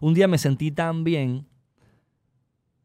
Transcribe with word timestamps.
un 0.00 0.14
día 0.14 0.26
me 0.28 0.38
sentí 0.38 0.70
tan 0.70 1.04
bien 1.04 1.46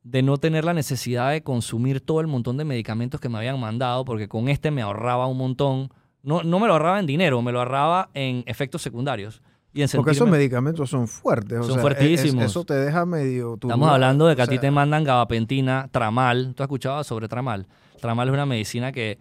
de 0.04 0.21
no 0.21 0.38
tener 0.38 0.65
la 0.65 0.73
necesidad 0.73 1.31
de 1.31 1.41
consumir 1.41 1.99
todo 2.02 2.22
el 2.22 2.27
montón 2.27 2.57
de 2.57 2.65
medicamentos 2.65 3.19
que 3.19 3.30
me 3.30 3.38
habían 3.40 3.60
mandado, 3.60 4.05
porque 4.05 4.28
con 4.28 4.49
este 4.49 4.70
me 4.71 4.81
ahorraba 4.84 5.26
un 5.26 5.38
montón. 5.38 5.90
No, 6.22 6.44
no 6.44 6.60
me 6.60 6.68
lo 6.68 6.74
ahorraba 6.74 7.00
en 7.00 7.06
dinero, 7.08 7.42
me 7.42 7.52
lo 7.52 7.60
ahorraba 7.60 8.10
en 8.14 8.44
efectos 8.46 8.82
secundarios. 8.82 9.42
Y 9.74 9.82
en 9.82 9.90
Porque 9.94 10.12
esos 10.12 10.30
medicamentos 10.30 10.90
son 10.90 11.08
fuertes. 11.08 11.60
o 11.60 11.64
Son 11.64 11.74
sea, 11.74 11.82
fuertísimos. 11.82 12.46
es- 12.46 12.52
eso 12.52 12.64
te 12.64 12.76
deja 12.76 13.06
medio... 13.06 13.56
Estamos 13.56 13.90
hablando 13.90 14.26
de 14.28 14.36
que 14.36 14.42
o 14.42 14.46
a 14.46 14.47
ti 14.47 14.54
sea, 14.56 14.62
te 14.62 14.72
mandan 14.72 15.04
gabapentina, 15.04 15.90
tramal. 15.92 16.54
¿Tú 16.55 16.63
has 16.63 16.68
escuchado 16.68 17.04
sobre 17.04 17.27
tramal? 17.27 17.68
Tramal 18.00 18.27
es 18.29 18.34
una 18.34 18.45
medicina 18.45 18.91
que 18.93 19.18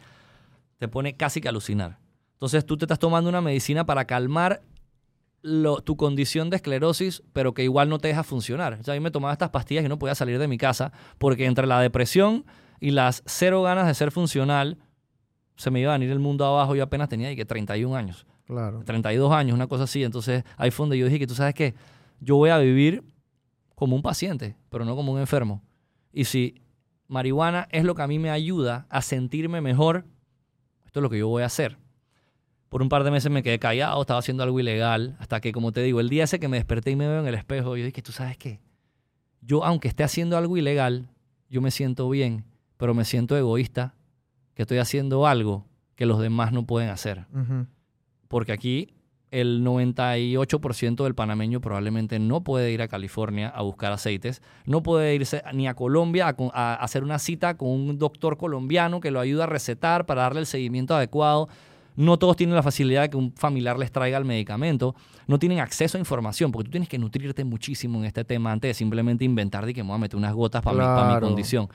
te 0.78 0.86
pone 0.86 1.16
casi 1.16 1.40
que 1.40 1.48
alucinar. 1.48 1.98
Entonces 2.34 2.64
tú 2.64 2.76
te 2.76 2.84
estás 2.84 2.98
tomando 3.00 3.28
una 3.30 3.40
medicina 3.40 3.84
para 3.84 4.04
calmar 4.04 4.60
lo- 5.46 5.82
tu 5.82 5.96
condición 5.98 6.48
de 6.48 6.56
esclerosis, 6.56 7.22
pero 7.34 7.52
que 7.52 7.62
igual 7.64 7.90
no 7.90 7.98
te 7.98 8.08
deja 8.08 8.22
funcionar. 8.24 8.78
O 8.80 8.82
sea, 8.82 8.94
a 8.94 8.96
mí 8.96 9.00
me 9.00 9.10
tomaba 9.10 9.32
estas 9.34 9.50
pastillas 9.50 9.84
y 9.84 9.88
no 9.88 9.98
podía 9.98 10.14
salir 10.14 10.38
de 10.38 10.48
mi 10.48 10.56
casa 10.56 10.90
porque 11.18 11.44
entre 11.44 11.66
la 11.66 11.78
depresión 11.80 12.46
y 12.80 12.92
las 12.92 13.22
cero 13.26 13.62
ganas 13.62 13.86
de 13.86 13.92
ser 13.92 14.10
funcional, 14.10 14.78
se 15.56 15.70
me 15.70 15.80
iba 15.80 15.92
a 15.94 15.98
venir 15.98 16.10
el 16.10 16.18
mundo 16.18 16.46
abajo. 16.46 16.74
Yo 16.74 16.82
apenas 16.82 17.10
tenía 17.10 17.30
y 17.30 17.36
que 17.36 17.44
31 17.44 17.94
años. 17.94 18.26
Claro. 18.46 18.82
32 18.84 19.32
años, 19.32 19.54
una 19.54 19.66
cosa 19.66 19.84
así. 19.84 20.02
Entonces 20.02 20.44
ahí 20.56 20.70
fue 20.70 20.84
donde 20.84 20.96
yo 20.98 21.04
dije 21.06 21.18
que 21.18 21.26
tú 21.26 21.34
sabes 21.34 21.54
que 21.54 21.74
yo 22.20 22.36
voy 22.36 22.48
a 22.48 22.56
vivir 22.58 23.04
como 23.74 23.94
un 23.96 24.02
paciente, 24.02 24.56
pero 24.70 24.86
no 24.86 24.96
como 24.96 25.12
un 25.12 25.20
enfermo. 25.20 25.62
Y 26.10 26.24
si 26.24 26.54
marihuana 27.06 27.68
es 27.70 27.84
lo 27.84 27.94
que 27.94 28.00
a 28.02 28.06
mí 28.06 28.18
me 28.18 28.30
ayuda 28.30 28.86
a 28.88 29.02
sentirme 29.02 29.60
mejor, 29.60 30.06
esto 30.86 31.00
es 31.00 31.02
lo 31.02 31.10
que 31.10 31.18
yo 31.18 31.28
voy 31.28 31.42
a 31.42 31.46
hacer. 31.46 31.76
Por 32.74 32.82
un 32.82 32.88
par 32.88 33.04
de 33.04 33.12
meses 33.12 33.30
me 33.30 33.44
quedé 33.44 33.60
callado, 33.60 34.00
estaba 34.00 34.18
haciendo 34.18 34.42
algo 34.42 34.58
ilegal, 34.58 35.16
hasta 35.20 35.40
que, 35.40 35.52
como 35.52 35.70
te 35.70 35.80
digo, 35.80 36.00
el 36.00 36.08
día 36.08 36.24
ese 36.24 36.40
que 36.40 36.48
me 36.48 36.56
desperté 36.56 36.90
y 36.90 36.96
me 36.96 37.06
veo 37.06 37.20
en 37.20 37.28
el 37.28 37.36
espejo, 37.36 37.76
yo 37.76 37.84
dije, 37.84 38.02
tú 38.02 38.10
sabes 38.10 38.36
qué, 38.36 38.58
yo 39.42 39.62
aunque 39.62 39.86
esté 39.86 40.02
haciendo 40.02 40.36
algo 40.36 40.56
ilegal, 40.56 41.08
yo 41.48 41.60
me 41.60 41.70
siento 41.70 42.10
bien, 42.10 42.44
pero 42.76 42.92
me 42.92 43.04
siento 43.04 43.36
egoísta, 43.36 43.94
que 44.54 44.62
estoy 44.62 44.78
haciendo 44.78 45.24
algo 45.28 45.68
que 45.94 46.04
los 46.04 46.18
demás 46.18 46.50
no 46.50 46.66
pueden 46.66 46.88
hacer 46.90 47.26
porque 48.26 48.50
aquí 48.50 48.88
el 49.30 49.64
98% 49.64 51.04
del 51.04 51.14
panameño 51.14 51.60
probablemente 51.60 52.18
no 52.18 52.42
puede 52.42 52.72
ir 52.72 52.82
a 52.82 52.88
California 52.88 53.50
a 53.50 53.62
buscar 53.62 53.92
aceites, 53.92 54.42
no 54.66 54.82
puede 54.82 55.14
irse 55.14 55.44
ni 55.52 55.68
a 55.68 55.74
Colombia 55.74 56.26
a, 56.26 56.34
a 56.52 56.74
hacer 56.74 57.04
una 57.04 57.20
cita 57.20 57.56
con 57.56 57.68
un 57.68 58.00
doctor 58.00 58.36
colombiano 58.36 58.98
que 58.98 59.12
lo 59.12 59.20
ayude 59.20 59.44
a 59.44 59.46
recetar 59.46 60.06
para 60.06 60.22
darle 60.22 60.40
el 60.40 60.46
seguimiento 60.46 60.96
adecuado. 60.96 61.48
No 61.96 62.18
todos 62.18 62.36
tienen 62.36 62.56
la 62.56 62.62
facilidad 62.62 63.02
de 63.02 63.10
que 63.10 63.16
un 63.16 63.32
familiar 63.32 63.78
les 63.78 63.92
traiga 63.92 64.18
el 64.18 64.24
medicamento, 64.24 64.94
no 65.26 65.38
tienen 65.38 65.60
acceso 65.60 65.96
a 65.96 66.00
información, 66.00 66.50
porque 66.50 66.64
tú 66.66 66.70
tienes 66.72 66.88
que 66.88 66.98
nutrirte 66.98 67.44
muchísimo 67.44 67.98
en 68.00 68.04
este 68.06 68.24
tema 68.24 68.50
antes 68.52 68.70
de 68.70 68.74
simplemente 68.74 69.24
inventar 69.24 69.64
de 69.64 69.72
que 69.72 69.82
me 69.82 69.88
voy 69.88 69.96
a 69.96 69.98
meter 69.98 70.16
unas 70.16 70.34
gotas 70.34 70.62
para 70.62 70.76
mi, 70.76 70.82
pa' 70.82 71.14
mi 71.14 71.20
condición. 71.20 71.68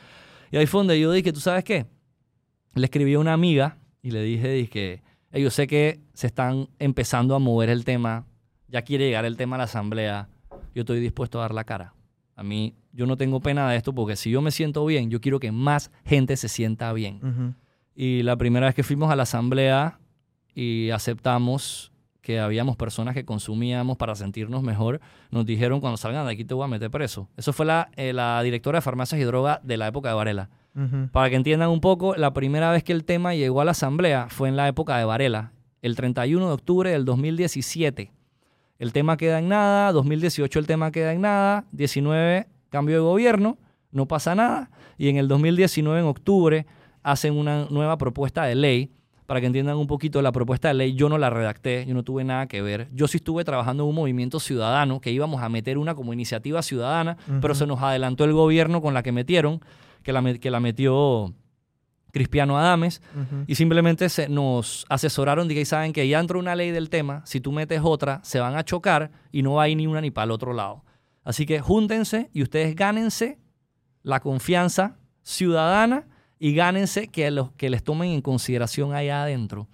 Y 0.52 0.58
ahí 0.58 0.66
fue 0.66 0.80
donde 0.80 1.00
yo 1.00 1.12
dije, 1.12 1.32
¿tú 1.32 1.40
sabes 1.40 1.64
qué? 1.64 1.86
Le 2.76 2.86
escribí 2.86 3.14
a 3.14 3.20
una 3.20 3.34
amiga 3.34 3.78
y 4.02 4.12
le 4.12 4.22
dije, 4.24 4.50
dije 4.50 5.04
"Ey, 5.32 5.44
yo 5.44 5.50
sé 5.52 5.68
que 5.68 6.00
se 6.14 6.28
están 6.28 6.68
empezando 6.80 7.36
a 7.36 7.40
mover 7.40 7.70
el 7.70 7.86
tema, 7.86 8.26
ya 8.68 8.82
quiere 8.82 9.06
llegar 9.06 9.26
el 9.26 9.38
tema 9.38 9.56
a 9.56 9.60
la 9.60 9.64
asamblea, 9.66 10.28
yo 10.76 10.82
estoy 10.82 11.00
dispuesto 11.00 11.40
a 11.40 11.44
dar 11.44 11.54
la 11.54 11.64
cara. 11.64 11.94
A 12.36 12.44
mí, 12.44 12.76
yo 12.94 13.06
no 13.06 13.18
tengo 13.18 13.40
pena 13.40 13.70
de 13.70 13.78
esto 13.78 13.94
porque 13.94 14.16
si 14.16 14.30
yo 14.32 14.42
me 14.42 14.52
siento 14.52 14.86
bien, 14.86 15.10
yo 15.10 15.22
quiero 15.22 15.40
que 15.40 15.52
más 15.52 15.92
gente 16.06 16.36
se 16.38 16.48
sienta 16.48 16.92
bien. 16.94 17.56
Y 17.96 18.24
la 18.24 18.38
primera 18.38 18.68
vez 18.68 18.76
que 18.76 18.84
fuimos 18.84 19.12
a 19.12 19.16
la 19.16 19.24
asamblea 19.24 19.99
y 20.60 20.92
aceptamos 20.92 21.94
que 22.22 22.38
habíamos 22.38 22.76
personas 22.76 23.14
que 23.14 23.24
consumíamos 23.24 23.96
para 23.96 24.14
sentirnos 24.14 24.62
mejor, 24.62 25.00
nos 25.32 25.46
dijeron 25.46 25.80
cuando 25.80 25.96
salgan 25.96 26.26
de 26.26 26.34
aquí 26.34 26.44
te 26.44 26.54
voy 26.54 26.66
a 26.66 26.68
meter 26.68 26.92
preso. 26.92 27.30
Eso 27.38 27.54
fue 27.54 27.66
la, 27.66 27.90
eh, 27.96 28.12
la 28.12 28.44
directora 28.44 28.80
de 28.80 28.82
farmacias 28.82 29.22
y 29.22 29.24
drogas 29.24 29.62
de 29.64 29.78
la 29.78 29.88
época 29.88 30.10
de 30.10 30.16
Varela. 30.16 30.50
Para 31.12 31.30
que 31.30 31.36
entiendan 31.36 31.70
un 31.70 31.82
poco, 31.82 32.16
la 32.16 32.32
primera 32.32 32.72
vez 32.72 32.84
que 32.84 32.94
el 32.94 33.04
tema 33.04 33.36
llegó 33.36 33.60
a 33.60 33.66
la 33.66 33.72
asamblea 33.72 34.28
fue 34.30 34.48
en 34.50 34.56
la 34.56 34.68
época 34.68 34.98
de 34.98 35.04
Varela, 35.04 35.52
el 35.82 35.96
31 35.96 36.48
de 36.48 36.54
octubre 36.54 36.92
del 36.92 37.04
2017. 37.06 38.12
El 38.80 38.94
tema 38.94 39.18
queda 39.18 39.40
en 39.40 39.50
nada, 39.50 39.92
2018 39.92 40.60
el 40.60 40.68
tema 40.68 40.92
queda 40.92 41.14
en 41.14 41.22
nada, 41.22 41.66
19 41.72 42.48
cambio 42.70 42.96
de 42.96 43.02
gobierno, 43.02 43.58
no 43.92 44.08
pasa 44.08 44.36
nada, 44.36 44.72
y 44.98 45.10
en 45.10 45.18
el 45.18 45.28
2019 45.28 46.00
en 46.00 46.06
octubre 46.06 46.66
hacen 47.04 47.36
una 47.38 47.66
nueva 47.70 47.98
propuesta 47.98 48.44
de 48.44 48.56
ley. 48.56 48.92
Para 49.30 49.42
que 49.42 49.46
entiendan 49.46 49.78
un 49.78 49.86
poquito, 49.86 50.24
la 50.24 50.32
propuesta 50.32 50.70
de 50.70 50.74
ley 50.74 50.96
yo 50.96 51.08
no 51.08 51.20
la 51.20 51.30
redacté, 51.30 51.86
yo 51.86 51.94
no 51.94 52.02
tuve 52.02 52.24
nada 52.24 52.48
que 52.48 52.64
ver. 52.64 52.88
Yo 52.94 53.08
sí 53.08 53.18
estuve 53.18 53.44
trabajando 53.44 53.84
en 53.84 53.90
un 53.90 53.96
movimiento 53.96 54.40
ciudadano 54.40 55.02
que 55.02 55.12
íbamos 55.12 55.44
a 55.44 55.50
meter 55.50 55.78
una 55.78 55.94
como 55.94 56.14
iniciativa 56.14 56.64
ciudadana, 56.64 57.16
pero 57.40 57.54
se 57.54 57.68
nos 57.68 57.80
adelantó 57.80 58.24
el 58.24 58.34
gobierno 58.34 58.82
con 58.82 58.96
la 58.96 59.04
que 59.04 59.12
metieron, 59.12 59.62
que 60.02 60.14
la, 60.14 60.34
que 60.40 60.50
la 60.50 60.60
metió 60.60 61.32
Cristiano 62.12 62.58
Adames, 62.58 63.04
y 63.46 63.54
simplemente 63.54 64.10
se, 64.10 64.30
nos 64.30 64.88
asesoraron 64.90 65.48
que 65.48 65.64
saben 65.64 65.94
que 65.94 66.08
ya 66.08 66.20
entró 66.20 66.40
una 66.40 66.56
ley 66.56 66.72
del 66.72 66.90
tema, 66.90 67.22
si 67.28 67.40
tú 67.40 67.52
metes 67.52 67.82
otra, 67.84 68.22
se 68.24 68.40
van 68.40 68.56
a 68.56 68.64
chocar 68.64 69.12
y 69.32 69.44
no 69.44 69.54
va 69.54 69.64
a 69.66 69.70
ir 69.70 69.78
ni 69.78 69.86
una 69.86 70.02
ni 70.02 70.10
para 70.10 70.26
el 70.26 70.32
otro 70.32 70.54
lado. 70.54 70.84
Así 71.24 71.46
que 71.46 71.60
júntense 71.60 72.32
y 72.34 72.42
ustedes 72.42 72.76
gánense 72.76 73.38
la 74.02 74.22
confianza 74.22 74.98
ciudadana 75.22 76.08
y 76.40 76.54
gánense 76.54 77.10
que, 77.10 77.30
los, 77.32 77.52
que 77.52 77.70
les 77.70 77.84
tomen 77.84 78.12
en 78.12 78.22
consideración 78.22 78.94
allá 78.94 79.24
adentro. 79.24 79.68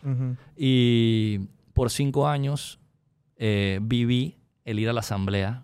Y 0.58 1.42
por 1.74 1.92
cinco 1.92 2.28
años 2.28 2.80
eh, 3.38 3.80
viví 3.82 4.38
el 4.66 4.80
ir 4.80 4.90
a 4.90 4.94
la 4.94 5.02
asamblea. 5.02 5.64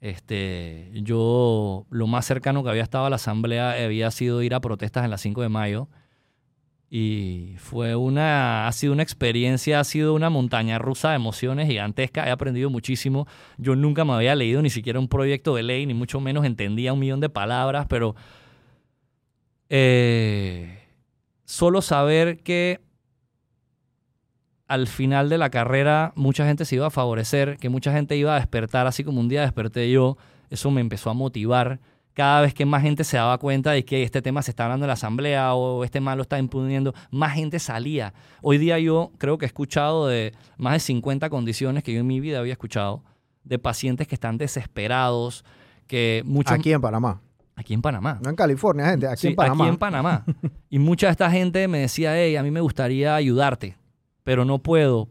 Este, 0.00 0.90
yo 0.94 1.86
lo 1.90 2.06
más 2.06 2.24
cercano 2.24 2.62
que 2.62 2.70
había 2.70 2.84
estado 2.84 3.06
a 3.06 3.10
la 3.10 3.16
asamblea 3.16 3.72
había 3.84 4.12
sido 4.12 4.40
ir 4.42 4.54
a 4.54 4.60
protestas 4.60 5.04
en 5.04 5.10
la 5.10 5.18
5 5.18 5.42
de 5.42 5.48
mayo. 5.48 5.88
Y 6.90 7.54
fue 7.58 7.96
una, 7.96 8.66
ha 8.66 8.72
sido 8.72 8.92
una 8.92 9.02
experiencia, 9.02 9.80
ha 9.80 9.84
sido 9.84 10.14
una 10.14 10.30
montaña 10.30 10.78
rusa 10.78 11.10
de 11.10 11.16
emociones 11.16 11.66
gigantesca. 11.66 12.26
He 12.26 12.30
aprendido 12.30 12.70
muchísimo. 12.70 13.26
Yo 13.58 13.74
nunca 13.76 14.04
me 14.04 14.12
había 14.12 14.34
leído 14.36 14.62
ni 14.62 14.70
siquiera 14.70 14.98
un 15.00 15.08
proyecto 15.08 15.54
de 15.56 15.64
ley, 15.64 15.84
ni 15.84 15.94
mucho 15.94 16.20
menos 16.20 16.46
entendía 16.46 16.92
un 16.92 17.00
millón 17.00 17.20
de 17.20 17.28
palabras, 17.28 17.86
pero 17.88 18.14
eh, 19.70 20.84
solo 21.44 21.82
saber 21.82 22.42
que 22.42 22.80
al 24.68 24.86
final 24.86 25.30
de 25.30 25.38
la 25.38 25.50
carrera 25.50 26.12
mucha 26.14 26.46
gente 26.46 26.64
se 26.64 26.76
iba 26.76 26.86
a 26.86 26.90
favorecer, 26.90 27.56
que 27.58 27.70
mucha 27.70 27.92
gente 27.92 28.16
iba 28.16 28.36
a 28.36 28.38
despertar, 28.38 28.86
así 28.86 29.02
como 29.02 29.20
un 29.20 29.28
día 29.28 29.40
desperté 29.40 29.90
yo, 29.90 30.18
eso 30.50 30.70
me 30.70 30.80
empezó 30.80 31.10
a 31.10 31.14
motivar. 31.14 31.80
Cada 32.12 32.42
vez 32.42 32.52
que 32.52 32.66
más 32.66 32.82
gente 32.82 33.04
se 33.04 33.16
daba 33.16 33.38
cuenta 33.38 33.70
de 33.70 33.84
que 33.84 34.02
este 34.02 34.20
tema 34.20 34.42
se 34.42 34.50
está 34.50 34.64
hablando 34.64 34.84
en 34.84 34.88
la 34.88 34.94
asamblea 34.94 35.54
o 35.54 35.84
este 35.84 36.00
mal 36.00 36.18
lo 36.18 36.22
está 36.22 36.38
imponiendo, 36.38 36.92
más 37.10 37.34
gente 37.34 37.58
salía. 37.60 38.12
Hoy 38.42 38.58
día 38.58 38.78
yo 38.78 39.12
creo 39.18 39.38
que 39.38 39.46
he 39.46 39.46
escuchado 39.46 40.08
de 40.08 40.34
más 40.56 40.74
de 40.74 40.80
50 40.80 41.30
condiciones 41.30 41.84
que 41.84 41.92
yo 41.92 42.00
en 42.00 42.06
mi 42.06 42.20
vida 42.20 42.40
había 42.40 42.52
escuchado, 42.52 43.04
de 43.44 43.58
pacientes 43.58 44.08
que 44.08 44.16
están 44.16 44.36
desesperados, 44.36 45.44
que 45.86 46.22
muchos... 46.26 46.52
Aquí 46.52 46.72
en 46.72 46.80
Panamá. 46.80 47.22
Aquí 47.58 47.74
en 47.74 47.82
Panamá. 47.82 48.18
No 48.22 48.30
en 48.30 48.36
California, 48.36 48.86
gente. 48.86 49.08
Aquí 49.08 49.22
Sí, 49.22 49.26
en 49.28 49.36
Panamá. 49.36 49.64
Aquí 49.64 49.70
en 49.70 49.76
Panamá. 49.76 50.24
y 50.70 50.78
mucha 50.78 51.08
de 51.08 51.12
esta 51.12 51.30
gente 51.30 51.66
me 51.66 51.80
decía, 51.80 52.16
hey, 52.16 52.36
a 52.36 52.42
mí 52.42 52.50
me 52.50 52.60
gustaría 52.60 53.14
ayudarte, 53.16 53.76
pero 54.22 54.44
no 54.44 54.60
puedo. 54.60 55.08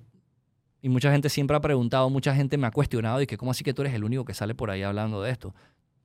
Y 0.81 0.89
mucha 0.89 1.11
gente 1.11 1.27
siempre 1.27 1.57
ha 1.57 1.59
preguntado, 1.59 2.09
mucha 2.09 2.33
gente 2.33 2.57
me 2.57 2.65
ha 2.65 2.71
cuestionado, 2.71 3.21
y 3.21 3.27
que 3.27 3.37
cómo 3.37 3.51
así 3.51 3.63
que 3.63 3.73
tú 3.73 3.81
eres 3.81 3.93
el 3.93 4.03
único 4.05 4.23
que 4.23 4.33
sale 4.33 4.55
por 4.55 4.71
ahí 4.71 4.81
hablando 4.83 5.21
de 5.21 5.31
esto. 5.31 5.53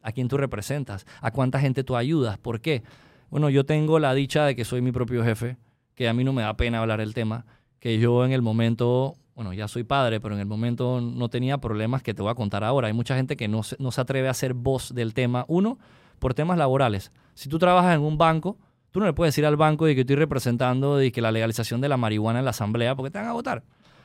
¿A 0.02 0.10
quién 0.10 0.26
tú 0.26 0.36
representas? 0.36 1.06
¿A 1.20 1.30
cuánta 1.30 1.60
gente 1.60 1.84
tú 1.84 1.94
ayudas? 1.94 2.36
¿Por 2.38 2.60
qué? 2.60 2.82
Bueno, 3.30 3.48
yo 3.48 3.64
tengo 3.64 4.00
la 4.00 4.12
dicha 4.12 4.44
de 4.44 4.56
que 4.56 4.64
soy 4.64 4.82
mi 4.82 4.90
propio 4.90 5.22
jefe, 5.22 5.56
que 5.94 6.08
a 6.08 6.12
mí 6.12 6.24
no 6.24 6.32
me 6.32 6.42
da 6.42 6.56
pena 6.56 6.80
hablar 6.80 7.00
el 7.00 7.14
tema, 7.14 7.46
que 7.78 7.98
yo 8.00 8.24
en 8.24 8.32
el 8.32 8.42
momento, 8.42 9.14
bueno, 9.36 9.52
ya 9.52 9.68
soy 9.68 9.84
padre, 9.84 10.20
pero 10.20 10.34
en 10.34 10.40
el 10.40 10.46
momento 10.46 11.00
no 11.00 11.28
tenía 11.28 11.58
problemas 11.58 12.02
que 12.02 12.14
te 12.14 12.22
voy 12.22 12.32
a 12.32 12.34
contar 12.34 12.64
ahora. 12.64 12.88
Hay 12.88 12.94
mucha 12.94 13.14
gente 13.14 13.36
que 13.36 13.46
no 13.46 13.62
se, 13.62 13.76
no 13.78 13.92
se 13.92 14.00
atreve 14.00 14.28
a 14.28 14.34
ser 14.34 14.54
voz 14.54 14.92
del 14.92 15.14
tema. 15.14 15.44
Uno, 15.46 15.78
por 16.22 16.34
temas 16.34 16.56
laborales. 16.56 17.10
Si 17.34 17.48
tú 17.48 17.58
trabajas 17.58 17.96
en 17.96 18.00
un 18.00 18.16
banco, 18.16 18.56
tú 18.92 19.00
no 19.00 19.06
le 19.06 19.12
puedes 19.12 19.34
decir 19.34 19.44
al 19.44 19.56
banco 19.56 19.86
de 19.86 19.96
que 19.96 20.02
estoy 20.02 20.14
representando 20.14 20.96
de 20.96 21.10
que 21.10 21.20
la 21.20 21.32
legalización 21.32 21.80
de 21.80 21.88
la 21.88 21.96
marihuana 21.96 22.38
en 22.38 22.44
la 22.44 22.52
asamblea 22.52 22.94
porque 22.94 23.10
te 23.10 23.18
van 23.18 23.26
a 23.26 23.32
votar. 23.32 23.64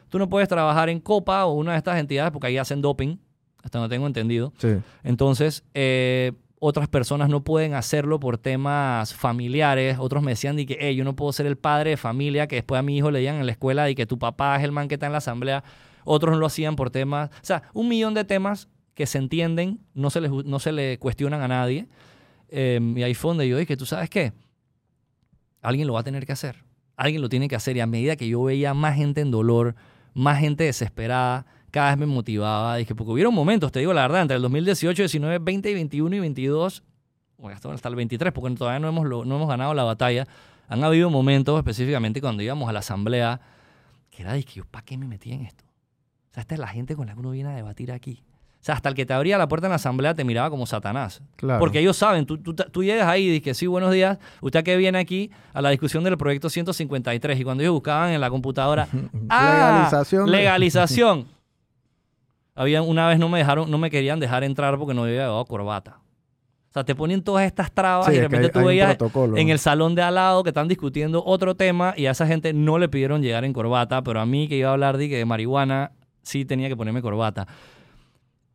Tú 0.09 0.17
no 0.17 0.27
puedes 0.27 0.49
trabajar 0.49 0.89
en 0.89 0.99
Copa 0.99 1.45
o 1.45 1.53
una 1.53 1.73
de 1.73 1.77
estas 1.77 1.99
entidades 1.99 2.31
porque 2.31 2.47
ahí 2.47 2.57
hacen 2.57 2.81
doping, 2.81 3.17
hasta 3.61 3.77
no 3.77 3.87
tengo 3.87 4.07
entendido. 4.07 4.51
Sí. 4.57 4.77
Entonces, 5.03 5.63
eh, 5.75 6.31
otras 6.57 6.87
personas 6.87 7.29
no 7.29 7.43
pueden 7.43 7.75
hacerlo 7.75 8.19
por 8.19 8.39
temas 8.39 9.13
familiares. 9.13 9.97
Otros 9.99 10.23
me 10.23 10.31
decían 10.31 10.55
de 10.55 10.65
que, 10.65 10.75
hey, 10.79 10.95
yo 10.95 11.03
no 11.03 11.15
puedo 11.15 11.31
ser 11.33 11.45
el 11.45 11.57
padre 11.57 11.91
de 11.91 11.97
familia 11.97 12.47
que 12.47 12.55
después 12.55 12.79
a 12.79 12.81
mi 12.81 12.97
hijo 12.97 13.11
le 13.11 13.19
digan 13.19 13.35
en 13.35 13.45
la 13.45 13.51
escuela 13.51 13.83
de 13.83 13.93
que 13.93 14.07
tu 14.07 14.17
papá 14.17 14.57
es 14.57 14.63
el 14.63 14.71
man 14.71 14.87
que 14.87 14.95
está 14.95 15.05
en 15.05 15.11
la 15.11 15.19
asamblea. 15.19 15.63
Otros 16.03 16.33
no 16.33 16.39
lo 16.39 16.47
hacían 16.47 16.75
por 16.75 16.89
temas, 16.89 17.29
o 17.29 17.45
sea, 17.45 17.61
un 17.73 17.89
millón 17.89 18.15
de 18.15 18.23
temas 18.23 18.69
que 18.97 19.05
se 19.05 19.19
entienden, 19.19 19.79
no 19.93 20.09
se 20.09 20.19
le, 20.19 20.27
ju- 20.29 20.43
no 20.43 20.57
se 20.57 20.71
le 20.71 20.97
cuestionan 20.97 21.39
a 21.43 21.47
nadie. 21.47 21.87
Eh, 22.49 22.79
y 22.95 23.03
ahí 23.03 23.13
fue 23.13 23.29
donde 23.29 23.47
yo 23.47 23.55
dije, 23.55 23.77
¿tú 23.77 23.85
sabes 23.85 24.09
qué? 24.09 24.33
Alguien 25.61 25.85
lo 25.85 25.93
va 25.93 25.99
a 25.99 26.03
tener 26.03 26.25
que 26.25 26.31
hacer. 26.31 26.63
Alguien 26.95 27.21
lo 27.21 27.29
tiene 27.29 27.47
que 27.47 27.55
hacer. 27.55 27.77
Y 27.77 27.79
a 27.79 27.85
medida 27.85 28.15
que 28.15 28.27
yo 28.27 28.41
veía 28.41 28.73
más 28.73 28.95
gente 28.95 29.21
en 29.21 29.29
dolor, 29.29 29.75
más 30.15 30.39
gente 30.39 30.63
desesperada, 30.63 31.45
cada 31.69 31.89
vez 31.91 31.99
me 31.99 32.05
motivaba. 32.07 32.75
Dije, 32.77 32.95
porque 32.95 33.11
hubieron 33.11 33.35
momentos, 33.35 33.71
te 33.71 33.77
digo 33.79 33.93
la 33.93 34.01
verdad, 34.01 34.23
entre 34.23 34.37
el 34.37 34.41
2018, 34.41 35.03
19, 35.03 35.37
20, 35.39 35.73
21 35.75 36.15
y 36.15 36.19
22, 36.19 36.83
bueno, 37.37 37.55
hasta 37.71 37.89
el 37.89 37.95
23, 37.95 38.33
porque 38.33 38.55
todavía 38.55 38.79
no 38.79 38.87
hemos, 38.87 39.05
no 39.07 39.35
hemos 39.35 39.47
ganado 39.47 39.75
la 39.75 39.83
batalla, 39.83 40.27
han 40.67 40.83
habido 40.83 41.11
momentos, 41.11 41.55
específicamente 41.59 42.19
cuando 42.19 42.41
íbamos 42.41 42.67
a 42.67 42.73
la 42.73 42.79
asamblea, 42.79 43.41
que 44.09 44.23
era 44.23 44.35
yo, 44.37 44.65
¿para 44.65 44.83
qué 44.83 44.97
me 44.97 45.05
metí 45.07 45.33
en 45.33 45.41
esto? 45.41 45.63
O 46.31 46.33
sea, 46.33 46.41
esta 46.41 46.55
es 46.55 46.59
la 46.59 46.67
gente 46.67 46.95
con 46.95 47.05
la 47.05 47.13
que 47.13 47.19
uno 47.19 47.29
viene 47.29 47.49
a 47.51 47.55
debatir 47.55 47.91
aquí. 47.91 48.23
Sea, 48.67 48.75
hasta 48.75 48.89
el 48.89 48.95
que 48.95 49.05
te 49.05 49.13
abría 49.13 49.37
la 49.37 49.47
puerta 49.47 49.67
en 49.67 49.69
la 49.69 49.77
asamblea 49.77 50.13
te 50.13 50.25
miraba 50.25 50.49
como 50.49 50.65
Satanás. 50.65 51.21
Claro. 51.37 51.57
Porque 51.59 51.79
ellos 51.79 51.95
saben, 51.95 52.25
tú, 52.25 52.37
tú, 52.37 52.53
tú 52.53 52.83
llegas 52.83 53.07
ahí 53.07 53.27
y 53.27 53.39
dices, 53.39 53.55
sí, 53.57 53.65
buenos 53.65 53.93
días, 53.93 54.17
usted 54.41 54.61
que 54.61 54.75
viene 54.75 54.99
aquí 54.99 55.31
a 55.53 55.61
la 55.61 55.69
discusión 55.69 56.03
del 56.03 56.17
proyecto 56.17 56.49
153 56.49 57.39
y 57.39 57.43
cuando 57.45 57.63
ellos 57.63 57.73
buscaban 57.75 58.11
en 58.11 58.19
la 58.19 58.29
computadora, 58.29 58.89
ah, 59.29 59.87
Legalización. 59.89 60.29
legalización. 60.29 61.27
Había, 62.55 62.81
una 62.81 63.07
vez 63.07 63.19
no 63.19 63.29
me 63.29 63.37
dejaron, 63.37 63.71
no 63.71 63.77
me 63.77 63.89
querían 63.89 64.19
dejar 64.19 64.43
entrar 64.43 64.77
porque 64.77 64.93
no 64.93 65.03
había 65.03 65.21
llevado 65.21 65.45
corbata. 65.45 65.99
O 66.69 66.73
sea, 66.73 66.83
te 66.83 66.93
ponen 66.93 67.23
todas 67.23 67.45
estas 67.45 67.71
trabas 67.71 68.07
Sí, 68.07 68.11
y 68.11 68.15
de 68.15 68.21
repente 68.23 68.47
hay- 68.47 68.51
tú 68.51 68.59
hay 68.59 68.65
veías 68.65 68.97
en 69.37 69.47
el 69.49 69.59
salón 69.59 69.95
de 69.95 70.01
al 70.01 70.15
lado 70.15 70.43
que 70.43 70.49
están 70.49 70.67
discutiendo 70.67 71.23
otro 71.25 71.55
tema 71.55 71.93
y 71.95 72.07
a 72.07 72.11
esa 72.11 72.27
gente 72.27 72.51
no 72.51 72.77
le 72.79 72.89
pidieron 72.89 73.21
llegar 73.21 73.45
en 73.45 73.53
corbata, 73.53 74.03
pero 74.03 74.19
a 74.19 74.25
mí 74.25 74.49
que 74.49 74.57
iba 74.57 74.69
a 74.69 74.73
hablar 74.73 74.97
de, 74.97 75.07
que 75.07 75.15
de 75.15 75.23
marihuana 75.25 75.91
sí 76.21 76.43
tenía 76.43 76.67
que 76.67 76.75
ponerme 76.75 77.01
corbata. 77.01 77.47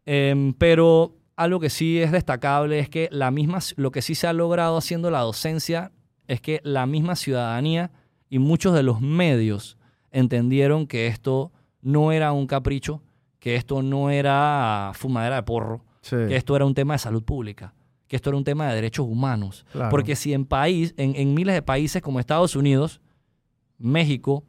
Em, 0.07 0.53
pero 0.55 1.17
algo 1.37 1.61
que 1.61 1.71
sí 1.71 2.01
es 2.01 2.13
destacable 2.13 2.79
es 2.79 2.89
que 2.89 3.09
la 3.13 3.31
misma, 3.31 3.59
lo 3.77 3.91
que 3.91 4.03
sí 4.03 4.15
se 4.15 4.27
ha 4.27 4.33
logrado 4.33 4.77
haciendo 4.77 5.11
la 5.11 5.21
docencia 5.21 5.93
es 6.29 6.41
que 6.41 6.61
la 6.65 6.87
misma 6.87 7.17
ciudadanía 7.17 7.91
y 8.29 8.39
muchos 8.39 8.75
de 8.75 8.83
los 8.83 9.01
medios 9.01 9.77
entendieron 10.11 10.87
que 10.87 11.07
esto 11.07 11.53
no 11.81 12.13
era 12.13 12.33
un 12.33 12.47
capricho, 12.47 13.03
que 13.39 13.57
esto 13.57 13.83
no 13.83 14.11
era 14.11 14.93
fumadera 14.95 15.37
de 15.37 15.43
porro, 15.43 15.85
Sí, 16.03 16.17
que 16.29 16.37
esto 16.37 16.57
era 16.57 16.65
un 16.65 16.75
tema 16.75 16.95
de 16.95 16.99
salud 16.99 17.23
pública, 17.23 17.75
que 18.09 18.17
esto 18.17 18.31
era 18.31 18.37
un 18.37 18.43
tema 18.45 18.69
de 18.69 18.75
derechos 18.75 19.07
humanos. 19.09 19.65
claro. 19.73 19.91
Porque 19.91 20.17
si 20.17 20.33
en 20.33 20.45
país, 20.45 20.95
en, 20.97 21.15
en 21.15 21.33
miles 21.35 21.55
de 21.55 21.63
países 21.63 22.03
como 22.03 22.19
Estados 22.19 22.57
Unidos, 22.57 23.01
México, 23.79 24.45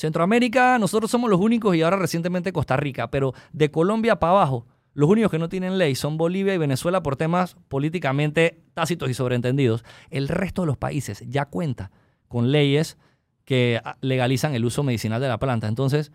Centroamérica, 0.00 0.78
nosotros 0.78 1.10
somos 1.10 1.30
los 1.30 1.40
únicos 1.40 1.76
y 1.76 1.82
ahora 1.82 1.96
recientemente 1.96 2.52
Costa 2.52 2.76
Rica, 2.76 3.10
pero 3.10 3.34
de 3.52 3.70
Colombia 3.70 4.18
para 4.18 4.32
abajo, 4.32 4.66
los 4.94 5.08
únicos 5.08 5.30
que 5.30 5.38
no 5.38 5.48
tienen 5.48 5.78
ley 5.78 5.94
son 5.94 6.16
Bolivia 6.16 6.54
y 6.54 6.58
Venezuela 6.58 7.02
por 7.02 7.16
temas 7.16 7.56
políticamente 7.68 8.62
tácitos 8.74 9.08
y 9.08 9.14
sobreentendidos. 9.14 9.84
El 10.10 10.28
resto 10.28 10.62
de 10.62 10.66
los 10.66 10.76
países 10.76 11.22
ya 11.28 11.44
cuenta 11.44 11.90
con 12.28 12.50
leyes 12.50 12.98
que 13.44 13.80
ah, 13.84 13.96
legalizan 14.00 14.54
el 14.54 14.64
uso 14.64 14.82
medicinal 14.82 15.20
de 15.20 15.28
la 15.28 15.38
planta. 15.38 15.68
Entonces, 15.68 16.12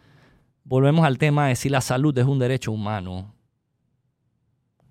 volvemos 0.63 1.05
al 1.05 1.17
tema 1.17 1.47
de 1.47 1.55
si 1.55 1.69
la 1.69 1.81
salud 1.81 2.17
es 2.17 2.25
un 2.25 2.39
derecho 2.39 2.71
humano. 2.71 3.33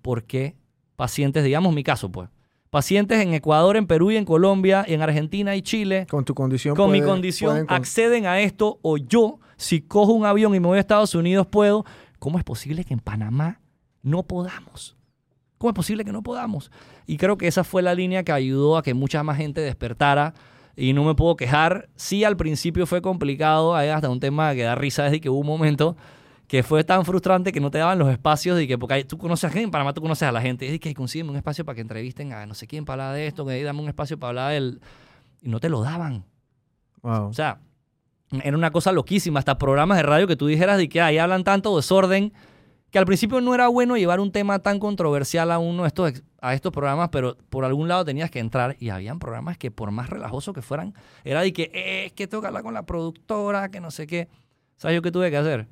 ¿Por 0.01 0.23
qué 0.23 0.55
pacientes, 0.95 1.43
digamos 1.43 1.73
mi 1.73 1.83
caso, 1.83 2.11
pues, 2.11 2.29
pacientes 2.75 3.21
en 3.21 3.33
Ecuador, 3.33 3.77
en 3.77 3.87
Perú 3.87 4.11
y 4.11 4.17
en 4.17 4.25
Colombia, 4.25 4.83
en 4.85 5.01
Argentina 5.01 5.55
y 5.55 5.61
Chile, 5.61 6.05
con 6.09 6.25
tu 6.25 6.33
condición. 6.35 6.75
con 6.75 6.91
mi 6.91 7.01
condición 7.01 7.65
con- 7.65 7.73
acceden 7.77 8.25
a 8.25 8.41
esto 8.41 8.79
o 8.81 8.97
yo, 8.97 9.39
si 9.55 9.79
cojo 9.79 10.11
un 10.11 10.25
avión 10.25 10.53
y 10.53 10.59
me 10.59 10.67
voy 10.67 10.77
a 10.77 10.81
Estados 10.81 11.15
Unidos, 11.15 11.47
puedo. 11.47 11.85
¿Cómo 12.19 12.37
es 12.37 12.43
posible 12.43 12.83
que 12.83 12.93
en 12.93 12.99
Panamá 12.99 13.61
no 14.03 14.23
podamos? 14.23 14.97
¿Cómo 15.57 15.69
es 15.69 15.73
posible 15.75 16.03
que 16.03 16.11
no 16.11 16.21
podamos? 16.21 16.69
Y 17.07 17.15
creo 17.15 17.37
que 17.37 17.47
esa 17.47 17.63
fue 17.63 17.81
la 17.81 17.95
línea 17.95 18.23
que 18.23 18.33
ayudó 18.33 18.75
a 18.75 18.83
que 18.83 18.93
mucha 18.93 19.23
más 19.23 19.37
gente 19.37 19.61
despertara 19.61 20.33
y 20.75 20.91
no 20.91 21.05
me 21.05 21.15
puedo 21.15 21.37
quejar. 21.37 21.87
Sí, 21.95 22.25
al 22.25 22.35
principio 22.35 22.85
fue 22.85 23.01
complicado, 23.01 23.73
hay 23.73 23.87
hasta 23.87 24.09
un 24.09 24.19
tema 24.19 24.53
que 24.53 24.63
da 24.63 24.75
risa 24.75 25.03
desde 25.03 25.21
que 25.21 25.29
hubo 25.29 25.39
un 25.39 25.47
momento 25.47 25.95
que 26.47 26.61
fue 26.63 26.83
tan 26.83 27.05
frustrante 27.05 27.51
que 27.51 27.59
no 27.59 27.71
te 27.71 27.77
daban 27.79 27.97
los 27.97 28.09
espacios 28.11 28.55
de 28.57 28.67
que, 28.67 28.77
porque 28.77 28.93
hay- 28.95 29.03
tú 29.03 29.17
conoces 29.17 29.45
a 29.45 29.49
gente, 29.49 29.63
en 29.65 29.71
Panamá 29.71 29.93
tú 29.93 30.01
conoces 30.01 30.27
a 30.27 30.31
la 30.31 30.41
gente, 30.41 30.65
y 30.71 30.77
que 30.79 30.93
consígueme 30.93 31.31
un 31.31 31.37
espacio 31.37 31.65
para 31.65 31.75
que 31.75 31.81
entrevisten 31.81 32.33
a 32.33 32.45
no 32.45 32.53
sé 32.53 32.67
quién 32.67 32.85
para 32.85 33.05
hablar 33.07 33.15
de 33.17 33.27
esto, 33.27 33.45
que 33.45 33.63
dame 33.63 33.81
un 33.81 33.87
espacio 33.87 34.19
para 34.19 34.29
hablar 34.29 34.51
del... 34.53 34.79
Y 35.41 35.49
no 35.49 35.59
te 35.59 35.69
lo 35.69 35.81
daban. 35.81 36.25
Wow. 37.01 37.27
O 37.27 37.33
sea, 37.33 37.59
era 38.43 38.57
una 38.57 38.71
cosa 38.71 38.91
loquísima. 38.91 39.39
Hasta 39.39 39.57
programas 39.57 39.97
de 39.97 40.03
radio 40.03 40.27
que 40.27 40.35
tú 40.35 40.47
dijeras 40.47 40.77
de 40.77 40.89
que 40.89 41.01
ahí 41.01 41.17
hablan 41.19 41.43
tanto 41.43 41.75
desorden 41.75 42.33
que 42.91 42.99
al 42.99 43.05
principio 43.05 43.41
no 43.41 43.53
era 43.53 43.67
bueno 43.67 43.97
llevar 43.97 44.19
un 44.19 44.31
tema 44.31 44.59
tan 44.59 44.79
controversial 44.79 45.51
a 45.51 45.59
uno 45.59 45.83
de 45.83 45.87
estos, 45.87 46.23
a 46.41 46.53
estos 46.53 46.71
programas, 46.71 47.09
pero 47.09 47.35
por 47.49 47.65
algún 47.65 47.87
lado 47.87 48.05
tenías 48.05 48.31
que 48.31 48.39
entrar 48.39 48.77
y 48.79 48.89
habían 48.89 49.19
programas 49.19 49.57
que 49.57 49.69
por 49.69 49.91
más 49.91 50.09
relajosos 50.09 50.53
que 50.53 50.61
fueran, 50.61 50.93
era 51.23 51.41
de 51.41 51.51
que 51.51 51.63
"Eh, 51.73 52.05
es 52.05 52.13
que 52.13 52.25
tengo 52.27 52.41
que 52.41 52.47
hablar 52.47 52.63
con 52.63 52.73
la 52.73 52.85
productora, 52.85 53.69
que 53.69 53.81
no 53.81 53.91
sé 53.91 54.07
qué. 54.07 54.29
¿Sabes 54.77 54.95
yo 54.95 55.01
qué 55.01 55.11
tuve 55.11 55.29
que 55.29 55.37
hacer? 55.37 55.67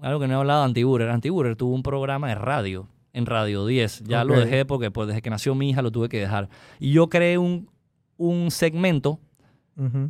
Algo 0.00 0.20
que 0.20 0.28
no 0.28 0.34
he 0.34 0.36
hablado 0.36 0.60
de 0.60 0.66
Antiburer. 0.66 1.08
Antiburer 1.10 1.56
tuvo 1.56 1.74
un 1.74 1.82
programa 1.82 2.28
de 2.28 2.34
radio 2.34 2.88
en 3.12 3.26
Radio 3.26 3.66
10. 3.66 4.04
Ya 4.04 4.24
lo 4.24 4.38
dejé 4.38 4.64
porque 4.64 4.90
pues, 4.90 5.08
desde 5.08 5.22
que 5.22 5.30
nació 5.30 5.54
mi 5.54 5.70
hija 5.70 5.82
lo 5.82 5.90
tuve 5.90 6.08
que 6.08 6.20
dejar. 6.20 6.48
Y 6.78 6.92
yo 6.92 7.08
creé 7.08 7.38
un, 7.38 7.68
un 8.16 8.50
segmento 8.50 9.18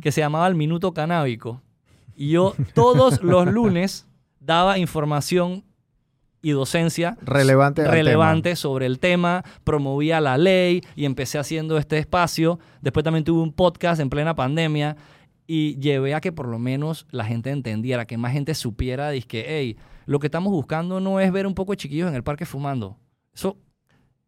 que 0.01 0.11
se 0.11 0.19
llamaba 0.19 0.47
El 0.47 0.55
Minuto 0.55 0.93
Canábico. 0.93 1.61
Y 2.15 2.31
yo 2.31 2.55
todos 2.73 3.21
los 3.23 3.47
lunes 3.47 4.05
daba 4.39 4.77
información 4.77 5.63
y 6.41 6.51
docencia 6.51 7.17
Relevante. 7.21 7.85
relevante 7.87 8.55
sobre 8.55 8.87
el 8.87 8.99
tema, 8.99 9.43
promovía 9.63 10.19
la 10.19 10.37
ley 10.37 10.81
y 10.95 11.05
empecé 11.05 11.37
haciendo 11.37 11.77
este 11.77 11.99
espacio. 11.99 12.59
Después 12.81 13.03
también 13.03 13.23
tuve 13.23 13.41
un 13.41 13.53
podcast 13.53 14.01
en 14.01 14.09
plena 14.09 14.35
pandemia 14.35 14.97
y 15.53 15.77
llevé 15.81 16.15
a 16.15 16.21
que 16.21 16.31
por 16.31 16.47
lo 16.47 16.59
menos 16.59 17.05
la 17.11 17.25
gente 17.25 17.49
entendiera, 17.49 18.05
que 18.05 18.17
más 18.17 18.31
gente 18.31 18.55
supiera, 18.55 19.09
de 19.09 19.21
que, 19.21 19.43
hey, 19.49 19.75
lo 20.05 20.17
que 20.19 20.27
estamos 20.27 20.53
buscando 20.53 21.01
no 21.01 21.19
es 21.19 21.29
ver 21.29 21.45
un 21.45 21.55
poco 21.55 21.73
de 21.73 21.77
chiquillos 21.77 22.07
en 22.07 22.15
el 22.15 22.23
parque 22.23 22.45
fumando. 22.45 22.97
Eso 23.33 23.57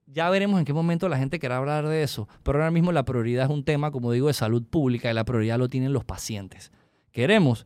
ya 0.05 0.29
veremos 0.29 0.59
en 0.59 0.65
qué 0.65 0.73
momento 0.73 1.07
la 1.07 1.17
gente 1.17 1.39
querrá 1.39 1.59
hablar 1.59 1.87
de 1.87 2.03
eso. 2.03 2.27
Pero 2.43 2.57
ahora 2.57 2.71
mismo 2.71 2.91
la 2.91 3.05
prioridad 3.05 3.45
es 3.45 3.49
un 3.49 3.63
tema, 3.63 3.89
como 3.89 4.11
digo, 4.11 4.27
de 4.27 4.33
salud 4.33 4.65
pública 4.65 5.09
y 5.09 5.13
la 5.13 5.23
prioridad 5.23 5.57
lo 5.57 5.69
tienen 5.69 5.93
los 5.93 6.03
pacientes. 6.03 6.73
Queremos, 7.13 7.65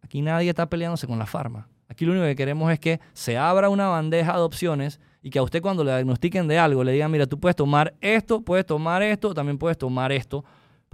aquí 0.00 0.22
nadie 0.22 0.48
está 0.48 0.70
peleándose 0.70 1.06
con 1.06 1.18
la 1.18 1.26
farma. 1.26 1.68
Aquí 1.88 2.06
lo 2.06 2.12
único 2.12 2.24
que 2.24 2.36
queremos 2.36 2.72
es 2.72 2.80
que 2.80 3.00
se 3.12 3.36
abra 3.36 3.68
una 3.68 3.88
bandeja 3.88 4.32
de 4.32 4.40
opciones 4.40 4.98
y 5.20 5.28
que 5.28 5.38
a 5.38 5.42
usted 5.42 5.60
cuando 5.60 5.84
le 5.84 5.90
diagnostiquen 5.90 6.48
de 6.48 6.58
algo 6.58 6.82
le 6.82 6.92
digan, 6.92 7.10
mira, 7.10 7.26
tú 7.26 7.38
puedes 7.38 7.54
tomar 7.54 7.92
esto, 8.00 8.40
puedes 8.40 8.64
tomar 8.64 9.02
esto, 9.02 9.34
también 9.34 9.58
puedes 9.58 9.76
tomar 9.76 10.10
esto, 10.10 10.42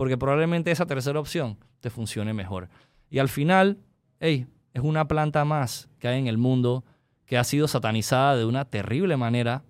porque 0.00 0.16
probablemente 0.16 0.70
esa 0.70 0.86
tercera 0.86 1.20
opción 1.20 1.58
te 1.80 1.90
funcione 1.90 2.32
mejor. 2.32 2.70
Y 3.10 3.18
al 3.18 3.28
final, 3.28 3.76
hey, 4.18 4.46
es 4.72 4.82
una 4.82 5.06
planta 5.06 5.44
más 5.44 5.90
que 5.98 6.08
hay 6.08 6.18
en 6.18 6.26
el 6.26 6.38
mundo 6.38 6.86
que 7.26 7.36
ha 7.36 7.44
sido 7.44 7.68
satanizada 7.68 8.34
de 8.34 8.46
una 8.46 8.64
terrible 8.64 9.18
manera 9.18 9.62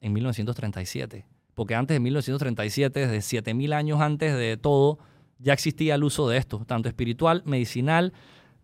en 0.00 0.12
1937. 0.12 1.24
Porque 1.54 1.76
antes 1.76 1.94
de 1.94 2.00
1937, 2.00 3.06
desde 3.06 3.22
7000 3.22 3.72
años 3.72 4.00
antes 4.00 4.34
de 4.36 4.56
todo, 4.56 4.98
ya 5.38 5.52
existía 5.52 5.94
el 5.94 6.02
uso 6.02 6.28
de 6.28 6.38
esto, 6.38 6.64
tanto 6.66 6.88
espiritual, 6.88 7.44
medicinal, 7.46 8.12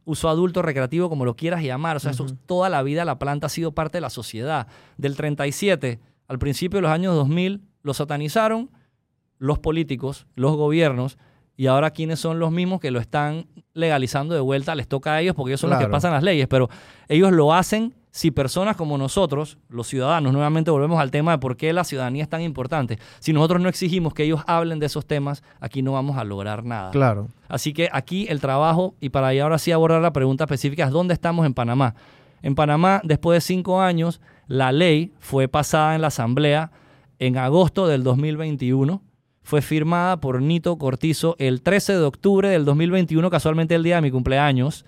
uso 0.05 0.29
adulto, 0.29 0.63
recreativo, 0.63 1.09
como 1.09 1.27
lo 1.27 1.37
quieras 1.37 1.63
llamar. 1.63 1.95
O 1.95 2.01
sea, 2.01 2.11
eso, 2.11 2.27
toda 2.47 2.69
la 2.69 2.83
vida 2.83 3.05
la 3.05 3.21
planta 3.21 3.47
ha 3.47 3.51
sido 3.51 3.71
parte 3.71 3.99
de 3.99 4.03
la 4.03 4.11
sociedad. 4.11 4.67
Del 4.97 5.15
37 5.15 6.01
al 6.27 6.41
principio 6.41 6.79
de 6.79 6.83
los 6.83 6.91
años 6.91 7.15
2000, 7.15 7.63
lo 7.85 7.95
satanizaron 7.95 8.69
los 9.39 9.59
políticos, 9.59 10.27
los 10.35 10.57
gobiernos, 10.57 11.19
y 11.57 11.67
ahora 11.67 11.91
quiénes 11.91 12.21
son 12.21 12.39
los 12.39 12.53
mismos 12.53 12.81
que 12.81 12.91
lo 12.91 13.01
están 13.01 13.47
legalizando 13.75 14.35
de 14.35 14.41
vuelta, 14.41 14.75
les 14.75 14.87
toca 14.87 15.15
a 15.15 15.21
ellos 15.21 15.35
porque 15.35 15.51
ellos 15.53 15.61
son 15.61 15.71
los 15.71 15.79
que 15.79 15.89
pasan 15.89 16.13
las 16.13 16.23
leyes, 16.23 16.47
pero 16.47 16.69
ellos 17.09 17.33
lo 17.33 17.53
hacen 17.53 17.95
si 18.11 18.31
personas 18.31 18.77
como 18.77 18.99
nosotros, 18.99 19.59
los 19.69 19.87
ciudadanos, 19.87 20.33
nuevamente 20.33 20.71
volvemos 20.71 20.99
al 20.99 21.11
tema 21.11 21.33
de 21.33 21.39
por 21.39 21.57
qué 21.57 21.73
la 21.73 21.85
ciudadanía 21.85 22.23
es 22.23 22.29
tan 22.29 22.43
importante. 22.43 22.99
Si 23.21 23.33
nosotros 23.33 23.61
no 23.61 23.69
exigimos 23.69 24.15
que 24.15 24.25
ellos 24.25 24.41
hablen 24.47 24.79
de 24.79 24.87
esos 24.87 25.07
temas, 25.07 25.43
aquí 25.61 25.83
no 25.83 25.93
vamos 25.93 26.17
a 26.17 26.25
lograr 26.25 26.65
nada. 26.65 26.91
Claro. 26.91 27.29
Así 27.49 27.73
que 27.73 27.89
aquí 27.93 28.27
el 28.29 28.41
trabajo, 28.41 28.95
y 29.01 29.11
para 29.11 29.29
ahí 29.29 29.39
ahora 29.39 29.59
sí 29.59 29.73
abordar 29.73 30.03
la 30.03 30.13
pregunta 30.13 30.45
específica, 30.45 30.85
es 30.85 30.91
dónde 30.91 31.15
estamos 31.15 31.47
en 31.47 31.55
Panamá. 31.55 31.95
En 32.43 32.55
Panamá, 32.55 33.01
después 33.05 33.37
de 33.37 33.41
cinco 33.41 33.81
años, 33.81 34.21
la 34.47 34.73
ley 34.73 35.13
fue 35.21 35.49
pasada 35.49 35.95
en 35.95 36.01
la 36.01 36.09
Asamblea 36.09 36.73
en 37.19 37.37
agosto 37.37 37.87
del 37.87 38.03
2021. 38.03 39.03
Fue 39.49 39.63
firmada 39.63 40.19
por 40.19 40.43
Nito 40.43 40.77
Cortizo 40.77 41.35
el 41.39 41.63
13 41.63 41.95
de 41.95 42.03
octubre 42.03 42.51
del 42.51 42.67
2021, 42.67 43.31
casualmente 43.31 43.75
el 43.75 43.83
día 43.83 43.95
de 43.95 44.03
mi 44.03 44.11
cumpleaños. 44.11 44.85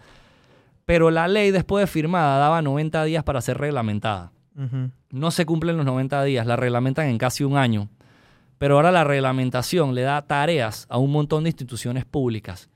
Pero 0.84 1.10
la 1.10 1.28
ley, 1.28 1.50
después 1.50 1.82
de 1.82 1.86
firmada, 1.86 2.36
daba 2.36 2.60
90 2.60 3.04
días 3.04 3.24
para 3.24 3.40
ser 3.40 3.56
reglamentada. 3.56 4.32
No 5.08 5.30
se 5.30 5.46
cumplen 5.46 5.78
los 5.78 5.86
90 5.86 6.22
días, 6.24 6.46
la 6.46 6.56
reglamentan 6.56 7.08
en 7.08 7.16
casi 7.16 7.42
un 7.42 7.56
año. 7.56 7.88
Pero 8.58 8.76
ahora 8.76 8.92
la 8.92 9.02
reglamentación 9.02 9.94
le 9.94 10.02
da 10.02 10.20
tareas 10.20 10.84
a 10.90 10.98
un 10.98 11.10
montón 11.10 11.44
de 11.44 11.48
instituciones 11.48 12.04
públicas. 12.04 12.68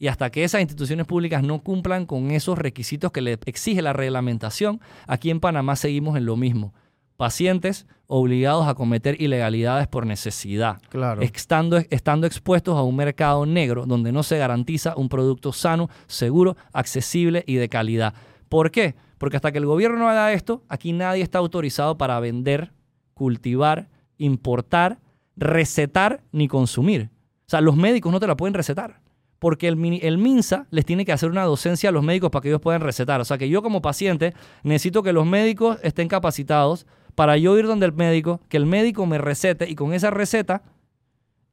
Y 0.00 0.08
hasta 0.08 0.30
que 0.30 0.42
esas 0.42 0.62
instituciones 0.62 1.06
públicas 1.06 1.44
no 1.44 1.60
cumplan 1.60 2.06
con 2.06 2.32
esos 2.32 2.58
requisitos 2.58 3.12
que 3.12 3.20
le 3.20 3.38
exige 3.44 3.82
la 3.82 3.92
reglamentación, 3.92 4.80
aquí 5.06 5.30
en 5.30 5.38
Panamá 5.38 5.76
seguimos 5.76 6.16
en 6.16 6.26
lo 6.26 6.36
mismo. 6.36 6.74
Pacientes 7.20 7.86
obligados 8.06 8.66
a 8.66 8.72
cometer 8.74 9.20
ilegalidades 9.20 9.86
por 9.86 10.06
necesidad 10.06 10.80
Claro. 10.88 11.20
estando, 11.20 11.76
estando 11.90 12.26
expuestos 12.26 12.78
a 12.78 12.82
un 12.82 12.96
mercado 12.96 13.44
negro 13.44 13.84
donde 13.84 14.10
no 14.10 14.22
se 14.22 14.38
garantiza 14.38 14.94
un 14.96 15.10
producto 15.10 15.52
sano, 15.52 15.90
seguro, 16.06 16.56
accesible 16.72 17.44
y 17.46 17.56
de 17.56 17.68
calidad. 17.68 18.14
¿Por 18.48 18.70
qué? 18.70 18.94
Porque 19.18 19.36
hasta 19.36 19.52
que 19.52 19.58
el 19.58 19.66
gobierno 19.66 19.98
no 19.98 20.08
haga 20.08 20.32
esto, 20.32 20.62
aquí 20.70 20.94
nadie 20.94 21.22
está 21.22 21.36
autorizado 21.40 21.98
para 21.98 22.18
vender, 22.20 22.72
cultivar, 23.12 23.90
importar, 24.16 24.98
recetar 25.36 26.22
ni 26.32 26.48
consumir. 26.48 27.10
O 27.40 27.50
sea, 27.50 27.60
los 27.60 27.76
médicos 27.76 28.10
no 28.12 28.18
te 28.18 28.28
la 28.28 28.36
pueden 28.38 28.54
recetar. 28.54 29.02
Porque 29.38 29.68
el, 29.68 30.00
el 30.02 30.16
MINSA 30.16 30.68
les 30.70 30.86
tiene 30.86 31.04
que 31.04 31.12
hacer 31.12 31.28
una 31.28 31.44
docencia 31.44 31.90
a 31.90 31.92
los 31.92 32.02
médicos 32.02 32.30
para 32.30 32.40
que 32.42 32.48
ellos 32.48 32.62
puedan 32.62 32.80
recetar. 32.80 33.20
O 33.20 33.26
sea, 33.26 33.36
que 33.36 33.50
yo 33.50 33.60
como 33.62 33.82
paciente 33.82 34.32
necesito 34.62 35.02
que 35.02 35.12
los 35.12 35.26
médicos 35.26 35.76
estén 35.82 36.08
capacitados 36.08 36.86
para 37.14 37.36
yo 37.36 37.58
ir 37.58 37.66
donde 37.66 37.86
el 37.86 37.92
médico, 37.92 38.40
que 38.48 38.56
el 38.56 38.66
médico 38.66 39.06
me 39.06 39.18
recete 39.18 39.68
y 39.68 39.74
con 39.74 39.92
esa 39.92 40.10
receta 40.10 40.62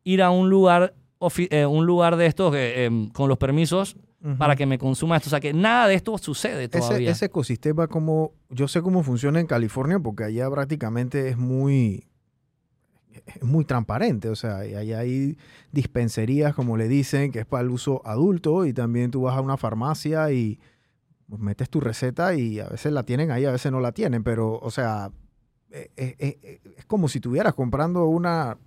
ir 0.03 0.21
a 0.21 0.31
un 0.31 0.49
lugar, 0.49 0.93
eh, 1.37 1.65
un 1.65 1.85
lugar 1.85 2.15
de 2.15 2.25
estos 2.25 2.55
eh, 2.55 2.85
em, 2.85 3.09
con 3.09 3.29
los 3.29 3.37
permisos 3.37 3.97
para 4.37 4.55
que 4.55 4.65
me 4.65 4.77
consuma 4.77 5.15
esto. 5.15 5.29
O 5.29 5.31
sea, 5.31 5.39
que 5.39 5.53
nada 5.53 5.87
de 5.87 5.95
esto 5.95 6.17
sucede 6.17 6.65
ese, 6.65 6.79
todavía. 6.79 7.11
ese 7.11 7.25
ecosistema 7.25 7.87
como 7.87 8.33
yo 8.49 8.67
sé 8.67 8.81
cómo 8.81 9.03
funciona 9.03 9.39
en 9.39 9.47
California 9.47 9.99
porque 9.99 10.25
allá 10.25 10.49
prácticamente 10.49 11.29
es 11.29 11.37
muy 11.37 12.07
es 13.25 13.43
muy 13.43 13.65
transparente, 13.65 14.29
o 14.29 14.35
sea, 14.35 14.57
allá 14.57 14.99
hay 14.99 15.37
dispenserías 15.71 16.53
como 16.53 16.77
le 16.77 16.87
dicen 16.87 17.31
que 17.31 17.39
es 17.39 17.45
para 17.45 17.63
el 17.63 17.69
uso 17.69 18.01
adulto 18.05 18.65
y 18.65 18.73
también 18.73 19.11
tú 19.11 19.23
vas 19.23 19.35
a 19.37 19.41
una 19.41 19.57
farmacia 19.57 20.31
y 20.31 20.59
pues, 21.27 21.41
metes 21.41 21.69
tu 21.69 21.79
receta 21.81 22.35
y 22.35 22.59
a 22.59 22.69
veces 22.69 22.91
la 22.91 23.03
tienen 23.03 23.31
ahí, 23.31 23.45
a 23.45 23.51
veces 23.51 23.71
no 23.71 23.79
la 23.79 23.91
tienen, 23.91 24.23
pero 24.23 24.59
o 24.59 24.71
sea, 24.71 25.11
eh, 25.71 25.89
eh, 25.97 26.15
eh, 26.19 26.59
es 26.77 26.85
como 26.85 27.07
si 27.07 27.17
estuvieras 27.19 27.53
comprando 27.53 28.05
una 28.05 28.57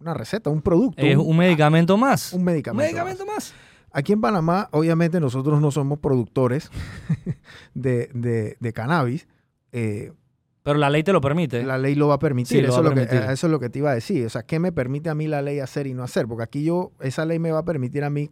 una 0.00 0.14
receta, 0.14 0.48
un 0.48 0.62
producto, 0.62 1.02
es 1.02 1.16
un 1.16 1.36
medicamento 1.36 1.96
más. 1.98 2.32
un 2.32 2.38
Un 2.40 2.44
medicamento. 2.46 2.82
más. 2.82 2.86
medicamento 3.06 3.26
más. 3.26 3.52
Aquí 3.92 4.12
en 4.14 4.20
Panamá, 4.22 4.68
obviamente 4.72 5.20
nosotros 5.20 5.60
no 5.60 5.70
somos 5.70 5.98
productores 5.98 6.70
de, 7.74 8.08
de- 8.14 8.56
de 8.58 8.72
cannabis. 8.72 9.26
Eh, 9.72 10.12
Pero 10.62 10.78
la 10.78 10.88
ley 10.88 11.02
te 11.02 11.12
lo 11.12 11.20
permite. 11.20 11.64
la 11.64 11.76
ley 11.76 11.94
lo 11.96 12.08
va 12.08 12.14
a 12.14 12.18
permitir. 12.18 12.58
Sí, 12.58 12.62
lo 12.62 12.68
eso, 12.72 12.82
va 12.82 12.88
lo 12.90 12.94
que, 12.94 13.02
eso 13.02 13.46
es 13.46 13.50
lo 13.50 13.60
que 13.60 13.68
te 13.68 13.80
iba 13.80 13.90
a 13.90 13.94
decir. 13.94 14.24
O 14.24 14.30
sea, 14.30 14.42
¿qué 14.44 14.58
me 14.58 14.72
permite 14.72 15.10
a 15.10 15.14
mí 15.14 15.26
la 15.26 15.42
ley 15.42 15.60
hacer 15.60 15.86
y 15.86 15.92
no 15.92 16.02
hacer? 16.02 16.26
Porque 16.26 16.44
aquí 16.44 16.64
yo, 16.64 16.92
esa 17.00 17.26
ley 17.26 17.38
me 17.38 17.50
va 17.52 17.58
a 17.58 17.64
permitir 17.64 18.02
a 18.04 18.08
mí 18.10 18.30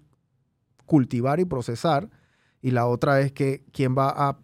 cultivar 0.86 1.38
y 1.40 1.44
procesar. 1.44 2.08
Y 2.62 2.70
la 2.70 2.86
otra 2.86 3.20
es 3.20 3.32
que 3.32 3.62
quién 3.72 3.94
va 3.96 4.08
a 4.08 4.38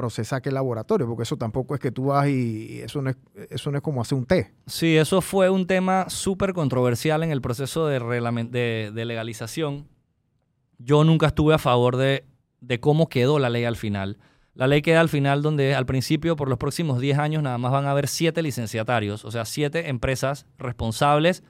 procesar 0.00 0.40
qué 0.40 0.50
laboratorio. 0.50 1.06
Porque 1.06 1.24
eso 1.24 1.36
tampoco 1.36 1.74
es 1.74 1.80
que 1.80 1.90
tú 1.92 2.06
vas 2.06 2.26
y 2.28 2.80
eso 2.80 3.02
no 3.02 3.10
es, 3.10 3.16
eso 3.50 3.70
no 3.70 3.76
es 3.76 3.82
como 3.82 4.00
hacer 4.00 4.16
un 4.16 4.24
té. 4.24 4.52
Sí, 4.66 4.96
eso 4.96 5.20
fue 5.20 5.50
un 5.50 5.66
tema 5.66 6.08
súper 6.08 6.54
controversial 6.54 7.22
en 7.22 7.30
el 7.30 7.42
proceso 7.42 7.86
de, 7.86 8.00
de- 8.94 9.04
legalización. 9.04 9.86
Yo 10.78 11.04
nunca 11.04 11.26
estuve 11.26 11.52
a 11.54 11.58
favor 11.58 11.96
de, 11.98 12.24
de 12.62 12.80
cómo 12.80 13.08
quedó 13.10 13.38
la 13.38 13.50
ley 13.50 13.64
al 13.64 13.76
final. 13.76 14.16
La 14.54 14.66
ley 14.66 14.80
queda 14.80 15.00
al 15.00 15.10
final 15.10 15.42
donde 15.42 15.74
al 15.74 15.84
principio, 15.84 16.34
por 16.36 16.48
los 16.48 16.56
próximos 16.58 16.98
10 17.00 17.18
años, 17.18 17.42
nada 17.42 17.58
más 17.58 17.70
van 17.72 17.84
a 17.86 17.90
haber 17.90 18.08
siete 18.08 18.42
licenciatarios, 18.42 19.24
o 19.26 19.30
sea, 19.30 19.44
siete 19.44 19.88
empresas 19.90 20.46
responsables 20.58 21.42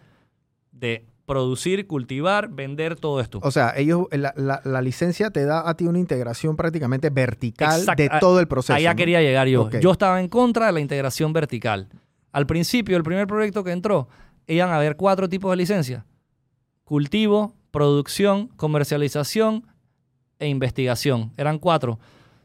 de 0.73 1.07
producir, 1.31 1.87
cultivar, 1.87 2.49
vender 2.49 2.97
todo 2.97 3.21
esto. 3.21 3.39
O 3.45 3.53
sea, 3.53 3.73
ellos, 3.77 4.07
la, 4.11 4.35
la- 4.37 4.61
la 4.65 4.83
licencia 4.83 5.31
te 5.31 5.45
da 5.45 5.69
a 5.69 5.75
ti 5.77 5.87
una 5.87 6.01
integración 6.01 6.57
prácticamente 6.57 7.09
vertical 7.09 7.79
Exacto. 7.79 8.03
de 8.03 8.11
todo 8.19 8.41
el 8.41 8.49
proceso. 8.49 8.75
Allá 8.75 8.91
¿no? 8.91 8.97
quería 8.97 9.21
llegar 9.23 9.47
yo. 9.47 9.71
Yo 9.71 9.93
estaba 9.93 10.21
en 10.21 10.27
contra 10.29 10.67
de 10.67 10.73
la 10.73 10.81
integración 10.81 11.33
vertical. 11.33 11.89
Al 12.33 12.47
principio, 12.47 12.97
el 12.97 13.05
primer 13.05 13.29
proyecto 13.29 13.63
que 13.63 13.71
entró, 13.71 14.09
iban 14.49 14.71
a 14.71 14.77
haber 14.77 14.97
cuatro 14.97 15.29
tipos 15.29 15.53
de 15.53 15.57
licencia. 15.59 16.05
Cultivo, 16.83 17.55
producción, 17.71 18.49
comercialización 18.57 19.65
e 20.41 20.49
investigación. 20.49 21.33
Eran 21.37 21.61
cuatro. 21.61 22.01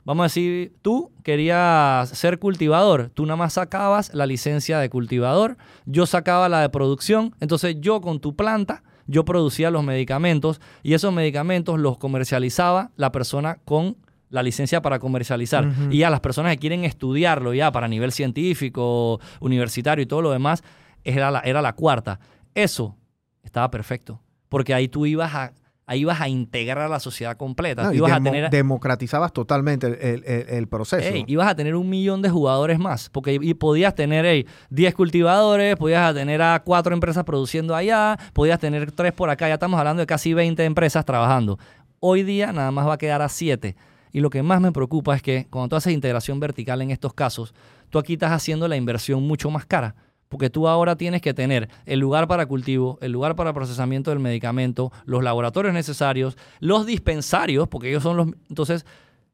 Vamos 0.06 0.24
a 0.24 0.26
decir, 0.26 0.76
tú 0.84 1.12
querías 1.24 2.10
ser 2.10 2.38
cultivador, 2.38 3.10
tú 3.16 3.26
nada 3.26 3.38
más 3.38 3.54
sacabas 3.54 4.14
la 4.14 4.28
licencia 4.28 4.78
de 4.78 4.88
cultivador, 4.88 5.58
yo 5.88 6.06
sacaba 6.06 6.48
la 6.48 6.62
de 6.62 6.70
producción, 6.70 7.36
entonces 7.40 7.78
yo 7.80 8.02
con 8.02 8.20
tu 8.20 8.36
planta, 8.36 8.84
yo 9.08 9.26
producía 9.26 9.72
los 9.72 9.84
medicamentos 9.84 10.62
y 10.84 10.94
esos 10.94 11.12
medicamentos 11.12 11.80
los 11.80 11.98
comercializaba 11.98 12.92
la 12.98 13.12
persona 13.12 13.58
con 13.66 13.98
la 14.30 14.44
licencia 14.44 14.82
para 14.84 15.00
comercializar. 15.00 15.72
Y 15.90 16.04
a 16.04 16.12
las 16.12 16.20
personas 16.20 16.52
que 16.54 16.60
quieren 16.60 16.84
estudiarlo 16.84 17.56
ya 17.56 17.72
para 17.72 17.88
nivel 17.88 18.12
científico, 18.12 19.20
universitario 19.40 20.04
y 20.04 20.06
todo 20.06 20.22
lo 20.22 20.32
demás, 20.32 20.64
era 21.04 21.32
la, 21.32 21.40
era 21.40 21.64
la 21.64 21.74
cuarta. 21.74 22.20
Eso 22.54 22.96
estaba 23.44 23.72
perfecto, 23.72 24.22
porque 24.50 24.76
ahí 24.76 24.88
tú 24.88 25.08
ibas 25.08 25.34
a, 25.34 25.54
ahí 25.88 26.02
ibas 26.02 26.20
a 26.22 26.28
integrar 26.28 26.80
a 26.80 26.90
la 26.90 27.00
sociedad 27.00 27.38
completa. 27.38 27.84
No, 27.84 27.94
y 27.94 28.12
a 28.12 28.20
tener... 28.20 28.50
democratizabas 28.50 29.32
totalmente 29.34 29.88
el, 29.88 29.94
el- 29.96 30.24
el- 30.26 30.50
el 30.50 30.68
proceso. 30.68 31.08
Ey, 31.08 31.24
ibas 31.28 31.48
a 31.48 31.56
tener 31.56 31.76
un 31.76 31.90
millón 31.90 32.22
de 32.22 32.30
jugadores 32.30 32.80
más, 32.80 33.10
porque 33.10 33.38
y 33.42 33.54
podías 33.54 33.94
tener 33.96 34.26
ey, 34.26 34.46
10 34.70 34.94
cultivadores, 34.96 35.76
podías 35.76 36.14
tener 36.14 36.42
a 36.42 36.62
cuatro 36.64 36.94
empresas 36.94 37.24
produciendo 37.24 37.76
allá, 37.76 38.18
podías 38.34 38.60
tener 38.60 38.92
tres 38.92 39.14
por 39.14 39.30
acá, 39.30 39.48
ya 39.48 39.56
estamos 39.56 39.78
hablando 39.80 40.02
de 40.02 40.08
casi 40.08 40.34
20 40.34 40.64
empresas 40.66 41.06
trabajando. 41.06 41.60
Hoy 42.00 42.24
día 42.24 42.52
nada 42.52 42.72
más 42.72 42.88
va 42.88 42.94
a 42.94 42.98
quedar 42.98 43.22
a 43.22 43.30
7. 43.30 43.76
Y 44.12 44.22
lo 44.22 44.30
que 44.30 44.42
más 44.44 44.62
me 44.62 44.72
preocupa 44.72 45.16
es 45.16 45.22
que 45.22 45.48
cuando 45.50 45.70
tú 45.70 45.76
haces 45.76 45.92
integración 45.94 46.40
vertical 46.40 46.82
en 46.82 46.92
estos 46.92 47.14
casos, 47.14 47.54
tú 47.90 48.00
aquí 48.00 48.14
estás 48.14 48.32
haciendo 48.32 48.68
la 48.68 48.76
inversión 48.78 49.22
mucho 49.28 49.50
más 49.52 49.66
cara. 49.66 49.96
Porque 50.36 50.50
tú 50.50 50.68
ahora 50.68 50.98
tienes 50.98 51.22
que 51.22 51.34
tener 51.34 51.70
el 51.86 52.00
lugar 52.00 52.28
para 52.28 52.46
cultivo, 52.46 52.98
el 53.00 53.14
lugar 53.14 53.38
para 53.38 53.54
procesamiento 53.54 54.10
del 54.12 54.20
medicamento, 54.20 54.92
los 55.06 55.24
laboratorios 55.24 55.74
necesarios, 55.74 56.38
los 56.60 56.86
dispensarios, 56.86 57.70
porque 57.70 57.88
ellos 57.88 58.04
son 58.04 58.18
los... 58.18 58.28
Entonces, 58.50 58.86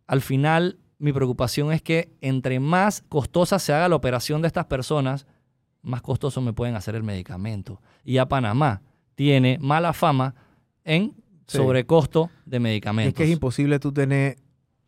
al 0.06 0.22
final, 0.22 0.78
mi 1.00 1.12
preocupación 1.12 1.72
es 1.72 1.82
que 1.82 2.12
entre 2.22 2.60
más 2.60 3.04
costosa 3.10 3.58
se 3.58 3.74
haga 3.74 3.90
la 3.90 3.96
operación 3.96 4.44
de 4.44 4.48
estas 4.48 4.66
personas, 4.68 5.26
más 5.82 6.04
costoso 6.04 6.40
me 6.40 6.54
pueden 6.54 6.76
hacer 6.76 6.94
el 6.94 7.02
medicamento. 7.02 7.82
Y 8.04 8.20
a 8.20 8.28
Panamá 8.28 8.84
tiene 9.16 9.58
mala 9.60 9.94
fama 9.94 10.36
en 10.84 11.16
Sí. 11.48 11.58
sobrecosto 11.58 12.30
de 12.46 12.58
es 12.58 12.62
medicamentos. 12.62 13.16
que 13.16 13.24
es 13.24 13.32
imposible 13.32 13.80
tú 13.80 13.92
tener 13.92 14.38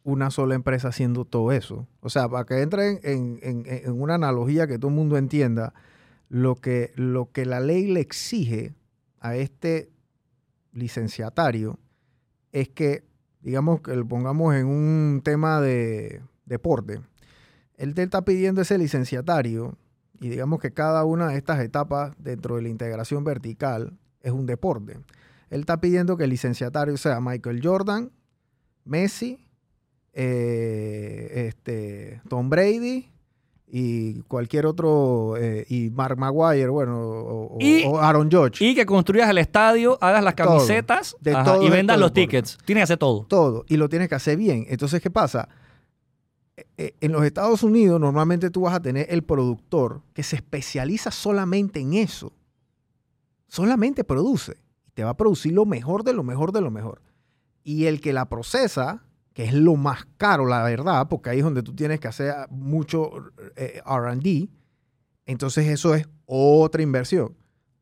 una 0.04 0.30
sola 0.30 0.54
empresa 0.54 0.90
haciendo 0.90 1.26
todo 1.26 1.52
eso. 1.52 1.88
O 2.02 2.10
sea, 2.10 2.30
para 2.30 2.46
que 2.46 2.62
entren 2.62 3.00
en, 3.02 3.40
en- 3.42 3.64
en 3.66 4.00
una 4.00 4.14
analogía 4.14 4.68
que 4.68 4.78
todo 4.78 4.90
el 4.90 4.96
mundo 4.96 5.18
entienda, 5.18 5.74
lo 6.34 6.56
que, 6.56 6.92
lo 6.96 7.32
que 7.32 7.46
la 7.46 7.60
ley 7.60 7.86
le 7.86 8.00
exige 8.00 8.74
a 9.20 9.36
este 9.36 9.92
licenciatario 10.72 11.78
es 12.52 12.70
que, 12.70 13.04
digamos, 13.42 13.82
que 13.82 13.96
lo 13.96 14.08
pongamos 14.08 14.56
en 14.56 14.66
un 14.66 15.22
tema 15.24 15.62
de 15.62 16.24
deporte. 16.46 17.02
Él 17.76 17.94
está 17.96 18.26
pidiendo 18.26 18.62
ese 18.62 18.80
licenciatario 18.80 19.78
y 20.20 20.30
digamos 20.30 20.60
que 20.60 20.74
cada 20.74 21.06
una 21.06 21.28
de 21.28 21.38
estas 21.38 21.60
etapas 21.60 22.16
dentro 22.18 22.56
de 22.56 22.64
la 22.64 22.70
integración 22.70 23.24
vertical 23.24 23.96
es 24.22 24.32
un 24.32 24.48
deporte. 24.48 24.94
Él 25.52 25.60
está 25.60 25.80
pidiendo 25.80 26.18
que 26.18 26.24
el 26.24 26.32
licenciatario 26.32 26.98
sea 26.98 27.22
Michael 27.22 27.62
Jordan, 27.64 28.12
Messi, 28.86 29.48
eh, 30.14 31.46
este, 31.48 32.22
Tom 32.28 32.50
Brady 32.50 33.13
y 33.76 34.22
cualquier 34.28 34.68
otro, 34.68 35.36
eh, 35.36 35.66
y 35.68 35.90
Mark 35.90 36.16
Maguire, 36.16 36.68
bueno, 36.70 36.96
o, 37.02 37.58
Y- 37.60 37.84
o 37.86 37.98
Aaron 38.00 38.30
Judge. 38.32 38.62
Y 38.64 38.76
que 38.76 38.86
construyas 38.86 39.28
el 39.32 39.40
estadio, 39.40 39.98
hagas 40.00 40.24
las 40.24 40.36
camisetas 40.36 41.16
De 41.20 41.32
ajá, 41.34 41.44
todo 41.56 41.64
y 41.64 41.72
vendas 41.72 41.98
los 42.00 42.14
tickets. 42.14 42.60
Tienes 42.66 42.82
que 42.82 42.84
hacer 42.84 42.98
todo. 43.00 43.26
todo 43.28 43.66
y 43.68 43.78
lo 43.78 43.90
tienes 43.90 44.10
que 44.10 44.16
hacer 44.16 44.38
bien. 44.38 44.68
Entonces, 44.70 45.02
¿qué 45.02 45.10
pasa? 45.10 45.50
Eh, 46.56 46.66
eh, 46.78 46.94
En 47.02 47.12
los 47.14 47.26
Estados 47.26 47.64
Unidos 47.64 48.00
normalmente 48.00 48.52
tú 48.52 48.62
vas 48.62 48.76
a 48.76 48.80
tener 48.80 49.08
el 49.10 49.24
productor 49.24 50.04
que 50.14 50.22
se 50.22 50.36
especializa 50.36 51.10
solamente 51.10 51.80
en 51.80 51.96
eso. 51.96 52.32
Solamente 53.48 54.04
produce. 54.04 54.54
Y 54.86 54.92
te 54.92 55.04
va 55.04 55.10
a 55.12 55.18
producir 55.18 55.52
lo 55.54 55.66
mejor 55.66 56.04
de 56.04 56.14
lo 56.14 56.22
mejor 56.24 56.52
de 56.52 56.62
lo 56.62 56.70
mejor. 56.70 57.02
Y 57.64 57.86
el 57.86 58.02
que 58.02 58.14
la 58.14 58.30
procesa, 58.30 59.04
que 59.34 59.46
es 59.46 59.54
lo 59.54 59.76
más 59.76 60.06
caro, 60.18 60.46
la 60.46 60.64
verdad, 60.64 61.08
porque 61.10 61.32
ahí 61.32 61.40
es 61.40 61.44
donde 61.44 61.64
tú 61.64 61.76
tienes 61.76 62.00
que 62.00 62.08
hacer 62.08 62.36
mucho 62.50 63.32
eh, 63.56 63.82
RD, 63.86 64.50
entonces 65.26 65.68
eso 65.68 65.96
es 65.96 66.08
otra 66.26 66.82
inversión. 66.82 67.36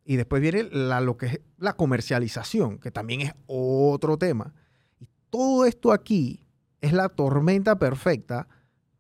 Y 0.03 0.15
después 0.15 0.41
viene 0.41 0.63
lo 0.63 1.17
que 1.17 1.25
es 1.25 1.39
la 1.58 1.74
comercialización, 1.74 2.79
que 2.79 2.91
también 2.91 3.22
es 3.22 3.34
otro 3.46 4.17
tema. 4.17 4.53
Y 5.00 5.08
todo 5.29 5.65
esto 5.65 5.91
aquí 5.91 6.43
es 6.79 6.93
la 6.93 7.10
tormenta 7.10 7.77
perfecta 7.77 8.48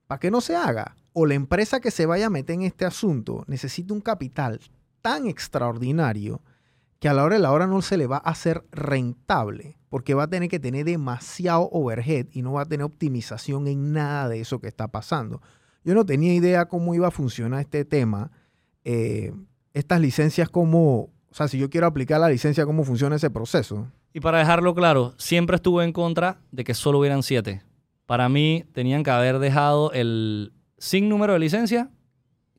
para 0.07 0.19
que 0.19 0.31
no 0.31 0.41
se 0.41 0.55
haga. 0.55 0.95
O 1.13 1.25
la 1.25 1.33
empresa 1.33 1.79
que 1.79 1.91
se 1.91 2.05
vaya 2.05 2.27
a 2.27 2.29
meter 2.29 2.53
en 2.53 2.61
este 2.61 2.85
asunto 2.85 3.43
necesita 3.47 3.93
un 3.93 4.01
capital 4.01 4.59
tan 5.01 5.27
extraordinario 5.27 6.41
que 6.99 7.09
a 7.09 7.13
la 7.13 7.23
hora 7.23 7.35
de 7.35 7.41
la 7.41 7.51
hora 7.51 7.67
no 7.67 7.81
se 7.81 7.97
le 7.97 8.07
va 8.07 8.17
a 8.17 8.29
hacer 8.29 8.63
rentable, 8.71 9.77
porque 9.91 10.13
va 10.13 10.23
a 10.23 10.29
tener 10.29 10.47
que 10.47 10.57
tener 10.57 10.85
demasiado 10.85 11.67
overhead 11.69 12.27
y 12.31 12.41
no 12.41 12.53
va 12.53 12.61
a 12.61 12.65
tener 12.65 12.85
optimización 12.85 13.67
en 13.67 13.91
nada 13.91 14.29
de 14.29 14.39
eso 14.39 14.59
que 14.61 14.69
está 14.69 14.87
pasando. 14.87 15.41
Yo 15.83 15.93
no 15.93 16.05
tenía 16.05 16.33
idea 16.33 16.65
cómo 16.69 16.95
iba 16.95 17.09
a 17.09 17.11
funcionar 17.11 17.59
este 17.59 17.83
tema. 17.83 18.31
eh, 18.85 19.33
estas 19.73 19.99
licencias, 19.99 20.49
cómo, 20.49 21.09
o 21.29 21.33
sea, 21.33 21.47
si 21.49 21.57
yo 21.57 21.69
quiero 21.69 21.87
aplicar 21.87 22.21
la 22.21 22.29
licencia, 22.29 22.65
cómo 22.65 22.85
funciona 22.85 23.17
ese 23.17 23.29
proceso. 23.29 23.87
Y 24.13 24.21
para 24.21 24.39
dejarlo 24.39 24.73
claro, 24.73 25.13
siempre 25.17 25.55
estuve 25.57 25.83
en 25.83 25.91
contra 25.91 26.39
de 26.51 26.63
que 26.63 26.73
solo 26.73 26.99
hubieran 26.99 27.21
siete. 27.21 27.61
Para 28.05 28.29
mí 28.29 28.63
tenían 28.73 29.03
que 29.03 29.11
haber 29.11 29.39
dejado 29.39 29.91
el 29.91 30.53
sin 30.77 31.09
número 31.09 31.33
de 31.33 31.39
licencia. 31.39 31.89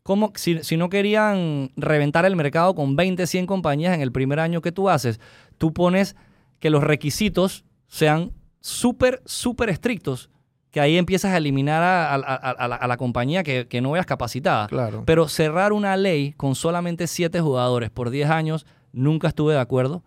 Como 0.02 0.32
si, 0.34 0.62
si 0.64 0.76
no 0.76 0.90
querían 0.90 1.70
reventar 1.76 2.26
el 2.26 2.36
mercado 2.36 2.74
con 2.74 2.94
20, 2.94 3.26
100 3.26 3.46
compañías 3.46 3.94
en 3.94 4.02
el 4.02 4.12
primer 4.12 4.38
año 4.38 4.60
que 4.60 4.72
tú 4.72 4.90
haces, 4.90 5.18
tú 5.58 5.72
pones 5.72 6.14
que 6.62 6.70
los 6.70 6.84
requisitos 6.84 7.64
sean 7.88 8.30
súper, 8.60 9.20
súper 9.26 9.68
estrictos, 9.68 10.30
que 10.70 10.80
ahí 10.80 10.96
empiezas 10.96 11.32
a 11.32 11.36
eliminar 11.38 11.82
a, 11.82 12.14
a- 12.14 12.16
a- 12.16 12.50
a 12.52 12.68
la, 12.68 12.76
a 12.76 12.86
la 12.86 12.96
compañía 12.96 13.42
que, 13.42 13.66
que 13.66 13.80
no 13.80 13.90
veas 13.90 14.06
capacitada. 14.06 14.68
Claro. 14.68 15.02
Pero 15.04 15.26
cerrar 15.26 15.72
una 15.72 15.96
ley 15.96 16.34
con 16.34 16.54
solamente 16.54 17.08
7 17.08 17.40
jugadores 17.40 17.90
por 17.90 18.10
10 18.10 18.30
años, 18.30 18.64
nunca 18.92 19.26
estuve 19.26 19.54
de 19.54 19.58
acuerdo. 19.58 20.04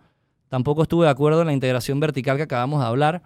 Tampoco 0.48 0.84
estuve 0.84 1.06
de 1.08 1.12
acuerdo 1.12 1.42
en 1.42 1.48
la 1.48 1.54
integración 1.54 2.00
vertical 2.00 2.38
que 2.38 2.44
acabamos 2.44 2.80
de 2.80 2.86
hablar. 2.88 3.22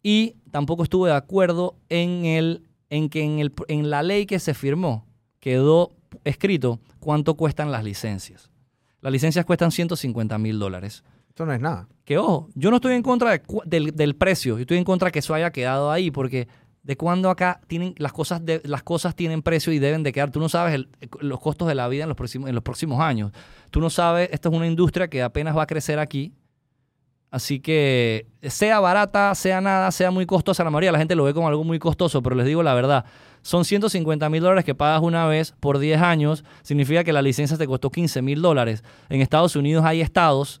Y 0.00 0.36
tampoco 0.52 0.84
estuve 0.84 1.10
de 1.10 1.16
acuerdo 1.16 1.74
en, 1.88 2.24
el, 2.24 2.62
en 2.88 3.08
que 3.08 3.22
en, 3.24 3.40
el, 3.40 3.52
en 3.66 3.90
la 3.90 4.04
ley 4.04 4.26
que 4.26 4.38
se 4.38 4.54
firmó 4.54 5.04
quedó 5.40 5.90
escrito 6.22 6.78
cuánto 7.00 7.34
cuestan 7.34 7.72
las 7.72 7.82
licencias. 7.82 8.48
Las 9.00 9.12
licencias 9.12 9.44
cuestan 9.44 9.72
150 9.72 10.38
mil 10.38 10.58
dólares. 10.60 11.02
Esto 11.28 11.44
no 11.46 11.52
es 11.52 11.60
nada. 11.60 11.88
Que 12.10 12.18
ojo, 12.18 12.48
yo 12.56 12.70
no 12.70 12.78
estoy 12.78 12.94
en 12.94 13.04
contra 13.04 13.40
del, 13.66 14.16
precio, 14.16 14.56
yo 14.56 14.62
estoy 14.62 14.78
en 14.78 14.82
contra 14.82 15.06
de 15.06 15.12
que 15.12 15.20
eso 15.20 15.32
haya 15.32 15.52
quedado 15.52 15.92
ahí, 15.92 16.10
porque 16.10 16.48
de 16.82 16.96
cuando 16.96 17.30
acá 17.30 17.60
tienen 17.68 17.94
las 17.98 18.12
cosas 18.12 18.42
las 18.64 18.82
cosas 18.82 19.14
tienen 19.14 19.42
precio 19.42 19.72
y 19.72 19.78
deben 19.78 20.02
de 20.02 20.10
quedar. 20.10 20.32
Tú 20.32 20.40
no 20.40 20.48
sabes 20.48 20.74
el- 20.74 20.88
los 21.20 21.38
costos 21.38 21.68
de 21.68 21.76
la 21.76 21.86
vida 21.86 22.02
en 22.02 22.08
los 22.08 22.16
próximos 22.16 22.48
en 22.48 22.56
los 22.56 22.64
próximos 22.64 22.98
años. 23.00 23.30
Tú 23.70 23.78
no 23.80 23.90
sabes, 23.90 24.28
esta 24.32 24.48
es 24.48 24.54
una 24.56 24.66
industria 24.66 25.06
que 25.06 25.22
apenas 25.22 25.56
va 25.56 25.62
a 25.62 25.66
crecer 25.68 26.00
aquí. 26.00 26.34
Así 27.30 27.60
que 27.60 28.26
sea 28.42 28.80
barata, 28.80 29.32
sea 29.36 29.60
nada, 29.60 29.92
sea 29.92 30.10
muy 30.10 30.26
costosa, 30.26 30.64
la 30.64 30.70
mayoría 30.70 30.90
la 30.90 30.98
gente 30.98 31.14
lo 31.14 31.22
ve 31.22 31.32
como 31.32 31.46
algo 31.46 31.62
muy 31.62 31.78
costoso, 31.78 32.24
pero 32.24 32.34
les 32.34 32.44
digo 32.44 32.64
la 32.64 32.74
verdad, 32.74 33.04
son 33.42 33.64
150 33.64 34.28
mil 34.30 34.42
dólares 34.42 34.64
que 34.64 34.74
pagas 34.74 35.00
una 35.00 35.28
vez 35.28 35.54
por 35.60 35.78
10 35.78 36.00
años, 36.02 36.44
significa 36.62 37.04
que 37.04 37.12
la 37.12 37.22
licencia 37.22 37.56
te 37.56 37.68
costó 37.68 37.88
15 37.88 38.20
mil 38.20 38.42
dólares. 38.42 38.82
En 39.10 39.20
Estados 39.20 39.54
Unidos 39.54 39.84
hay 39.84 40.00
estados, 40.00 40.60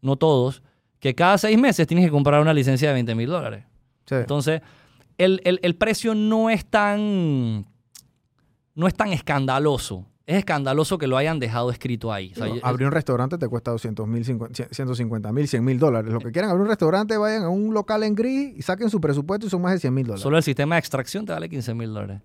no 0.00 0.14
todos, 0.14 0.62
que 1.00 1.14
cada 1.14 1.38
seis 1.38 1.58
meses 1.58 1.86
tienes 1.86 2.04
que 2.06 2.10
comprar 2.10 2.40
una 2.40 2.52
licencia 2.54 2.88
de 2.88 2.94
20 2.94 3.14
mil 3.14 3.28
dólares. 3.28 3.64
Sí. 4.06 4.14
Entonces, 4.16 4.60
el, 5.18 5.40
el- 5.44 5.60
el 5.62 5.74
precio 5.76 6.14
no 6.14 6.50
es 6.50 6.64
tan 6.66 7.66
no 8.74 8.86
es 8.86 8.94
tan 8.94 9.08
escandaloso. 9.12 10.06
Es 10.26 10.36
escandaloso 10.38 10.98
que 10.98 11.06
lo 11.06 11.16
hayan 11.16 11.38
dejado 11.38 11.70
escrito 11.70 12.12
ahí. 12.12 12.32
O 12.32 12.34
sea, 12.44 12.52
abrir 12.64 12.86
un 12.88 12.92
restaurante 12.92 13.38
te 13.38 13.46
cuesta 13.48 13.70
200 13.70 14.06
mil, 14.08 14.24
150 14.24 15.32
mil, 15.32 15.46
100 15.48 15.64
mil 15.64 15.78
dólares. 15.78 16.12
Lo 16.12 16.18
que 16.18 16.32
quieran 16.32 16.50
abrir 16.50 16.62
un 16.62 16.68
restaurante, 16.68 17.16
vayan 17.16 17.44
a 17.44 17.48
un 17.48 17.72
local 17.72 18.02
en 18.02 18.14
gris 18.16 18.52
y 18.56 18.62
saquen 18.62 18.90
su 18.90 19.00
presupuesto 19.00 19.46
y 19.46 19.50
son 19.50 19.62
más 19.62 19.72
de 19.74 19.78
100 19.78 19.94
mil 19.94 20.04
dólares. 20.06 20.22
Solo 20.22 20.36
el 20.36 20.42
sistema 20.42 20.74
de 20.74 20.80
extracción 20.80 21.24
te 21.24 21.32
vale 21.32 21.48
15 21.48 21.74
mil 21.74 21.94
dólares. 21.94 22.20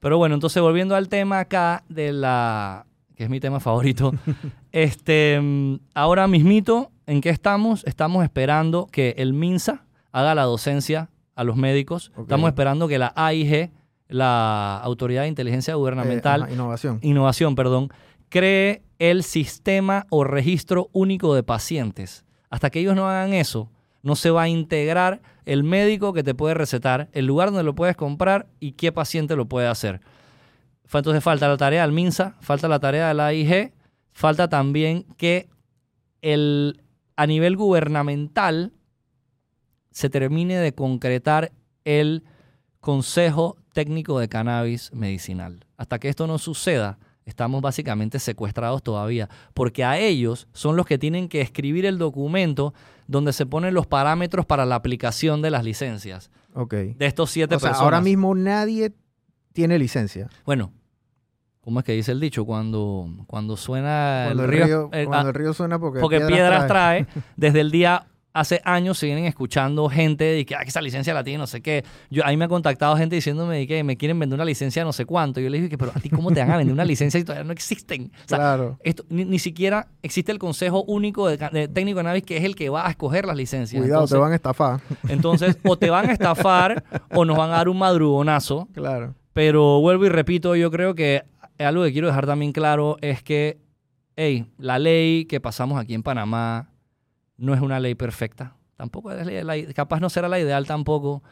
Pero 0.00 0.18
bueno, 0.18 0.34
entonces 0.34 0.62
volviendo 0.62 0.94
al 0.94 1.08
tema 1.08 1.40
acá 1.40 1.82
de 1.88 2.12
la... 2.12 2.84
que 3.16 3.24
es 3.24 3.30
mi 3.30 3.40
tema 3.40 3.58
favorito. 3.58 4.12
este, 4.70 5.40
mm, 5.40 5.76
ahora 5.94 6.28
mismito, 6.28 6.90
¿en 7.06 7.20
qué 7.20 7.30
estamos? 7.30 7.84
Estamos 7.84 8.24
esperando 8.24 8.86
que 8.90 9.14
el 9.18 9.32
MINSA 9.32 9.84
haga 10.12 10.34
la 10.34 10.42
docencia 10.42 11.10
a 11.34 11.44
los 11.44 11.56
médicos. 11.56 12.12
Estamos 12.18 12.48
esperando 12.48 12.88
que 12.88 12.98
la 12.98 13.12
AIG, 13.14 13.70
la 14.08 14.78
Autoridad 14.78 15.22
de 15.22 15.28
Inteligencia 15.28 15.72
Eh, 15.72 15.76
Gubernamental, 15.76 16.42
ajá, 16.44 16.52
innovación. 16.52 16.98
innovación, 17.02 17.54
perdón, 17.54 17.90
cree 18.28 18.82
el 18.98 19.22
sistema 19.22 20.06
o 20.10 20.24
registro 20.24 20.88
único 20.92 21.34
de 21.34 21.42
pacientes. 21.42 22.24
Hasta 22.50 22.70
que 22.70 22.80
ellos 22.80 22.96
no 22.96 23.08
hagan 23.08 23.34
eso, 23.34 23.70
no 24.02 24.16
se 24.16 24.30
va 24.30 24.42
a 24.42 24.48
integrar 24.48 25.20
el 25.44 25.64
médico 25.64 26.12
que 26.12 26.22
te 26.22 26.34
puede 26.34 26.54
recetar, 26.54 27.08
el 27.12 27.26
lugar 27.26 27.48
donde 27.48 27.62
lo 27.62 27.74
puedes 27.74 27.96
comprar 27.96 28.46
y 28.60 28.72
qué 28.72 28.92
paciente 28.92 29.36
lo 29.36 29.46
puede 29.46 29.68
hacer. 29.68 30.00
Entonces 30.92 31.22
falta 31.22 31.48
la 31.48 31.56
tarea 31.56 31.82
del 31.82 31.92
MINSA, 31.92 32.36
falta 32.40 32.68
la 32.68 32.78
tarea 32.78 33.08
de 33.08 33.14
la 33.14 33.26
AIG, 33.26 33.74
falta 34.12 34.48
también 34.48 35.04
que 35.16 35.48
el, 36.22 36.80
a 37.16 37.26
nivel 37.26 37.56
gubernamental 37.56 38.72
se 39.90 40.10
termine 40.10 40.56
de 40.58 40.74
concretar 40.74 41.52
el 41.84 42.24
Consejo 42.80 43.56
Técnico 43.72 44.18
de 44.20 44.28
Cannabis 44.28 44.92
Medicinal. 44.92 45.64
Hasta 45.76 45.98
que 45.98 46.08
esto 46.08 46.26
no 46.26 46.38
suceda, 46.38 46.98
estamos 47.24 47.60
básicamente 47.62 48.18
secuestrados 48.18 48.82
todavía, 48.82 49.28
porque 49.54 49.84
a 49.84 49.98
ellos 49.98 50.46
son 50.52 50.76
los 50.76 50.86
que 50.86 50.98
tienen 50.98 51.28
que 51.28 51.40
escribir 51.40 51.86
el 51.86 51.98
documento 51.98 52.74
donde 53.06 53.32
se 53.32 53.46
ponen 53.46 53.74
los 53.74 53.86
parámetros 53.86 54.46
para 54.46 54.64
la 54.66 54.74
aplicación 54.76 55.42
de 55.42 55.50
las 55.50 55.64
licencias. 55.64 56.30
Ok. 56.54 56.74
De 56.74 57.06
estos 57.06 57.30
siete 57.30 57.54
O 57.56 57.58
sea, 57.58 57.70
personas. 57.70 57.84
ahora 57.84 58.00
mismo 58.00 58.34
nadie 58.34 58.92
tiene 59.52 59.78
licencia. 59.78 60.28
Bueno, 60.44 60.72
¿cómo 61.66 61.80
es 61.80 61.84
que 61.84 61.92
dice 61.92 62.12
el 62.12 62.20
dicho? 62.20 62.44
Cuando, 62.44 63.08
cuando 63.26 63.56
suena 63.56 64.26
Cuando 64.26 64.44
el, 64.44 64.50
el 64.50 64.56
río, 64.56 64.66
río, 64.66 64.90
eh, 64.92 65.04
cuando 65.04 65.26
ah, 65.26 65.30
el 65.30 65.34
río 65.34 65.52
suena 65.52 65.80
porque, 65.80 65.98
porque 65.98 66.20
piedras, 66.20 66.68
trae. 66.68 67.06
trae. 67.06 67.24
Desde 67.36 67.60
el 67.60 67.72
día, 67.72 68.06
hace 68.32 68.60
años 68.64 68.98
se 68.98 69.06
vienen 69.06 69.24
escuchando 69.24 69.88
gente 69.88 70.22
de 70.22 70.46
que, 70.46 70.54
ah, 70.54 70.62
esa 70.64 70.80
licencia 70.80 71.12
la 71.12 71.24
tiene, 71.24 71.38
no 71.38 71.48
sé 71.48 71.62
qué. 71.62 71.84
Yo, 72.08 72.24
ahí 72.24 72.36
me 72.36 72.44
ha 72.44 72.48
contactado 72.48 72.96
gente 72.96 73.16
diciéndome 73.16 73.56
de 73.58 73.66
que 73.66 73.82
me 73.82 73.96
quieren 73.96 74.16
vender 74.16 74.36
una 74.36 74.44
licencia 74.44 74.84
no 74.84 74.92
sé 74.92 75.06
cuánto. 75.06 75.40
Yo 75.40 75.50
le 75.50 75.56
dije 75.56 75.68
que, 75.68 75.76
pero 75.76 75.90
a 75.92 75.98
ti, 75.98 76.08
¿cómo 76.08 76.30
te 76.30 76.38
van 76.38 76.52
a 76.52 76.56
vender 76.56 76.72
una 76.72 76.84
licencia 76.84 77.18
si 77.18 77.24
todavía 77.24 77.42
no 77.42 77.52
existen? 77.52 78.12
O 78.14 78.28
sea, 78.28 78.38
Claro. 78.38 78.78
esto, 78.84 79.04
ni, 79.08 79.24
ni 79.24 79.40
siquiera 79.40 79.88
existe 80.02 80.30
el 80.30 80.38
Consejo 80.38 80.84
Único 80.84 81.26
de, 81.26 81.36
Técnico 81.66 81.98
de 81.98 82.04
Cannabis 82.04 82.22
que 82.22 82.36
es 82.36 82.44
el 82.44 82.54
que 82.54 82.68
va 82.68 82.86
a 82.86 82.90
escoger 82.90 83.26
las 83.26 83.36
licencias. 83.36 83.82
Cuidado, 83.82 84.02
entonces, 84.02 84.14
te 84.14 84.20
van 84.20 84.30
a 84.30 84.36
estafar. 84.36 84.80
entonces, 85.08 85.58
o 85.64 85.76
te 85.76 85.90
van 85.90 86.10
a 86.10 86.12
estafar 86.12 86.84
o 87.12 87.24
nos 87.24 87.36
van 87.36 87.50
a 87.50 87.54
dar 87.54 87.68
un 87.68 87.76
madrugonazo. 87.80 88.68
claro. 88.72 89.16
Pero 89.36 89.82
vuelvo 89.82 90.06
y 90.06 90.08
repito, 90.08 90.56
yo 90.56 90.70
creo 90.70 90.94
que 90.94 91.22
algo 91.58 91.84
que 91.84 91.92
quiero 91.92 92.08
dejar 92.08 92.26
también 92.26 92.52
claro 92.52 92.96
es 93.00 93.22
que, 93.22 93.58
hey, 94.16 94.46
la 94.58 94.78
ley 94.78 95.24
que 95.26 95.40
pasamos 95.40 95.78
aquí 95.80 95.94
en 95.94 96.02
Panamá 96.02 96.70
no 97.36 97.54
es 97.54 97.60
una 97.60 97.80
ley 97.80 97.94
perfecta. 97.94 98.56
Tampoco 98.76 99.10
es 99.12 99.44
la, 99.44 99.54
capaz 99.74 100.00
no 100.00 100.10
será 100.10 100.28
la 100.28 100.38
ideal 100.38 100.66
tampoco, 100.66 101.22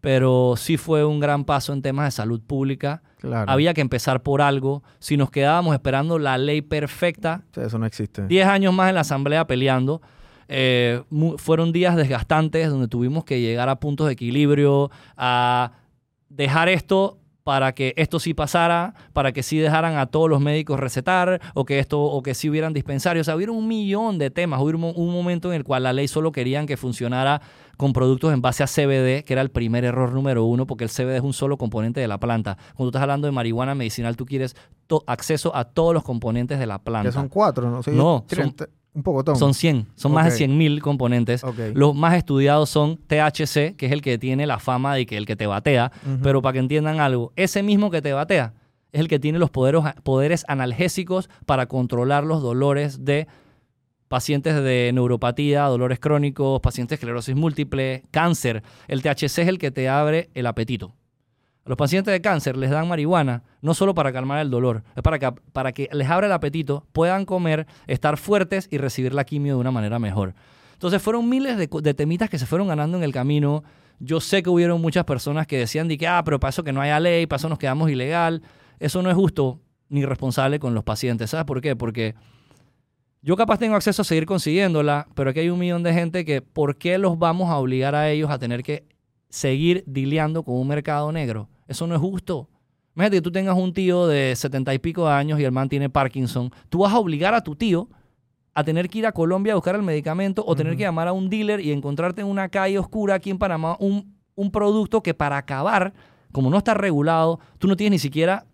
pero 0.00 0.54
sí 0.56 0.76
fue 0.76 1.04
un 1.04 1.18
gran 1.18 1.44
paso 1.44 1.72
en 1.72 1.82
temas 1.82 2.04
de 2.06 2.10
salud 2.10 2.40
pública. 2.42 3.02
Claro. 3.18 3.50
Había 3.50 3.72
que 3.74 3.80
empezar 3.80 4.22
por 4.22 4.42
algo. 4.42 4.82
Si 4.98 5.16
nos 5.16 5.30
quedábamos 5.30 5.74
esperando 5.74 6.18
la 6.18 6.36
ley 6.38 6.60
perfecta, 6.62 7.42
Sí, 7.54 7.62
eso 7.62 7.78
no 7.78 7.86
existe. 7.86 8.26
10 8.26 8.46
años 8.46 8.74
más 8.74 8.90
en 8.90 8.94
la 8.96 9.00
asamblea 9.00 9.46
peleando. 9.46 10.02
eh, 10.46 11.02
fueron 11.38 11.72
días 11.72 11.96
desgastantes 11.96 12.68
donde 12.68 12.86
tuvimos 12.86 13.24
que 13.24 13.40
llegar 13.40 13.68
a 13.70 13.80
puntos 13.80 14.06
de 14.06 14.12
equilibrio, 14.12 14.90
a 15.16 15.72
dejar 16.28 16.68
esto 16.68 17.18
para 17.44 17.74
que 17.74 17.92
esto 17.98 18.18
sí 18.18 18.32
pasara, 18.32 18.94
para 19.12 19.32
que 19.32 19.42
sí 19.42 19.58
dejaran 19.58 19.96
a 19.98 20.06
todos 20.06 20.30
los 20.30 20.40
médicos 20.40 20.80
recetar, 20.80 21.40
o 21.52 21.66
que 21.66 21.78
esto, 21.78 22.00
o 22.02 22.22
que 22.22 22.34
sí 22.34 22.48
hubieran 22.48 22.72
dispensarios. 22.72 23.24
O 23.24 23.26
sea, 23.26 23.36
hubieron 23.36 23.56
un 23.56 23.68
millón 23.68 24.18
de 24.18 24.30
temas. 24.30 24.60
Hubo 24.60 24.70
un, 24.70 24.92
un 24.96 25.12
momento 25.12 25.50
en 25.52 25.56
el 25.56 25.64
cual 25.64 25.82
la 25.82 25.92
ley 25.92 26.08
solo 26.08 26.32
querían 26.32 26.66
que 26.66 26.78
funcionara 26.78 27.42
con 27.76 27.92
productos 27.92 28.32
en 28.32 28.40
base 28.40 28.62
a 28.62 28.66
CBD, 28.66 29.24
que 29.24 29.34
era 29.34 29.42
el 29.42 29.50
primer 29.50 29.84
error 29.84 30.12
número 30.14 30.44
uno, 30.44 30.66
porque 30.66 30.84
el 30.84 30.90
CBD 30.90 31.16
es 31.16 31.22
un 31.22 31.34
solo 31.34 31.58
componente 31.58 32.00
de 32.00 32.08
la 32.08 32.18
planta. 32.18 32.56
Cuando 32.76 32.84
tú 32.84 32.88
estás 32.96 33.02
hablando 33.02 33.26
de 33.26 33.32
marihuana 33.32 33.74
medicinal, 33.74 34.16
tú 34.16 34.24
quieres 34.24 34.56
acceso 35.06 35.54
a 35.54 35.64
todos 35.64 35.92
los 35.92 36.02
componentes 36.02 36.58
de 36.58 36.66
la 36.66 36.78
planta. 36.78 37.10
Que 37.10 37.12
son 37.12 37.28
cuatro, 37.28 37.70
¿no? 37.70 37.82
No, 37.92 38.24
treinta- 38.26 38.68
un 38.94 39.02
poco 39.02 39.34
Son 39.34 39.54
100, 39.54 39.88
son 39.96 40.12
más 40.12 40.26
de 40.26 40.30
Ok. 40.30 40.36
100 40.36 40.56
mil 40.56 40.80
componentes. 40.80 41.42
Los 41.74 41.94
más 41.94 42.14
estudiados 42.14 42.70
son 42.70 42.96
THC, 42.96 43.74
que 43.76 43.86
es 43.86 43.92
el 43.92 44.00
que 44.00 44.18
tiene 44.18 44.46
la 44.46 44.58
fama 44.60 44.94
de 44.94 45.04
que 45.04 45.16
el 45.16 45.26
que 45.26 45.36
te 45.36 45.46
batea. 45.46 45.90
Pero 46.22 46.40
para 46.40 46.54
que 46.54 46.58
entiendan 46.60 47.00
algo, 47.00 47.32
ese 47.36 47.62
mismo 47.62 47.90
que 47.90 48.00
te 48.00 48.12
batea 48.12 48.54
es 48.92 49.00
el 49.00 49.08
que 49.08 49.18
tiene 49.18 49.40
los 49.40 49.50
poderes, 49.50 49.82
poderes 50.04 50.44
analgésicos 50.46 51.28
para 51.46 51.66
controlar 51.66 52.22
los 52.22 52.40
dolores 52.40 53.04
de 53.04 53.26
pacientes 54.06 54.54
de 54.62 54.92
neuropatía, 54.94 55.64
dolores 55.64 55.98
crónicos, 55.98 56.60
pacientes 56.60 56.90
de 56.90 56.94
esclerosis 57.02 57.34
múltiple, 57.34 58.04
cáncer. 58.12 58.62
El 58.86 59.02
THC 59.02 59.24
es 59.24 59.48
el 59.48 59.58
que 59.58 59.72
te 59.72 59.88
abre 59.88 60.30
el 60.34 60.46
apetito. 60.46 60.94
Los 61.66 61.78
pacientes 61.78 62.12
de 62.12 62.20
cáncer 62.20 62.56
les 62.56 62.70
dan 62.70 62.88
marihuana 62.88 63.42
no 63.62 63.72
solo 63.72 63.94
para 63.94 64.12
calmar 64.12 64.40
el 64.40 64.50
dolor, 64.50 64.84
es 64.94 65.02
para 65.02 65.18
que, 65.18 65.32
para 65.52 65.72
que 65.72 65.88
les 65.92 66.08
abra 66.10 66.26
el 66.26 66.32
apetito, 66.32 66.86
puedan 66.92 67.24
comer, 67.24 67.66
estar 67.86 68.18
fuertes 68.18 68.68
y 68.70 68.76
recibir 68.76 69.14
la 69.14 69.24
quimio 69.24 69.54
de 69.54 69.60
una 69.60 69.70
manera 69.70 69.98
mejor. 69.98 70.34
Entonces 70.74 71.00
fueron 71.00 71.28
miles 71.28 71.56
de, 71.56 71.94
temitas 71.94 72.28
que 72.28 72.38
se 72.38 72.44
fueron 72.44 72.68
ganando 72.68 72.98
en 72.98 73.04
el 73.04 73.12
camino. 73.12 73.64
Yo 74.00 74.20
sé 74.20 74.42
que 74.42 74.50
hubieron 74.50 74.80
muchas 74.82 75.04
personas 75.04 75.46
que 75.46 75.56
decían 75.56 75.88
de 75.88 75.96
que, 75.96 76.06
ah, 76.06 76.22
pero 76.22 76.38
eso 76.46 76.62
que 76.62 76.72
no 76.72 76.82
haya 76.82 77.00
ley, 77.00 77.26
eso 77.34 77.48
nos 77.48 77.58
quedamos 77.58 77.90
ilegal. 77.90 78.42
Eso 78.78 79.00
no 79.00 79.08
es 79.08 79.16
justo 79.16 79.60
ni 79.88 80.04
responsable 80.04 80.58
con 80.58 80.74
los 80.74 80.84
pacientes. 80.84 81.30
¿Sabes 81.30 81.46
por 81.46 81.62
qué? 81.62 81.74
Porque 81.76 82.14
yo 83.22 83.36
capaz 83.36 83.58
tengo 83.58 83.76
acceso 83.76 84.02
a 84.02 84.04
seguir 84.04 84.26
consiguiéndola, 84.26 85.06
pero 85.14 85.30
aquí 85.30 85.40
hay 85.40 85.48
un 85.48 85.58
millón 85.58 85.82
de 85.82 85.94
gente 85.94 86.26
que, 86.26 86.42
¿por 86.42 86.76
qué 86.76 86.98
los 86.98 87.18
vamos 87.18 87.48
a 87.48 87.56
obligar 87.56 87.94
a 87.94 88.10
ellos 88.10 88.30
a 88.30 88.38
tener 88.38 88.62
que 88.62 88.84
seguir 89.30 89.84
dileando 89.86 90.42
con 90.42 90.56
un 90.56 90.68
mercado 90.68 91.10
negro? 91.12 91.48
Eso 91.68 91.86
no 91.86 91.94
es 91.94 92.00
justo. 92.00 92.48
Imagínate 92.94 93.16
que 93.16 93.22
tú 93.22 93.32
tengas 93.32 93.56
un 93.56 93.72
tío 93.72 94.06
de 94.06 94.34
setenta 94.36 94.72
y 94.74 94.78
pico 94.78 95.06
de 95.06 95.12
años 95.14 95.40
y 95.40 95.44
el 95.44 95.52
man 95.52 95.68
tiene 95.68 95.90
Parkinson. 95.90 96.50
Tú 96.68 96.78
vas 96.80 96.92
a 96.92 96.98
obligar 96.98 97.34
a 97.34 97.42
tu 97.42 97.56
tío 97.56 97.88
a 98.54 98.62
tener 98.62 98.88
que 98.88 98.98
ir 98.98 99.06
a 99.06 99.12
Colombia 99.12 99.52
a 99.52 99.56
buscar 99.56 99.74
el 99.74 99.82
medicamento 99.82 100.44
o 100.46 100.54
tener 100.54 100.76
que 100.76 100.82
llamar 100.84 101.08
a 101.08 101.12
un 101.12 101.28
dealer 101.28 101.58
y 101.60 101.72
encontrarte 101.72 102.20
en 102.20 102.28
una 102.28 102.48
calle 102.48 102.78
oscura 102.78 103.14
aquí 103.14 103.30
en 103.30 103.38
Panamá 103.38 103.76
un 103.80 104.14
un 104.36 104.50
producto 104.50 105.00
que 105.00 105.14
para 105.14 105.36
acabar, 105.36 105.92
como 106.32 106.50
no 106.50 106.58
está 106.58 106.74
regulado, 106.74 107.38
tú 107.58 107.68
no 107.68 107.76
tienes 107.76 107.92
ni 107.92 107.98
siquiera 108.00 108.46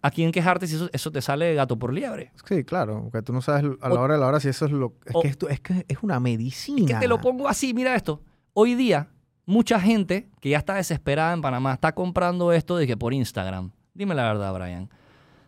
a 0.00 0.10
quién 0.10 0.32
quejarte 0.32 0.66
si 0.66 0.74
eso, 0.74 0.88
eso 0.92 1.12
te 1.12 1.22
sale 1.22 1.44
de 1.44 1.54
gato 1.54 1.78
por 1.78 1.92
liebre. 1.94 2.32
Sí, 2.48 2.64
claro, 2.64 3.02
porque 3.04 3.22
tú 3.22 3.32
no 3.32 3.40
sabes 3.40 3.64
a 3.80 3.88
la 3.88 3.94
O- 3.94 4.00
hora 4.00 4.14
de 4.14 4.20
la 4.20 4.26
hora 4.26 4.40
si 4.40 4.48
eso 4.48 4.66
es 4.66 4.72
lo... 4.72 4.94
Es 5.06 5.14
o- 5.14 5.20
que 5.22 5.28
esto 5.28 5.48
es, 5.48 5.60
que 5.60 5.84
es 5.86 5.98
una 6.02 6.18
medicina. 6.18 6.84
Que 6.86 6.94
te 6.94 7.06
lo 7.06 7.20
pongo 7.20 7.46
así, 7.48 7.72
mira 7.72 7.94
esto. 7.94 8.22
Hoy 8.54 8.74
día, 8.74 9.08
mucha 9.46 9.80
gente 9.80 10.28
que 10.40 10.50
ya 10.50 10.58
está 10.58 10.74
desesperada 10.74 11.32
en 11.32 11.42
Panamá 11.42 11.74
está 11.74 11.92
comprando 11.92 12.52
esto 12.52 12.76
de 12.76 12.86
que 12.86 12.96
por 12.96 13.12
Instagram. 13.14 13.70
Dime 13.94 14.14
la 14.14 14.24
verdad, 14.24 14.54
Brian. 14.54 14.88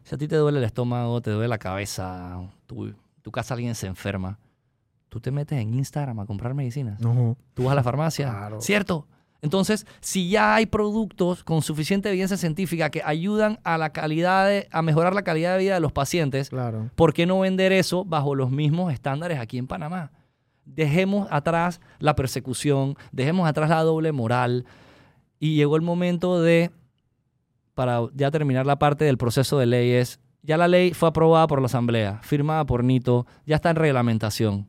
Si 0.03 0.15
a 0.15 0.19
ti 0.19 0.29
te 0.29 0.37
duele 0.37 0.59
el 0.59 0.65
estómago, 0.65 1.21
te 1.23 1.31
duele 1.31 1.49
la 1.49 1.59
cabeza, 1.59 2.41
tu, 2.67 2.93
tu 3.23 3.31
casa 3.31 3.55
alguien 3.55 3.75
se 3.75 3.87
enferma, 3.87 4.39
tú 5.09 5.19
te 5.21 5.31
metes 5.31 5.59
en 5.59 5.73
Instagram 5.75 6.21
a 6.21 6.27
comprar 6.27 6.53
medicinas. 6.55 7.01
No. 7.01 7.37
Tú 7.55 7.65
vas 7.65 7.73
a 7.73 7.77
la 7.77 7.83
farmacia. 7.83 8.29
Claro. 8.31 8.61
¿Cierto? 8.61 9.07
Entonces, 9.41 9.87
si 10.01 10.31
ya 10.31 10.55
hay 10.55 10.67
productos 10.67 11.45
con 11.45 11.61
suficiente 11.63 12.09
evidencia 12.09 12.37
científica 12.39 12.91
que 12.91 13.03
ayudan 13.05 13.61
a 13.63 13.77
la 13.79 13.91
calidad 13.91 14.47
de- 14.49 14.69
a 14.71 14.81
mejorar 14.83 15.15
la 15.15 15.23
calidad 15.23 15.53
de 15.53 15.59
vida 15.65 15.75
de 15.75 15.81
los 15.81 15.93
pacientes, 15.93 16.49
Claro. 16.51 16.91
¿por 16.95 17.13
qué 17.13 17.27
no 17.27 17.41
vender 17.41 17.71
eso 17.73 18.05
bajo 18.07 18.35
los 18.35 18.51
mismos 18.51 18.93
estándares 18.93 19.39
aquí 19.39 19.59
en 19.59 19.67
Panamá? 19.67 20.11
Dejemos 20.65 21.29
atrás 21.31 21.81
la 21.99 22.15
persecución, 22.15 22.97
dejemos 23.13 23.49
atrás 23.49 23.69
la 23.71 23.83
doble 23.83 24.13
moral 24.13 24.65
y 25.39 25.57
llegó 25.57 25.77
el 25.77 25.83
momento 25.83 26.41
de, 26.41 26.71
para 27.75 28.01
ya 28.15 28.31
terminar 28.31 28.67
la 28.67 28.79
parte 28.79 29.05
del 29.05 29.19
proceso 29.19 29.59
de 29.59 29.67
leyes, 29.67 30.21
ya 30.43 30.57
la 30.57 30.69
ley 30.69 30.93
fue 30.95 31.09
aprobada 31.09 31.47
por 31.47 31.61
la 31.61 31.67
Asamblea, 31.67 32.21
firmada 32.23 32.65
por 32.67 32.85
Nito, 32.85 33.27
ya 33.47 33.57
está 33.57 33.71
en 33.71 33.77
reglamentación. 33.77 34.69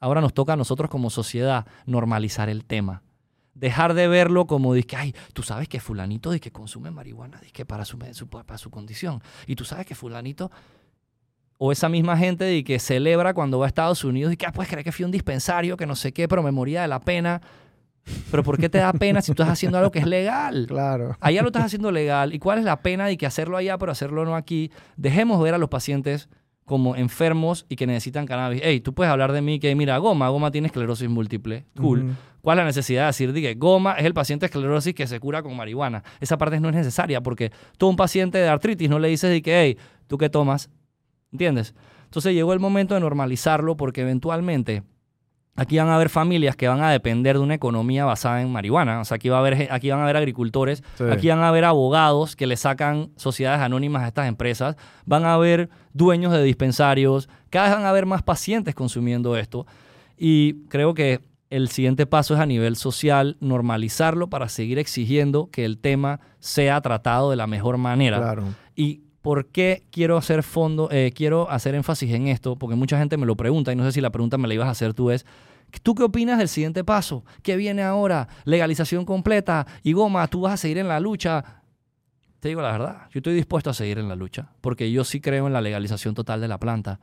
Ahora 0.00 0.20
nos 0.20 0.34
toca 0.34 0.54
a 0.54 0.56
nosotros 0.56 0.90
como 0.90 1.10
sociedad 1.10 1.66
normalizar 1.86 2.48
el 2.48 2.64
tema. 2.64 3.02
Dejar 3.54 3.94
de 3.94 4.08
verlo 4.08 4.46
como 4.46 4.74
de 4.74 4.86
ay, 4.96 5.14
tú 5.34 5.42
sabes 5.42 5.68
que 5.68 5.78
fulanito 5.78 6.30
de 6.30 6.40
que 6.40 6.50
consume 6.50 6.90
marihuana, 6.90 7.38
de 7.40 7.50
que 7.50 7.64
para 7.66 7.84
su- 7.84 7.98
para 7.98 8.58
su 8.58 8.70
condición. 8.70 9.22
Y 9.46 9.54
tú 9.56 9.64
sabes 9.64 9.86
que 9.86 9.94
fulanito 9.94 10.50
o 11.64 11.70
esa 11.70 11.88
misma 11.88 12.16
gente 12.16 12.42
de 12.42 12.64
que 12.64 12.80
celebra 12.80 13.34
cuando 13.34 13.60
va 13.60 13.66
a 13.66 13.68
Estados 13.68 14.02
Unidos 14.02 14.32
y 14.32 14.36
que, 14.36 14.46
ah, 14.46 14.52
pues 14.52 14.68
que 14.68 14.90
fui 14.90 15.04
un 15.04 15.12
dispensario, 15.12 15.76
que 15.76 15.86
no 15.86 15.94
sé 15.94 16.12
qué, 16.12 16.26
pero 16.26 16.42
me 16.42 16.50
moría 16.50 16.82
de 16.82 16.88
la 16.88 16.98
pena. 16.98 17.40
Pero 18.32 18.42
¿por 18.42 18.58
qué 18.58 18.68
te 18.68 18.78
da 18.78 18.92
pena 18.92 19.22
si 19.22 19.32
tú 19.32 19.44
estás 19.44 19.52
haciendo 19.52 19.78
algo 19.78 19.92
que 19.92 20.00
es 20.00 20.06
legal? 20.08 20.64
Claro. 20.66 21.16
Allá 21.20 21.40
lo 21.40 21.50
estás 21.50 21.66
haciendo 21.66 21.92
legal. 21.92 22.34
¿Y 22.34 22.40
cuál 22.40 22.58
es 22.58 22.64
la 22.64 22.82
pena 22.82 23.06
de 23.06 23.16
que 23.16 23.26
hacerlo 23.26 23.56
allá, 23.56 23.78
pero 23.78 23.92
hacerlo 23.92 24.24
no 24.24 24.34
aquí? 24.34 24.72
Dejemos 24.96 25.40
ver 25.40 25.54
a 25.54 25.58
los 25.58 25.68
pacientes 25.68 26.28
como 26.64 26.96
enfermos 26.96 27.64
y 27.68 27.76
que 27.76 27.86
necesitan 27.86 28.26
cannabis. 28.26 28.60
Hey, 28.64 28.80
tú 28.80 28.92
puedes 28.92 29.12
hablar 29.12 29.30
de 29.30 29.40
mí 29.40 29.60
que, 29.60 29.72
mira, 29.76 29.96
Goma, 29.98 30.30
Goma 30.30 30.50
tiene 30.50 30.66
esclerosis 30.66 31.08
múltiple. 31.08 31.64
Cool. 31.76 32.16
¿Cuál 32.40 32.58
es 32.58 32.62
la 32.62 32.66
necesidad 32.66 33.02
de 33.02 33.06
decir 33.06 33.32
de 33.32 33.40
que 33.40 33.54
Goma 33.54 33.92
es 33.92 34.04
el 34.04 34.14
paciente 34.14 34.46
de 34.46 34.48
esclerosis 34.48 34.94
que 34.94 35.06
se 35.06 35.20
cura 35.20 35.44
con 35.44 35.56
marihuana? 35.56 36.02
Esa 36.20 36.36
parte 36.36 36.58
no 36.58 36.70
es 36.70 36.74
necesaria 36.74 37.20
porque 37.20 37.52
tú 37.78 37.86
a 37.86 37.90
un 37.90 37.96
paciente 37.96 38.38
de 38.38 38.48
artritis 38.48 38.90
no 38.90 38.98
le 38.98 39.06
dices 39.06 39.30
de 39.30 39.40
que, 39.42 39.60
hey, 39.60 39.78
¿tú 40.08 40.18
qué 40.18 40.28
tomas? 40.28 40.68
¿Entiendes? 41.32 41.74
Entonces 42.04 42.34
llegó 42.34 42.52
el 42.52 42.60
momento 42.60 42.94
de 42.94 43.00
normalizarlo 43.00 43.76
porque 43.76 44.02
eventualmente 44.02 44.82
aquí 45.56 45.78
van 45.78 45.88
a 45.88 45.96
haber 45.96 46.08
familias 46.08 46.56
que 46.56 46.68
van 46.68 46.82
a 46.82 46.90
depender 46.90 47.36
de 47.36 47.42
una 47.42 47.54
economía 47.54 48.04
basada 48.04 48.42
en 48.42 48.50
marihuana. 48.52 49.00
O 49.00 49.04
sea, 49.04 49.16
aquí, 49.16 49.28
va 49.28 49.36
a 49.36 49.40
haber, 49.40 49.68
aquí 49.70 49.90
van 49.90 50.00
a 50.00 50.04
haber 50.04 50.16
agricultores, 50.16 50.82
Sí. 50.96 51.04
aquí 51.10 51.28
van 51.28 51.40
a 51.40 51.48
haber 51.48 51.64
abogados 51.64 52.36
que 52.36 52.46
le 52.46 52.56
sacan 52.56 53.10
sociedades 53.16 53.60
anónimas 53.60 54.02
a 54.02 54.08
estas 54.08 54.28
empresas, 54.28 54.76
van 55.06 55.24
a 55.24 55.34
haber 55.34 55.68
dueños 55.92 56.32
de 56.32 56.42
dispensarios, 56.42 57.28
cada 57.50 57.66
vez 57.68 57.76
van 57.76 57.84
a 57.86 57.90
haber 57.90 58.06
más 58.06 58.22
pacientes 58.22 58.74
consumiendo 58.74 59.36
esto. 59.36 59.66
Y 60.16 60.64
creo 60.68 60.94
que 60.94 61.20
el 61.50 61.68
siguiente 61.68 62.06
paso 62.06 62.32
es 62.34 62.40
a 62.40 62.46
nivel 62.46 62.76
social 62.76 63.36
normalizarlo 63.40 64.28
para 64.30 64.48
seguir 64.48 64.78
exigiendo 64.78 65.50
que 65.50 65.66
el 65.66 65.78
tema 65.78 66.20
sea 66.38 66.80
tratado 66.80 67.28
de 67.30 67.36
la 67.36 67.46
mejor 67.46 67.76
manera. 67.76 68.16
Claro. 68.18 68.44
¿Y 68.74 69.02
por 69.22 69.46
qué 69.46 69.84
quiero 69.90 70.16
hacer 70.16 70.42
fondo, 70.42 70.88
eh, 70.90 71.12
quiero 71.14 71.48
hacer 71.48 71.74
énfasis 71.74 72.12
en 72.12 72.26
esto? 72.26 72.56
Porque 72.56 72.76
mucha 72.76 72.98
gente 72.98 73.16
me 73.16 73.24
lo 73.24 73.36
pregunta 73.36 73.72
y 73.72 73.76
no 73.76 73.84
sé 73.84 73.92
si 73.92 74.00
la 74.00 74.10
pregunta 74.10 74.36
me 74.36 74.48
la 74.48 74.54
ibas 74.54 74.68
a 74.68 74.72
hacer 74.72 74.92
tú 74.92 75.10
es, 75.10 75.24
¿tú 75.82 75.94
qué 75.94 76.02
opinas 76.02 76.38
del 76.38 76.48
siguiente 76.48 76.84
paso? 76.84 77.24
¿Qué 77.42 77.56
viene 77.56 77.82
ahora? 77.82 78.28
Legalización 78.44 79.04
completa 79.04 79.66
y 79.82 79.92
goma, 79.92 80.26
tú 80.26 80.42
vas 80.42 80.54
a 80.54 80.56
seguir 80.56 80.78
en 80.78 80.88
la 80.88 80.98
lucha. 81.00 81.62
Te 82.40 82.48
digo 82.48 82.60
la 82.60 82.72
verdad, 82.72 83.02
yo 83.12 83.18
estoy 83.18 83.34
dispuesto 83.34 83.70
a 83.70 83.74
seguir 83.74 83.98
en 83.98 84.08
la 84.08 84.16
lucha 84.16 84.50
porque 84.60 84.90
yo 84.90 85.04
sí 85.04 85.20
creo 85.20 85.46
en 85.46 85.52
la 85.52 85.60
legalización 85.60 86.14
total 86.14 86.40
de 86.40 86.48
la 86.48 86.58
planta, 86.58 86.98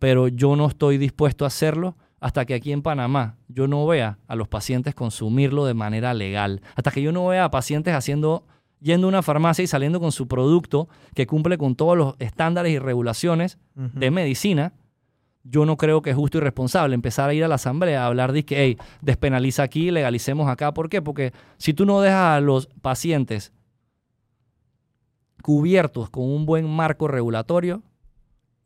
pero 0.00 0.26
yo 0.26 0.56
no 0.56 0.66
estoy 0.66 0.98
dispuesto 0.98 1.44
a 1.44 1.48
hacerlo 1.48 1.96
hasta 2.18 2.44
que 2.44 2.54
aquí 2.54 2.72
en 2.72 2.82
Panamá 2.82 3.36
yo 3.46 3.68
no 3.68 3.86
vea 3.86 4.18
a 4.26 4.34
los 4.34 4.48
pacientes 4.48 4.96
consumirlo 4.96 5.64
de 5.64 5.74
manera 5.74 6.12
legal, 6.14 6.62
hasta 6.74 6.90
que 6.90 7.00
yo 7.00 7.12
no 7.12 7.28
vea 7.28 7.44
a 7.44 7.50
pacientes 7.52 7.94
haciendo 7.94 8.44
yendo 8.80 9.06
a 9.06 9.08
una 9.08 9.22
farmacia 9.22 9.62
y 9.62 9.66
saliendo 9.66 10.00
con 10.00 10.12
su 10.12 10.26
producto 10.26 10.88
que 11.14 11.26
cumple 11.26 11.58
con 11.58 11.76
todos 11.76 11.96
los 11.96 12.14
estándares 12.18 12.72
y 12.72 12.78
regulaciones 12.78 13.58
de 13.74 14.10
medicina, 14.10 14.72
yo 15.42 15.64
no 15.64 15.76
creo 15.76 16.02
que 16.02 16.10
es 16.10 16.16
justo 16.16 16.38
y 16.38 16.40
responsable 16.40 16.94
empezar 16.94 17.30
a 17.30 17.34
ir 17.34 17.44
a 17.44 17.48
la 17.48 17.54
asamblea 17.54 18.02
a 18.02 18.06
hablar 18.06 18.32
de 18.32 18.44
que, 18.44 18.62
hey, 18.62 18.78
despenaliza 19.00 19.62
aquí, 19.62 19.90
legalicemos 19.90 20.48
acá. 20.48 20.74
¿Por 20.74 20.88
qué? 20.88 21.00
Porque 21.00 21.32
si 21.56 21.72
tú 21.72 21.86
no 21.86 22.00
dejas 22.00 22.36
a 22.36 22.40
los 22.40 22.66
pacientes 22.82 23.52
cubiertos 25.42 26.10
con 26.10 26.24
un 26.24 26.44
buen 26.44 26.68
marco 26.68 27.08
regulatorio, 27.08 27.82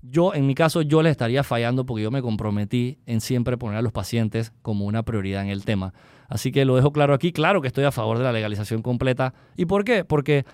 yo, 0.02 0.34
en 0.34 0.46
mi 0.46 0.54
caso, 0.54 0.82
yo 0.82 1.02
les 1.02 1.12
estaría 1.12 1.42
fallando 1.42 1.86
porque 1.86 2.02
yo 2.02 2.10
me 2.10 2.20
comprometí 2.20 2.98
en 3.06 3.20
siempre 3.20 3.56
poner 3.56 3.78
a 3.78 3.82
los 3.82 3.92
pacientes 3.92 4.52
como 4.60 4.84
una 4.84 5.02
prioridad 5.02 5.42
en 5.42 5.48
el 5.48 5.64
tema. 5.64 5.94
Así 6.28 6.52
que 6.52 6.64
lo 6.64 6.76
dejo 6.76 6.92
claro 6.92 7.14
aquí. 7.14 7.32
Claro 7.32 7.60
que 7.60 7.68
estoy 7.68 7.84
a 7.84 7.92
favor 7.92 8.18
de 8.18 8.24
la 8.24 8.32
legalización 8.32 8.82
completa. 8.82 9.34
¿Y 9.56 9.66
por 9.66 9.84
qué? 9.84 10.04
Porque 10.04 10.44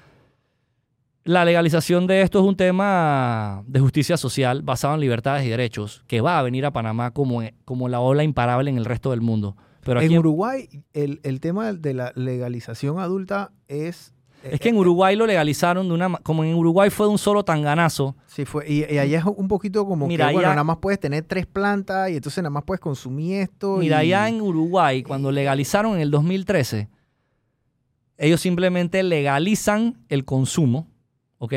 la 1.24 1.44
legalización 1.44 2.06
de 2.06 2.22
esto 2.22 2.40
es 2.40 2.44
un 2.44 2.56
tema 2.56 3.62
de 3.66 3.80
justicia 3.80 4.16
social 4.16 4.62
basado 4.62 4.94
en 4.94 5.00
libertades 5.00 5.44
y 5.46 5.48
derechos 5.48 6.02
que 6.06 6.20
va 6.20 6.38
a 6.38 6.42
venir 6.42 6.64
a 6.64 6.72
Panamá 6.72 7.12
como, 7.12 7.42
como 7.64 7.88
la 7.88 8.00
ola 8.00 8.24
imparable 8.24 8.70
en 8.70 8.78
el 8.78 8.84
resto 8.84 9.10
del 9.10 9.20
mundo. 9.20 9.56
Pero 9.82 10.00
en 10.00 10.18
Uruguay, 10.18 10.68
el, 10.92 11.20
el 11.22 11.40
tema 11.40 11.72
de 11.72 11.94
la 11.94 12.12
legalización 12.14 12.98
adulta 12.98 13.52
es... 13.68 14.14
es 14.42 14.58
que 14.60 14.68
en 14.70 14.76
Uruguay 14.76 15.16
lo 15.16 15.26
legalizaron 15.26 15.86
de 15.88 15.94
una 15.94 16.16
como 16.18 16.44
en 16.44 16.54
Uruguay 16.54 16.90
fue 16.90 17.06
de 17.06 17.12
un 17.12 17.18
solo 17.18 17.44
tanganazo. 17.44 18.16
Sí, 18.26 18.44
fue. 18.44 18.68
Y, 18.70 18.78
y 18.92 18.98
allá 18.98 19.18
es 19.18 19.24
un 19.24 19.48
poquito 19.48 19.84
como 19.86 20.06
Mira, 20.06 20.28
que, 20.28 20.32
bueno, 20.34 20.48
allá- 20.48 20.54
nada 20.56 20.64
más 20.64 20.78
puedes 20.78 20.98
tener 21.00 21.24
tres 21.24 21.46
plantas 21.46 22.10
y 22.10 22.16
entonces 22.16 22.42
nada 22.42 22.50
más 22.50 22.64
puedes 22.64 22.80
consumir 22.80 23.40
esto. 23.42 23.76
Mira, 23.76 24.02
y... 24.04 24.12
allá 24.12 24.28
en 24.28 24.40
Uruguay, 24.40 25.02
cuando 25.02 25.30
legalizaron 25.30 25.94
en 25.96 26.00
el 26.00 26.10
2013, 26.10 26.88
ellos 28.18 28.40
simplemente 28.40 29.02
legalizan 29.02 29.98
el 30.08 30.24
consumo, 30.24 30.86
¿ok? 31.38 31.54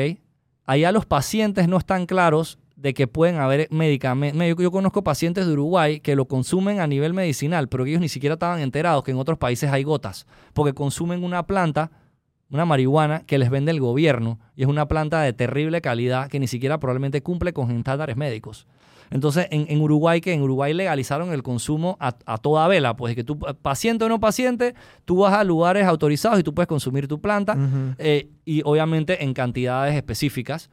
Allá 0.66 0.92
los 0.92 1.04
pacientes 1.04 1.68
no 1.68 1.76
están 1.76 2.06
claros 2.06 2.58
de 2.76 2.94
que 2.94 3.06
pueden 3.06 3.36
haber 3.36 3.68
medicamentos. 3.70 4.40
Yo, 4.46 4.56
yo 4.56 4.70
conozco 4.70 5.04
pacientes 5.04 5.46
de 5.46 5.52
Uruguay 5.52 6.00
que 6.00 6.16
lo 6.16 6.26
consumen 6.26 6.80
a 6.80 6.86
nivel 6.86 7.12
medicinal, 7.14 7.68
pero 7.68 7.84
que 7.84 7.90
ellos 7.90 8.00
ni 8.00 8.08
siquiera 8.08 8.34
estaban 8.34 8.60
enterados 8.60 9.04
que 9.04 9.10
en 9.10 9.18
otros 9.18 9.38
países 9.38 9.70
hay 9.70 9.82
gotas, 9.84 10.26
porque 10.54 10.72
consumen 10.72 11.22
una 11.24 11.46
planta, 11.46 11.90
una 12.54 12.64
marihuana 12.64 13.24
que 13.26 13.36
les 13.36 13.50
vende 13.50 13.72
el 13.72 13.80
gobierno 13.80 14.38
y 14.56 14.62
es 14.62 14.68
una 14.68 14.86
planta 14.86 15.20
de 15.20 15.32
terrible 15.32 15.80
calidad 15.80 16.28
que 16.28 16.38
ni 16.38 16.46
siquiera 16.46 16.78
probablemente 16.78 17.20
cumple 17.20 17.52
con 17.52 17.70
estándares 17.72 18.16
médicos. 18.16 18.66
Entonces, 19.10 19.48
en, 19.50 19.66
en 19.68 19.80
Uruguay, 19.80 20.20
que 20.20 20.32
en 20.32 20.40
Uruguay 20.40 20.72
legalizaron 20.72 21.32
el 21.32 21.42
consumo 21.42 21.96
a, 22.00 22.14
a 22.26 22.38
toda 22.38 22.66
vela, 22.68 22.96
pues 22.96 23.14
que 23.14 23.24
tú, 23.24 23.38
paciente 23.38 24.04
o 24.04 24.08
no 24.08 24.20
paciente, 24.20 24.74
tú 25.04 25.18
vas 25.18 25.34
a 25.34 25.44
lugares 25.44 25.84
autorizados 25.84 26.38
y 26.38 26.42
tú 26.42 26.54
puedes 26.54 26.68
consumir 26.68 27.08
tu 27.08 27.20
planta, 27.20 27.56
eh, 27.98 28.28
y 28.44 28.62
obviamente 28.64 29.24
en 29.24 29.34
cantidades 29.34 29.94
específicas, 29.94 30.70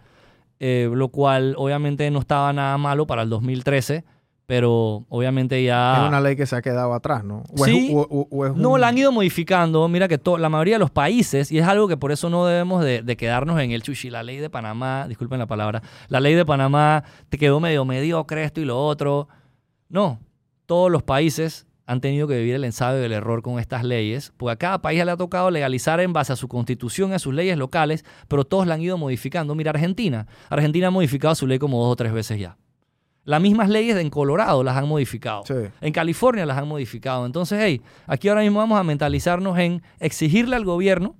eh, 0.59 0.89
lo 0.93 1.09
cual 1.09 1.55
obviamente 1.57 2.09
no 2.11 2.19
estaba 2.19 2.53
nada 2.53 2.77
malo 2.77 3.05
para 3.07 3.23
el 3.23 3.29
2013, 3.29 4.05
pero 4.45 5.05
obviamente 5.09 5.63
ya... 5.63 6.01
Es 6.03 6.07
una 6.09 6.19
ley 6.19 6.35
que 6.35 6.45
se 6.45 6.55
ha 6.55 6.61
quedado 6.61 6.93
atrás, 6.93 7.23
¿no? 7.23 7.43
O 7.57 7.65
Sí. 7.65 7.87
Es, 7.89 7.95
o- 7.95 8.01
o- 8.09 8.27
o 8.29 8.45
es 8.45 8.55
No, 8.55 8.71
un- 8.71 8.81
la 8.81 8.89
han 8.89 8.97
ido 8.97 9.11
modificando. 9.11 9.87
Mira 9.87 10.07
que 10.07 10.19
la 10.39 10.49
mayoría 10.49 10.75
de 10.75 10.79
los 10.79 10.91
países, 10.91 11.51
y 11.51 11.59
es 11.59 11.65
algo 11.67 11.87
que 11.87 11.95
por 11.97 12.11
eso 12.11 12.29
no 12.29 12.45
debemos 12.45 12.83
de, 12.83 13.01
de 13.01 13.17
quedarnos 13.17 13.59
en 13.61 13.71
el 13.71 13.81
chuchi, 13.83 14.09
la 14.09 14.23
ley 14.23 14.37
de 14.37 14.49
Panamá, 14.49 15.05
disculpen 15.07 15.39
la 15.39 15.47
palabra, 15.47 15.81
la 16.09 16.19
ley 16.19 16.33
de 16.33 16.45
Panamá 16.45 17.03
te 17.29 17.37
quedó 17.37 17.59
medio 17.59 17.85
mediocre 17.85 18.43
esto 18.43 18.59
y 18.61 18.65
lo 18.65 18.83
otro. 18.85 19.27
No, 19.89 20.19
todos 20.65 20.91
los 20.91 21.03
países 21.03 21.65
han 21.85 21.99
tenido 21.99 22.27
que 22.27 22.37
vivir 22.37 22.55
el 22.55 22.63
ensayo 22.63 22.97
del 22.97 23.11
error 23.11 23.41
con 23.41 23.59
estas 23.59 23.83
leyes, 23.83 24.31
porque 24.37 24.51
a 24.53 24.55
cada 24.55 24.81
país 24.81 25.03
le 25.03 25.11
ha 25.11 25.17
tocado 25.17 25.51
legalizar 25.51 25.99
en 25.99 26.13
base 26.13 26.31
a 26.31 26.35
su 26.37 26.47
constitución 26.47 27.11
y 27.11 27.13
a 27.15 27.19
sus 27.19 27.33
leyes 27.33 27.57
locales, 27.57 28.05
pero 28.29 28.45
todos 28.45 28.65
la 28.67 28.75
han 28.75 28.81
ido 28.81 28.97
modificando. 28.97 29.55
Mira, 29.55 29.71
Argentina. 29.71 30.27
Argentina 30.49 30.87
ha 30.87 30.91
modificado 30.91 31.35
su 31.35 31.47
ley 31.47 31.59
como 31.59 31.81
dos 31.83 31.91
o 31.91 31.95
tres 31.97 32.13
veces 32.13 32.39
ya. 32.39 32.57
Las 33.23 33.41
mismas 33.41 33.69
leyes 33.69 33.97
en 33.97 34.09
Colorado 34.09 34.63
las 34.63 34.75
han 34.75 34.87
modificado. 34.87 35.43
Sí. 35.45 35.53
En 35.79 35.93
California 35.93 36.45
las 36.45 36.57
han 36.57 36.67
modificado. 36.67 37.25
Entonces, 37.25 37.59
hey, 37.61 37.81
aquí 38.07 38.29
ahora 38.29 38.41
mismo 38.41 38.59
vamos 38.59 38.79
a 38.79 38.83
mentalizarnos 38.83 39.57
en 39.59 39.83
exigirle 39.99 40.55
al 40.55 40.65
gobierno 40.65 41.15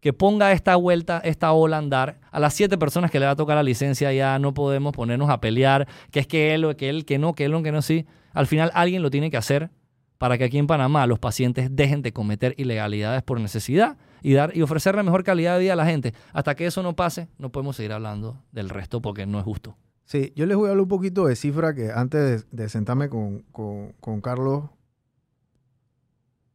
que 0.00 0.12
ponga 0.12 0.52
esta 0.52 0.76
vuelta, 0.76 1.20
esta 1.24 1.52
ola 1.52 1.76
a 1.76 1.78
andar. 1.78 2.18
A 2.30 2.38
las 2.38 2.52
siete 2.52 2.76
personas 2.76 3.10
que 3.10 3.18
le 3.18 3.24
va 3.24 3.32
a 3.32 3.36
tocar 3.36 3.56
la 3.56 3.62
licencia 3.62 4.12
ya 4.12 4.38
no 4.38 4.52
podemos 4.52 4.92
ponernos 4.92 5.30
a 5.30 5.40
pelear, 5.40 5.88
que 6.10 6.20
es 6.20 6.26
que 6.26 6.54
él 6.54 6.66
o 6.66 6.76
que 6.76 6.90
él, 6.90 7.06
que 7.06 7.18
no, 7.18 7.34
que 7.34 7.46
él 7.46 7.54
o 7.54 7.62
que 7.62 7.72
no, 7.72 7.80
sí. 7.80 8.04
Al 8.34 8.46
final 8.46 8.70
alguien 8.74 9.00
lo 9.00 9.08
tiene 9.08 9.30
que 9.30 9.38
hacer 9.38 9.70
para 10.18 10.36
que 10.36 10.44
aquí 10.44 10.58
en 10.58 10.66
Panamá 10.66 11.06
los 11.06 11.20
pacientes 11.20 11.74
dejen 11.74 12.02
de 12.02 12.12
cometer 12.12 12.54
ilegalidades 12.58 13.22
por 13.22 13.40
necesidad 13.40 13.96
y, 14.20 14.34
dar, 14.34 14.54
y 14.54 14.62
ofrecer 14.62 14.94
la 14.94 15.02
mejor 15.02 15.24
calidad 15.24 15.54
de 15.54 15.60
vida 15.60 15.72
a 15.72 15.76
la 15.76 15.86
gente. 15.86 16.12
Hasta 16.32 16.54
que 16.54 16.66
eso 16.66 16.82
no 16.82 16.94
pase, 16.94 17.28
no 17.38 17.50
podemos 17.50 17.76
seguir 17.76 17.92
hablando 17.92 18.42
del 18.52 18.68
resto 18.68 19.00
porque 19.00 19.24
no 19.24 19.38
es 19.38 19.44
justo. 19.44 19.76
Sí, 20.04 20.32
yo 20.36 20.46
les 20.46 20.56
voy 20.56 20.68
a 20.68 20.70
hablar 20.70 20.82
un 20.82 20.88
poquito 20.88 21.26
de 21.26 21.36
cifra 21.36 21.74
que 21.74 21.90
antes 21.90 22.46
de, 22.50 22.68
sentarme 22.68 23.08
con, 23.08 23.40
con 23.52 24.20
Carlos 24.20 24.70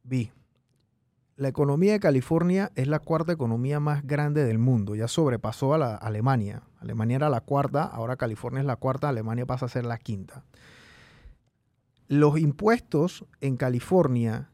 vi. 0.04 0.30
La 1.36 1.48
economía 1.48 1.92
de 1.92 2.00
California 2.00 2.70
es 2.74 2.86
la 2.86 2.98
cuarta 2.98 3.32
economía 3.32 3.80
más 3.80 4.06
grande 4.06 4.44
del 4.44 4.58
mundo. 4.58 4.94
Ya 4.94 5.08
sobrepasó 5.08 5.72
a 5.72 5.78
la 5.78 5.94
Alemania. 5.94 6.62
Alemania 6.78 7.16
era 7.16 7.30
la 7.30 7.40
cuarta, 7.40 7.84
ahora 7.84 8.16
California 8.16 8.60
es 8.60 8.66
la 8.66 8.76
cuarta, 8.76 9.08
Alemania 9.08 9.46
pasa 9.46 9.66
a 9.66 9.70
ser 9.70 9.84
la 9.86 9.98
quinta 9.98 10.44
los 12.10 12.40
impuestos 12.40 13.24
en 13.40 13.56
California 13.56 14.50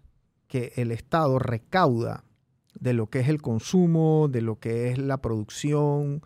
que 0.47 0.75
el 0.77 0.93
Estado 0.93 1.39
recauda 1.39 2.23
de 2.79 2.93
lo 2.93 3.07
que 3.07 3.21
es 3.21 3.29
el 3.29 3.41
consumo, 3.41 4.29
de 4.31 4.43
lo 4.43 4.59
que 4.59 4.91
es 4.91 4.99
la 4.99 5.23
producción, 5.23 6.21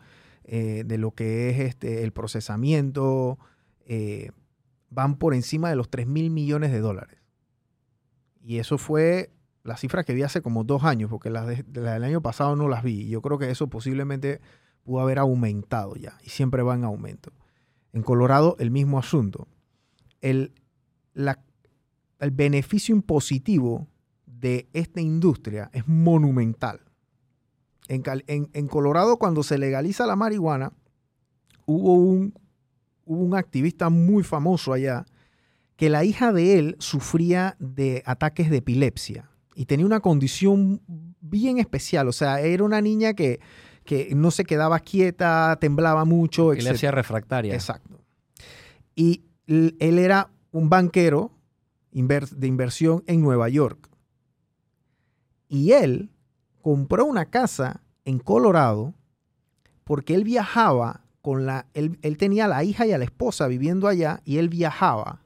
eh, 0.53 0.83
de 0.85 0.99
lo 0.99 1.13
que 1.13 1.49
es 1.49 1.61
este, 1.61 2.03
el 2.03 2.13
procesamiento, 2.13 3.39
eh, 3.87 4.33
van 4.89 5.15
por 5.17 5.33
encima 5.33 5.71
de 5.71 5.77
los 5.77 5.89
3 5.89 6.09
mil 6.09 6.33
millones 6.33 6.73
de 6.73 6.81
dólares. 6.81 7.21
Y 8.43 8.59
eso 8.59 8.77
fue 8.77 9.31
la 9.63 9.77
cifra 9.77 10.03
que 10.03 10.13
vi 10.13 10.25
hace 10.25 10.43
como 10.43 10.65
dos 10.65 10.83
años, 10.83 11.09
porque 11.09 11.31
las, 11.31 11.47
del 11.47 12.03
año 12.03 12.21
pasado 12.21 12.57
no 12.57 12.67
las 12.69 12.83
vi. 12.83 13.09
Yo 13.09 13.23
creo 13.23 13.39
que 13.39 13.49
eso 13.49 13.69
posiblemente 13.69 14.41
pudo 14.83 14.99
haber 14.99 15.21
aumentado 15.21 15.95
ya, 15.95 16.19
y 16.25 16.31
siempre 16.31 16.65
va 16.65 16.75
en 16.75 16.83
aumento. 16.83 17.31
En 17.93 18.03
Colorado, 18.03 18.57
el 18.59 18.73
mismo 18.73 18.99
asunto. 18.99 19.47
El, 20.21 20.53
el 21.15 22.31
beneficio 22.33 22.93
impositivo 22.93 23.87
de 24.27 24.69
esta 24.73 25.01
industria 25.01 25.71
es 25.73 25.87
monumental. 25.87 26.90
En, 27.91 28.69
Colorado, 28.69 29.17
cuando 29.17 29.43
se 29.43 29.59
legaliza 29.59 30.07
la 30.07 30.15
marihuana, 30.15 30.73
hubo 31.67 31.95
un, 31.95 32.33
un 33.05 33.35
activista 33.35 33.91
muy 33.91 34.23
famoso 34.23 34.73
allá 34.73 35.05
que 35.77 35.91
la 35.91 36.05
hija 36.05 36.33
de 36.33 36.59
él 36.59 36.77
sufría 36.79 37.57
de 37.59 38.03
ataques 38.07 38.51
de 38.51 38.59
epilepsia 38.59 39.31
y 39.55 39.65
tenía 39.65 39.87
una 39.87 40.01
condición 40.01 40.83
bien 41.21 41.59
especial. 41.59 42.07
O 42.07 42.13
sea, 42.13 42.41
era 42.41 42.63
una 42.63 42.81
niña 42.81 43.15
que, 43.15 43.41
que 43.85 44.15
no 44.15 44.31
se 44.31 44.45
quedaba 44.45 44.79
quieta, 44.79 45.57
temblaba 45.61 46.05
mucho. 46.05 46.53
Epilepsia 46.53 46.91
refractaria. 46.91 47.55
Exacto. 47.55 48.01
Y 48.95 49.25
él 49.47 49.99
era 49.99 50.31
un 50.53 50.69
banquero 50.69 51.33
de 51.91 52.47
inversión 52.47 53.03
en 53.07 53.21
Nueva 53.21 53.49
York. 53.49 53.89
Y 55.49 55.73
él 55.73 56.11
compró 56.63 57.05
una 57.05 57.27
casa 57.27 57.81
en 58.05 58.19
Colorado 58.19 58.95
porque 59.85 60.15
él 60.15 60.25
viajaba 60.25 61.05
con 61.23 61.47
la, 61.47 61.67
él, 61.75 61.99
tenía 62.17 62.47
a 62.47 62.49
la 62.49 62.65
hija 62.65 62.87
y 62.87 62.93
a 62.93 62.99
la 62.99 63.05
esposa 63.05 63.47
viviendo 63.47 63.89
allá 63.89 64.21
y 64.25 64.39
él 64.39 64.49
viajaba. 64.49 65.23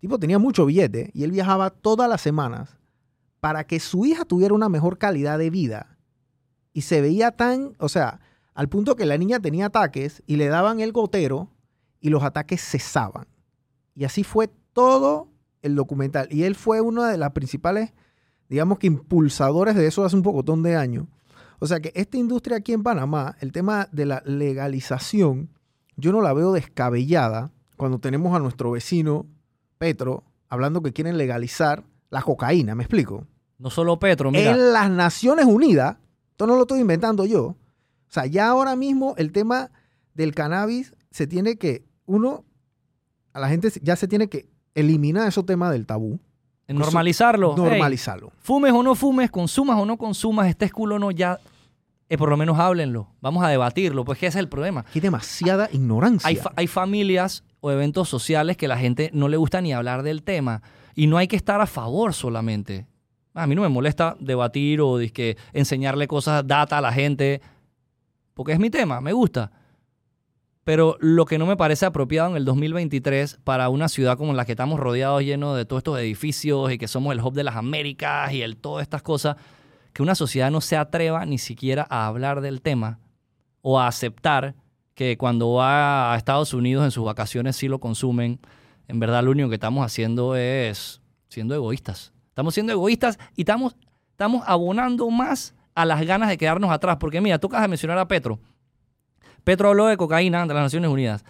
tipo 0.00 0.18
tenía 0.18 0.38
mucho 0.38 0.66
billete 0.66 1.10
y 1.14 1.24
él 1.24 1.30
viajaba 1.30 1.70
todas 1.70 2.08
las 2.08 2.20
semanas 2.20 2.78
para 3.40 3.64
que 3.64 3.80
su 3.80 4.04
hija 4.04 4.24
tuviera 4.24 4.54
una 4.54 4.68
mejor 4.68 4.98
calidad 4.98 5.38
de 5.38 5.50
vida. 5.50 5.98
Y 6.72 6.82
se 6.82 7.00
veía 7.00 7.32
tan, 7.32 7.74
o 7.78 7.88
sea, 7.88 8.20
al 8.54 8.68
punto 8.68 8.96
que 8.96 9.06
la 9.06 9.18
niña 9.18 9.40
tenía 9.40 9.66
ataques 9.66 10.22
y 10.26 10.36
le 10.36 10.48
daban 10.48 10.80
el 10.80 10.92
gotero 10.92 11.50
y 12.00 12.10
los 12.10 12.22
ataques 12.22 12.62
cesaban. 12.62 13.26
Y 13.94 14.04
así 14.04 14.24
fue 14.24 14.48
todo 14.72 15.28
el 15.62 15.74
documental. 15.74 16.28
Y 16.30 16.44
él 16.44 16.54
fue 16.54 16.80
una 16.80 17.08
de 17.08 17.18
las 17.18 17.30
principales, 17.32 17.92
digamos 18.52 18.78
que 18.78 18.86
impulsadores 18.86 19.74
de 19.74 19.86
eso 19.86 20.04
hace 20.04 20.14
un 20.14 20.22
pocotón 20.22 20.62
de 20.62 20.76
años. 20.76 21.06
O 21.58 21.66
sea 21.66 21.80
que 21.80 21.90
esta 21.94 22.18
industria 22.18 22.58
aquí 22.58 22.74
en 22.74 22.82
Panamá, 22.82 23.34
el 23.40 23.50
tema 23.50 23.88
de 23.92 24.04
la 24.04 24.22
legalización, 24.26 25.48
yo 25.96 26.12
no 26.12 26.20
la 26.20 26.34
veo 26.34 26.52
descabellada 26.52 27.50
cuando 27.78 27.98
tenemos 27.98 28.36
a 28.36 28.40
nuestro 28.40 28.72
vecino 28.72 29.24
Petro 29.78 30.24
hablando 30.50 30.82
que 30.82 30.92
quieren 30.92 31.16
legalizar 31.16 31.82
la 32.10 32.20
cocaína, 32.20 32.74
¿me 32.74 32.82
explico? 32.82 33.26
No 33.56 33.70
solo 33.70 33.98
Petro, 33.98 34.30
mira. 34.30 34.50
En 34.50 34.74
las 34.74 34.90
Naciones 34.90 35.46
Unidas, 35.46 35.96
esto 36.32 36.46
no 36.46 36.56
lo 36.56 36.62
estoy 36.62 36.80
inventando 36.80 37.24
yo. 37.24 37.44
O 37.44 37.56
sea, 38.08 38.26
ya 38.26 38.48
ahora 38.48 38.76
mismo 38.76 39.14
el 39.16 39.32
tema 39.32 39.70
del 40.12 40.34
cannabis 40.34 40.94
se 41.10 41.26
tiene 41.26 41.56
que, 41.56 41.86
uno, 42.04 42.44
a 43.32 43.40
la 43.40 43.48
gente 43.48 43.72
ya 43.80 43.96
se 43.96 44.08
tiene 44.08 44.28
que 44.28 44.50
eliminar 44.74 45.26
esos 45.26 45.46
temas 45.46 45.72
del 45.72 45.86
tabú. 45.86 46.20
Normalizarlo. 46.68 47.56
Normalizarlo. 47.56 48.32
fumes 48.38 48.72
o 48.72 48.82
no 48.82 48.94
fumes, 48.94 49.30
consumas 49.30 49.78
o 49.78 49.84
no 49.84 49.96
consumas, 49.96 50.48
este 50.48 50.70
culo 50.70 50.98
no, 50.98 51.10
ya 51.10 51.38
eh, 52.08 52.18
por 52.18 52.28
lo 52.28 52.36
menos 52.36 52.58
háblenlo. 52.58 53.08
Vamos 53.20 53.42
a 53.42 53.48
debatirlo, 53.48 54.04
pues 54.04 54.18
que 54.18 54.26
ese 54.26 54.38
es 54.38 54.42
el 54.42 54.48
problema. 54.48 54.84
Hay 54.94 55.00
demasiada 55.00 55.68
ignorancia. 55.72 56.28
Hay, 56.28 56.38
hay, 56.56 56.66
familias 56.66 57.42
o 57.60 57.70
eventos 57.70 58.08
sociales 58.08 58.56
que 58.56 58.68
la 58.68 58.76
gente 58.76 59.10
no 59.14 59.28
le 59.28 59.38
gusta 59.38 59.62
ni 59.62 59.72
hablar 59.72 60.02
del 60.02 60.22
tema. 60.22 60.60
Y 60.94 61.06
no 61.06 61.16
hay 61.16 61.26
que 61.26 61.36
estar 61.36 61.60
a 61.60 61.66
favor 61.66 62.12
solamente. 62.12 62.86
A 63.32 63.46
mí 63.46 63.54
no 63.54 63.62
me 63.62 63.68
molesta 63.70 64.14
debatir 64.20 64.82
o 64.82 64.98
enseñarle 65.54 66.06
cosas, 66.06 66.46
data 66.46 66.76
a 66.76 66.80
la 66.82 66.92
gente, 66.92 67.40
porque 68.34 68.52
es 68.52 68.58
mi 68.58 68.68
tema, 68.68 69.00
me 69.00 69.14
gusta. 69.14 69.50
Pero 70.64 70.96
lo 71.00 71.24
que 71.24 71.38
no 71.38 71.46
me 71.46 71.56
parece 71.56 71.86
apropiado 71.86 72.30
en 72.30 72.36
el 72.36 72.44
2023 72.44 73.40
para 73.42 73.68
una 73.68 73.88
ciudad 73.88 74.16
como 74.16 74.32
la 74.32 74.44
que 74.44 74.52
estamos 74.52 74.78
rodeados 74.78 75.22
lleno 75.22 75.54
de 75.54 75.64
todos 75.64 75.80
estos 75.80 75.98
edificios 75.98 76.70
y 76.70 76.78
que 76.78 76.86
somos 76.86 77.12
el 77.12 77.20
hub 77.20 77.34
de 77.34 77.42
las 77.42 77.56
Américas 77.56 78.32
y 78.32 78.42
el 78.42 78.56
todas 78.56 78.82
estas 78.82 79.02
cosas, 79.02 79.36
que 79.92 80.02
una 80.02 80.14
sociedad 80.14 80.50
no 80.50 80.60
se 80.60 80.76
atreva 80.76 81.26
ni 81.26 81.38
siquiera 81.38 81.86
a 81.90 82.06
hablar 82.06 82.40
del 82.40 82.62
tema 82.62 83.00
o 83.60 83.80
a 83.80 83.88
aceptar 83.88 84.54
que 84.94 85.16
cuando 85.18 85.54
va 85.54 86.12
a 86.12 86.16
Estados 86.16 86.54
Unidos 86.54 86.84
en 86.84 86.90
sus 86.92 87.04
vacaciones 87.04 87.56
sí 87.56 87.66
lo 87.66 87.80
consumen. 87.80 88.38
En 88.88 89.00
verdad 89.00 89.24
lo 89.24 89.32
único 89.32 89.48
que 89.48 89.56
estamos 89.56 89.84
haciendo 89.84 90.36
es 90.36 91.00
siendo 91.28 91.54
egoístas. 91.54 92.12
Estamos 92.28 92.54
siendo 92.54 92.72
egoístas 92.72 93.18
y 93.34 93.42
estamos, 93.42 93.74
estamos 94.10 94.42
abonando 94.46 95.10
más 95.10 95.54
a 95.74 95.84
las 95.84 96.04
ganas 96.06 96.28
de 96.28 96.36
quedarnos 96.36 96.70
atrás. 96.70 96.98
Porque 97.00 97.20
mira, 97.20 97.38
tú 97.38 97.48
acabas 97.48 97.64
de 97.64 97.68
mencionar 97.68 97.98
a 97.98 98.06
Petro. 98.06 98.38
Petro 99.44 99.68
habló 99.68 99.86
de 99.86 99.96
cocaína 99.96 100.46
de 100.46 100.54
las 100.54 100.64
Naciones 100.64 100.90
Unidas. 100.90 101.24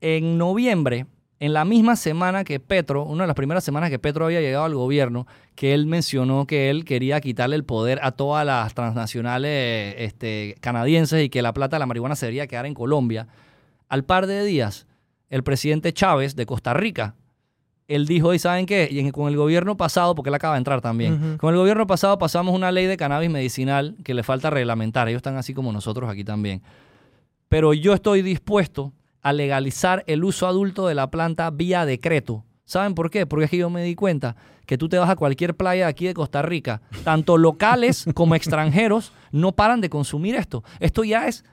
En 0.00 0.38
noviembre, 0.38 1.06
en 1.40 1.52
la 1.52 1.64
misma 1.64 1.96
semana 1.96 2.44
que 2.44 2.60
Petro, 2.60 3.04
una 3.04 3.24
de 3.24 3.26
las 3.28 3.36
primeras 3.36 3.64
semanas 3.64 3.90
que 3.90 3.98
Petro 3.98 4.24
había 4.24 4.40
llegado 4.40 4.64
al 4.64 4.74
gobierno, 4.74 5.26
que 5.54 5.74
él 5.74 5.86
mencionó 5.86 6.46
que 6.46 6.70
él 6.70 6.84
quería 6.84 7.20
quitarle 7.20 7.56
el 7.56 7.64
poder 7.64 8.00
a 8.02 8.12
todas 8.12 8.46
las 8.46 8.74
transnacionales 8.74 9.94
este, 9.98 10.56
canadienses 10.60 11.24
y 11.24 11.28
que 11.28 11.42
la 11.42 11.52
plata 11.52 11.76
de 11.76 11.80
la 11.80 11.86
marihuana 11.86 12.16
se 12.16 12.26
debería 12.26 12.46
quedar 12.46 12.66
en 12.66 12.74
Colombia. 12.74 13.28
Al 13.88 14.04
par 14.04 14.26
de 14.26 14.44
días, 14.44 14.86
el 15.30 15.42
presidente 15.42 15.92
Chávez 15.92 16.36
de 16.36 16.46
Costa 16.46 16.74
Rica, 16.74 17.14
él 17.86 18.06
dijo, 18.06 18.32
¿y 18.32 18.38
saben 18.38 18.64
qué? 18.64 18.88
Y 18.90 19.10
con 19.10 19.28
el 19.28 19.36
gobierno 19.36 19.76
pasado, 19.76 20.14
porque 20.14 20.30
él 20.30 20.34
acaba 20.34 20.54
de 20.54 20.58
entrar 20.58 20.80
también, 20.80 21.36
con 21.36 21.52
el 21.52 21.60
gobierno 21.60 21.86
pasado 21.86 22.18
pasamos 22.18 22.54
una 22.54 22.72
ley 22.72 22.86
de 22.86 22.96
cannabis 22.96 23.28
medicinal 23.28 23.96
que 24.02 24.14
le 24.14 24.22
falta 24.22 24.48
reglamentar. 24.48 25.08
Ellos 25.08 25.18
están 25.18 25.36
así 25.36 25.52
como 25.52 25.70
nosotros 25.70 26.10
aquí 26.10 26.24
también 26.24 26.62
pero 27.54 27.72
yo 27.72 27.94
estoy 27.94 28.22
dispuesto 28.22 28.94
a 29.22 29.32
legalizar 29.32 30.02
el 30.08 30.24
uso 30.24 30.48
adulto 30.48 30.88
de 30.88 30.96
la 30.96 31.12
planta 31.12 31.50
vía 31.50 31.86
decreto. 31.86 32.44
¿Saben 32.64 32.96
por 32.96 33.10
qué? 33.10 33.26
Porque 33.26 33.44
es 33.44 33.50
que 33.52 33.58
yo 33.58 33.70
me 33.70 33.84
di 33.84 33.94
cuenta 33.94 34.34
que 34.66 34.76
tú 34.76 34.88
te 34.88 34.98
vas 34.98 35.08
a 35.08 35.14
cualquier 35.14 35.54
playa 35.54 35.86
aquí 35.86 36.04
de 36.04 36.14
Costa 36.14 36.42
Rica, 36.42 36.82
tanto 37.04 37.38
locales 37.38 38.06
como 38.14 38.34
extranjeros 38.34 39.12
no 39.30 39.52
paran 39.52 39.80
de 39.80 39.88
consumir 39.88 40.34
esto. 40.34 40.64
Esto 40.80 41.04
ya 41.04 41.28
es, 41.28 41.44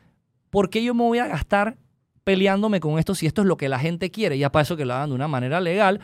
¿por 0.49 0.71
qué 0.71 0.83
yo 0.83 0.95
me 0.95 1.03
voy 1.03 1.19
a 1.19 1.27
gastar 1.27 1.77
peleándome 2.23 2.79
con 2.79 2.97
esto 2.97 3.13
si 3.13 3.27
esto 3.27 3.43
es 3.43 3.47
lo 3.47 3.57
que 3.57 3.69
la 3.69 3.77
gente 3.77 4.09
quiere? 4.09 4.39
Ya 4.39 4.51
para 4.51 4.63
eso 4.63 4.75
que 4.75 4.85
lo 4.85 4.95
hagan 4.95 5.09
de 5.09 5.15
una 5.17 5.27
manera 5.27 5.61
legal 5.61 5.99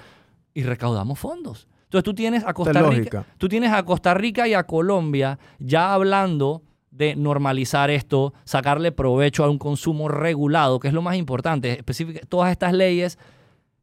y 0.54 0.62
recaudamos 0.62 1.18
fondos. 1.18 1.68
Entonces 1.86 2.04
tú 2.04 2.14
tienes 2.14 2.44
a 2.46 2.54
Costa 2.54 2.84
Rica, 2.84 3.26
tú 3.40 3.50
tienes 3.50 3.74
a 3.74 3.82
Costa 3.84 4.14
Rica 4.14 4.48
y 4.48 4.54
a 4.54 4.62
Colombia 4.62 5.40
ya 5.58 5.92
hablando 5.92 6.62
de 6.92 7.16
normalizar 7.16 7.90
esto, 7.90 8.34
sacarle 8.44 8.92
provecho 8.92 9.44
a 9.44 9.50
un 9.50 9.58
consumo 9.58 10.08
regulado, 10.08 10.80
que 10.80 10.88
es 10.88 10.94
lo 10.94 11.02
más 11.02 11.16
importante. 11.16 11.84
Todas 12.30 12.52
estas 12.52 12.74
leyes 12.74 13.20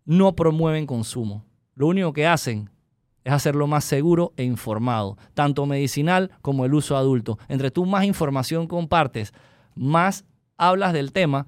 no 0.05 0.35
promueven 0.35 0.87
consumo. 0.87 1.45
Lo 1.75 1.87
único 1.87 2.13
que 2.13 2.27
hacen 2.27 2.71
es 3.25 3.33
hacerlo 3.33 3.67
más 3.67 3.85
seguro 3.85 4.33
e 4.37 4.45
informado, 4.45 5.17
tanto 5.33 5.67
medicinal 5.67 6.31
como 6.43 6.65
el 6.65 6.75
uso 6.75 6.97
adulto. 6.97 7.39
Entre 7.49 7.71
tú 7.71 7.87
más 7.87 8.05
información 8.05 8.67
compartes, 8.67 9.33
más 9.75 10.25
hablas 10.57 10.93
del 10.93 11.13
tema, 11.13 11.47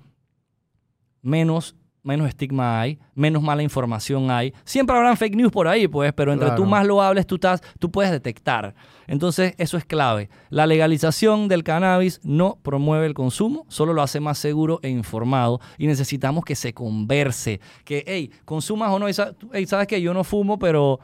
menos 1.23 1.77
menos 2.07 2.29
estigma 2.29 2.81
hay, 2.81 2.99
menos 3.15 3.43
mala 3.43 3.63
información 3.63 4.31
hay. 4.31 4.55
Siempre 4.65 4.97
habrán 4.97 5.17
fake 5.17 5.35
news 5.35 5.51
por 5.51 5.67
ahí, 5.67 5.89
pues, 5.89 6.13
pero 6.13 6.33
entre 6.33 6.53
tú 6.53 6.65
más 6.65 6.87
lo 6.87 7.03
hables, 7.03 7.27
tú, 7.27 7.35
estás, 7.35 7.61
tú 7.79 7.91
puedes 7.91 8.13
detectar. 8.13 8.75
Entonces, 9.09 9.55
eso 9.59 9.77
es 9.77 9.85
clave. 9.85 10.31
La 10.49 10.67
legalización 10.67 11.49
del 11.49 11.65
cannabis 11.65 12.21
no 12.23 12.59
promueve 12.63 13.07
el 13.07 13.15
consumo, 13.15 13.67
solo 13.69 13.93
lo 13.93 14.03
hace 14.03 14.21
más 14.21 14.39
seguro 14.39 14.79
e 14.83 14.89
informado. 14.89 15.61
Y 15.79 15.87
necesitamos 15.87 16.45
que 16.45 16.55
se 16.55 16.73
converse. 16.73 17.61
Que, 17.85 18.05
hey, 18.07 18.31
consumas 18.45 18.91
o 18.91 18.99
no. 18.99 19.07
Hey, 19.53 19.67
sabes 19.67 19.87
que 19.89 20.01
yo 20.01 20.15
no 20.15 20.23
fumo, 20.23 20.59
pero 20.59 21.01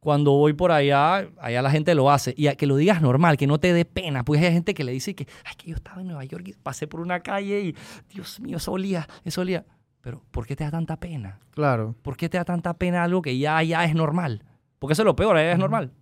cuando 0.00 0.32
voy 0.32 0.52
por 0.52 0.70
allá, 0.70 1.26
allá 1.40 1.62
la 1.62 1.70
gente 1.70 1.94
lo 1.94 2.10
hace. 2.10 2.34
Y 2.36 2.48
a 2.48 2.56
que 2.56 2.66
lo 2.66 2.76
digas 2.76 3.00
normal, 3.00 3.38
que 3.38 3.46
no 3.46 3.58
te 3.58 3.72
dé 3.72 3.86
pena. 3.86 4.24
Pues 4.24 4.42
hay 4.42 4.52
gente 4.52 4.74
que 4.74 4.84
le 4.84 4.92
dice 4.92 5.14
que, 5.14 5.26
ay, 5.44 5.54
que 5.56 5.70
yo 5.70 5.76
estaba 5.76 6.02
en 6.02 6.08
Nueva 6.08 6.24
York 6.24 6.48
y 6.48 6.52
pasé 6.52 6.86
por 6.86 7.00
una 7.00 7.20
calle 7.20 7.60
y, 7.60 7.76
Dios 8.12 8.38
mío, 8.40 8.58
eso 8.58 8.72
olía, 8.72 9.08
eso 9.24 9.40
olía. 9.40 9.64
Pero, 10.04 10.22
¿por 10.30 10.46
qué 10.46 10.54
te 10.54 10.64
da 10.64 10.70
tanta 10.70 11.00
pena? 11.00 11.40
Claro. 11.50 11.94
¿Por 12.02 12.16
qué 12.18 12.28
te 12.28 12.36
da 12.36 12.44
tanta 12.44 12.74
pena 12.74 13.02
algo 13.02 13.22
que 13.22 13.38
ya, 13.38 13.62
ya 13.62 13.84
es 13.86 13.94
normal? 13.94 14.44
Porque 14.78 14.92
eso 14.92 15.02
es 15.02 15.06
lo 15.06 15.16
peor, 15.16 15.36
allá 15.36 15.52
es 15.52 15.58
normal. 15.58 15.92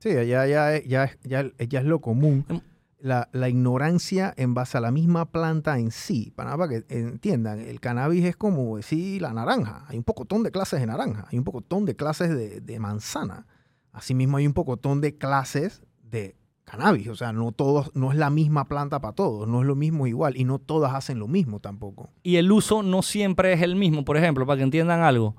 Sí, 0.00 0.10
ya, 0.10 0.24
ya, 0.24 0.78
ya, 0.80 1.10
ya, 1.22 1.52
ya 1.58 1.78
es 1.80 1.84
lo 1.84 2.00
común. 2.00 2.44
Em- 2.48 2.60
La, 3.00 3.28
la 3.30 3.48
ignorancia 3.48 4.34
en 4.36 4.54
base 4.54 4.76
a 4.76 4.80
la 4.80 4.90
misma 4.90 5.30
planta 5.30 5.78
en 5.78 5.92
sí. 5.92 6.32
Para, 6.34 6.56
para 6.56 6.68
que 6.68 6.84
entiendan, 6.88 7.60
el 7.60 7.78
cannabis 7.78 8.24
es 8.24 8.36
como 8.36 8.76
decir 8.76 9.22
la 9.22 9.32
naranja. 9.32 9.84
Hay 9.86 9.96
un 9.98 10.02
pocotón 10.02 10.42
de 10.42 10.50
clases 10.50 10.80
de 10.80 10.86
naranja, 10.86 11.28
hay 11.30 11.38
un 11.38 11.44
pocotón 11.44 11.84
de 11.84 11.94
clases 11.94 12.30
de, 12.30 12.60
de 12.60 12.80
manzana. 12.80 13.46
Asimismo, 13.92 14.36
hay 14.38 14.48
un 14.48 14.52
pocotón 14.52 15.00
de 15.00 15.16
clases 15.16 15.82
de 16.02 16.34
cannabis. 16.68 17.08
O 17.08 17.16
sea, 17.16 17.32
no 17.32 17.52
todos, 17.52 17.90
no 17.94 18.12
es 18.12 18.18
la 18.18 18.30
misma 18.30 18.66
planta 18.66 19.00
para 19.00 19.14
todos, 19.14 19.48
no 19.48 19.60
es 19.60 19.66
lo 19.66 19.74
mismo 19.74 20.06
igual 20.06 20.36
y 20.36 20.44
no 20.44 20.58
todas 20.58 20.94
hacen 20.94 21.18
lo 21.18 21.28
mismo 21.28 21.60
tampoco. 21.60 22.10
Y 22.22 22.36
el 22.36 22.50
uso 22.52 22.82
no 22.82 23.02
siempre 23.02 23.52
es 23.52 23.62
el 23.62 23.76
mismo. 23.76 24.04
Por 24.04 24.16
ejemplo, 24.16 24.46
para 24.46 24.58
que 24.58 24.64
entiendan 24.64 25.00
algo. 25.00 25.36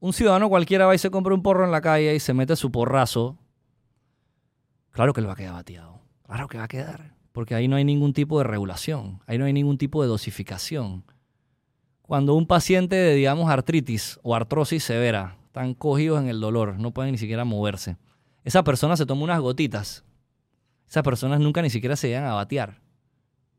Un 0.00 0.12
ciudadano 0.12 0.48
cualquiera 0.48 0.86
va 0.86 0.94
y 0.94 0.98
se 0.98 1.10
compra 1.10 1.34
un 1.34 1.42
porro 1.42 1.64
en 1.64 1.70
la 1.70 1.82
calle 1.82 2.14
y 2.14 2.20
se 2.20 2.32
mete 2.32 2.56
su 2.56 2.72
porrazo. 2.72 3.38
Claro 4.90 5.12
que 5.12 5.20
le 5.20 5.26
va 5.26 5.34
a 5.34 5.36
quedar 5.36 5.52
bateado. 5.52 6.00
Claro 6.26 6.48
que 6.48 6.58
va 6.58 6.64
a 6.64 6.68
quedar. 6.68 7.14
Porque 7.32 7.54
ahí 7.54 7.68
no 7.68 7.76
hay 7.76 7.84
ningún 7.84 8.12
tipo 8.12 8.38
de 8.38 8.44
regulación. 8.44 9.20
Ahí 9.26 9.38
no 9.38 9.44
hay 9.44 9.52
ningún 9.52 9.78
tipo 9.78 10.02
de 10.02 10.08
dosificación. 10.08 11.04
Cuando 12.02 12.34
un 12.34 12.46
paciente 12.46 12.96
de, 12.96 13.14
digamos, 13.14 13.50
artritis 13.50 14.18
o 14.22 14.34
artrosis 14.34 14.82
severa, 14.82 15.36
están 15.46 15.74
cogidos 15.74 16.20
en 16.20 16.28
el 16.28 16.40
dolor, 16.40 16.78
no 16.78 16.92
pueden 16.92 17.12
ni 17.12 17.18
siquiera 17.18 17.44
moverse. 17.44 17.96
Esa 18.44 18.64
persona 18.64 18.96
se 18.96 19.06
toma 19.06 19.24
unas 19.24 19.40
gotitas. 19.40 20.04
Esas 20.88 21.02
personas 21.02 21.40
nunca 21.40 21.62
ni 21.62 21.70
siquiera 21.70 21.96
se 21.96 22.08
llegan 22.08 22.24
a 22.24 22.34
batear. 22.34 22.80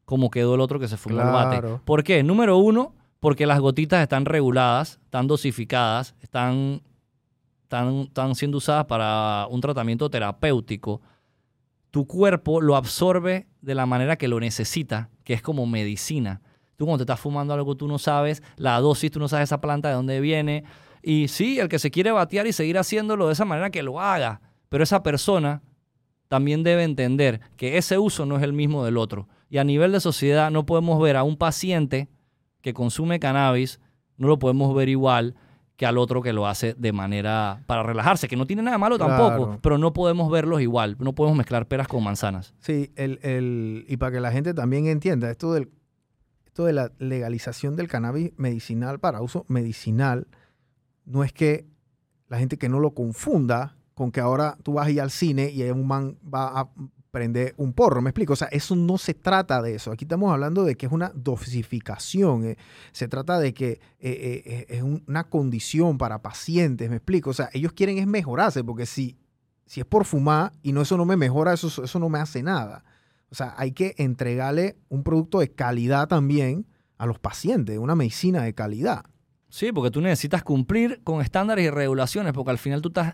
Como 0.06 0.30
quedó 0.30 0.56
el 0.56 0.62
otro 0.62 0.80
que 0.80 0.88
se 0.88 0.98
fumó 0.98 1.22
el 1.22 1.28
bate. 1.28 1.60
Claro. 1.60 1.82
¿Por 1.86 2.04
qué? 2.04 2.24
Número 2.24 2.58
uno, 2.58 2.96
porque 3.20 3.46
las 3.46 3.60
gotitas 3.60 4.02
están 4.02 4.26
reguladas, 4.26 5.00
están 5.06 5.28
dosificadas, 5.28 6.16
están, 6.20 6.82
están, 7.64 8.02
están 8.02 8.36
siendo 8.36 8.58
usadas 8.58 8.86
para 8.86 9.48
un 9.50 9.62
tratamiento 9.62 10.10
terapéutico. 10.10 11.02
Tu 11.92 12.06
cuerpo 12.08 12.62
lo 12.62 12.76
absorbe 12.76 13.48
de 13.62 13.76
la 13.76 13.86
manera 13.86 14.18
que 14.18 14.28
lo 14.28 14.40
necesita, 14.40 15.10
que 15.24 15.34
es 15.34 15.42
como 15.42 15.66
medicina. 15.66 16.42
Tú 16.76 16.86
cuando 16.86 17.06
te 17.06 17.12
estás 17.12 17.20
fumando 17.20 17.54
algo, 17.54 17.78
tú 17.78 17.88
no 17.88 18.00
sabes 18.00 18.42
la 18.56 18.80
dosis, 18.80 19.12
tú 19.12 19.20
no 19.20 19.28
sabes 19.28 19.50
esa 19.50 19.62
planta 19.62 19.90
de 19.90 19.96
dónde 19.96 20.20
viene. 20.20 20.64
Y 21.04 21.28
sí, 21.28 21.60
el 21.60 21.70
que 21.70 21.80
se 21.80 21.92
quiere 21.92 22.12
batear 22.12 22.48
y 22.48 22.54
seguir 22.54 22.78
haciéndolo 22.78 23.28
de 23.28 23.34
esa 23.34 23.46
manera, 23.46 23.70
que 23.70 23.84
lo 23.84 24.02
haga. 24.02 24.42
Pero 24.72 24.86
esa 24.86 25.04
persona 25.04 25.62
también 26.30 26.64
debe 26.64 26.84
entender 26.86 27.42
que 27.58 27.78
ese 27.78 27.98
uso 27.98 28.26
no 28.26 28.38
es 28.38 28.44
el 28.44 28.54
mismo 28.54 28.86
del 28.86 28.96
otro. 28.96 29.28
Y 29.50 29.58
a 29.58 29.66
nivel 29.66 29.92
de 29.92 30.00
sociedad 30.00 30.50
no 30.50 30.66
podemos 30.66 30.98
ver 31.02 31.18
a 31.18 31.24
un 31.24 31.36
paciente 31.36 32.08
que 32.62 32.74
consume 32.74 33.20
cannabis, 33.20 33.82
no 34.16 34.30
lo 34.30 34.40
podemos 34.40 34.74
ver 34.74 34.88
igual 34.88 35.36
que 35.76 35.86
al 35.86 35.98
otro 35.98 36.22
que 36.22 36.32
lo 36.32 36.48
hace 36.48 36.74
de 36.76 36.94
manera 36.94 37.64
para 37.68 37.84
relajarse, 37.84 38.30
que 38.30 38.38
no 38.38 38.48
tiene 38.48 38.62
nada 38.62 38.78
malo 38.78 38.98
tampoco, 38.98 39.36
Claro. 39.46 39.60
pero 39.62 39.78
no 39.78 39.92
podemos 39.92 40.32
verlos 40.32 40.62
igual, 40.62 40.96
no 41.00 41.12
podemos 41.14 41.38
mezclar 41.38 41.68
peras 41.68 41.90
con 41.90 42.02
manzanas. 42.02 42.54
Sí, 42.60 42.94
el, 42.96 43.20
el- 43.24 43.84
y 43.90 43.98
para 43.98 44.14
que 44.14 44.22
la 44.22 44.32
gente 44.32 44.54
también 44.54 44.86
entienda, 44.88 45.30
esto, 45.30 45.52
del, 45.52 45.70
esto 46.46 46.64
de 46.64 46.72
la 46.72 46.94
legalización 47.00 47.76
del 47.76 47.90
cannabis 47.90 48.32
medicinal 48.38 49.00
para 49.02 49.22
uso 49.22 49.44
medicinal, 49.50 50.28
no 51.04 51.26
es 51.26 51.34
que 51.34 51.66
la 52.30 52.38
gente 52.38 52.58
que 52.58 52.70
no 52.70 52.80
lo 52.80 52.92
confunda 52.94 53.76
con 54.02 54.12
que 54.12 54.20
ahora 54.20 54.58
tú 54.64 54.74
vas 54.74 54.88
a 54.88 54.90
ir 54.90 55.00
al 55.00 55.12
cine 55.12 55.52
y 55.52 55.62
un 55.70 55.86
man 55.86 56.18
va 56.34 56.60
a 56.60 56.70
prender 57.12 57.54
un 57.58 57.72
porro, 57.72 58.02
me 58.02 58.10
explico, 58.10 58.34
o 58.34 58.36
sea, 58.36 58.48
eso 58.48 58.76
no 58.76 58.98
se 58.98 59.14
trata 59.14 59.62
de 59.62 59.76
eso, 59.76 59.92
aquí 59.92 60.06
estamos 60.06 60.34
hablando 60.34 60.64
de 60.64 60.74
que 60.76 60.88
es 60.88 60.92
una 60.92 61.12
dosificación, 61.14 62.46
eh, 62.46 62.58
se 62.94 63.08
trata 63.08 63.38
de 63.40 63.54
que 63.54 63.74
eh, 64.00 64.42
eh, 64.44 64.66
es 64.70 64.82
un- 64.82 65.04
una 65.08 65.26
condición 65.26 66.00
para 66.00 66.24
pacientes, 66.24 66.90
me 66.90 66.96
explico, 66.96 67.30
o 67.30 67.34
sea, 67.34 67.50
ellos 67.54 67.74
quieren 67.74 68.00
es 68.00 68.08
mejorarse, 68.08 68.64
porque 68.64 68.88
si, 68.88 69.20
si 69.68 69.82
es 69.82 69.86
por 69.86 70.06
fumar 70.06 70.52
y 70.64 70.72
no 70.72 70.82
eso 70.82 70.98
no 70.98 71.06
me 71.06 71.16
mejora, 71.16 71.54
eso, 71.54 71.68
eso 71.84 72.00
no 72.00 72.10
me 72.10 72.18
hace 72.18 72.42
nada. 72.42 72.84
O 73.30 73.36
sea, 73.36 73.54
hay 73.56 73.72
que 73.72 73.94
entregarle 73.98 74.78
un 74.90 75.04
producto 75.04 75.42
de 75.42 75.52
calidad 75.52 76.08
también 76.08 76.66
a 76.98 77.06
los 77.06 77.20
pacientes, 77.20 77.78
una 77.78 77.94
medicina 77.94 78.42
de 78.42 78.56
calidad. 78.56 79.04
Sí, 79.50 79.72
porque 79.72 79.92
tú 79.92 80.02
necesitas 80.02 80.44
cumplir 80.44 81.02
con 81.04 81.22
estándares 81.22 81.66
y 81.66 81.70
regulaciones, 81.70 82.34
porque 82.34 82.52
al 82.52 82.58
final 82.58 82.82
tú 82.82 82.88
estás 82.90 83.14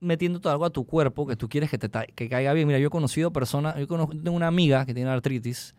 metiendo 0.00 0.50
algo 0.50 0.64
a 0.64 0.70
tu 0.70 0.84
cuerpo 0.84 1.26
que 1.26 1.36
tú 1.36 1.48
quieres 1.48 1.70
que 1.70 1.78
te 1.78 1.88
que 2.14 2.28
caiga 2.28 2.52
bien. 2.52 2.66
Mira, 2.66 2.78
yo 2.78 2.88
he 2.88 2.90
conocido 2.90 3.32
personas, 3.32 3.76
yo 3.78 3.86
tengo 3.86 4.32
una 4.32 4.46
amiga 4.46 4.84
que 4.86 4.94
tiene 4.94 5.10
artritis 5.10 5.74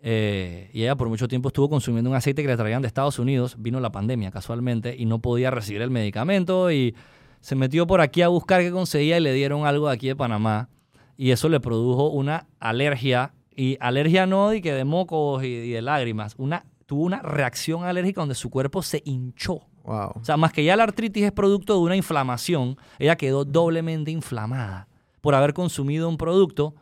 eh, 0.00 0.70
y 0.72 0.82
ella 0.82 0.96
por 0.96 1.08
mucho 1.08 1.26
tiempo 1.28 1.48
estuvo 1.48 1.68
consumiendo 1.68 2.08
un 2.08 2.16
aceite 2.16 2.42
que 2.42 2.48
le 2.48 2.56
traían 2.56 2.82
de 2.82 2.88
Estados 2.88 3.18
Unidos, 3.18 3.56
vino 3.58 3.80
la 3.80 3.90
pandemia 3.90 4.30
casualmente 4.30 4.94
y 4.96 5.06
no 5.06 5.18
podía 5.18 5.50
recibir 5.50 5.82
el 5.82 5.90
medicamento 5.90 6.70
y 6.70 6.94
se 7.40 7.56
metió 7.56 7.86
por 7.86 8.00
aquí 8.00 8.22
a 8.22 8.28
buscar 8.28 8.60
qué 8.60 8.70
conseguía 8.70 9.18
y 9.18 9.20
le 9.20 9.32
dieron 9.32 9.66
algo 9.66 9.88
de 9.88 9.94
aquí 9.94 10.08
de 10.08 10.16
Panamá 10.16 10.68
y 11.16 11.32
eso 11.32 11.48
le 11.48 11.58
produjo 11.58 12.10
una 12.10 12.46
alergia 12.60 13.34
y 13.56 13.76
alergia 13.80 14.26
no 14.26 14.54
y 14.54 14.60
que 14.60 14.72
de 14.72 14.84
mocos 14.84 15.42
y, 15.42 15.48
y 15.48 15.70
de 15.70 15.82
lágrimas, 15.82 16.34
una 16.38 16.64
tuvo 16.86 17.02
una 17.02 17.20
reacción 17.20 17.84
alérgica 17.84 18.22
donde 18.22 18.34
su 18.34 18.48
cuerpo 18.48 18.82
se 18.82 19.02
hinchó. 19.04 19.67
Wow. 19.88 20.12
O 20.20 20.24
sea, 20.24 20.36
más 20.36 20.52
que 20.52 20.62
ya 20.62 20.76
la 20.76 20.82
artritis 20.84 21.24
es 21.24 21.32
producto 21.32 21.72
de 21.74 21.80
una 21.80 21.96
inflamación, 21.96 22.76
ella 22.98 23.16
quedó 23.16 23.46
doblemente 23.46 24.10
inflamada 24.10 24.86
por 25.22 25.34
haber 25.34 25.54
consumido 25.54 26.08
un 26.10 26.18
producto 26.18 26.74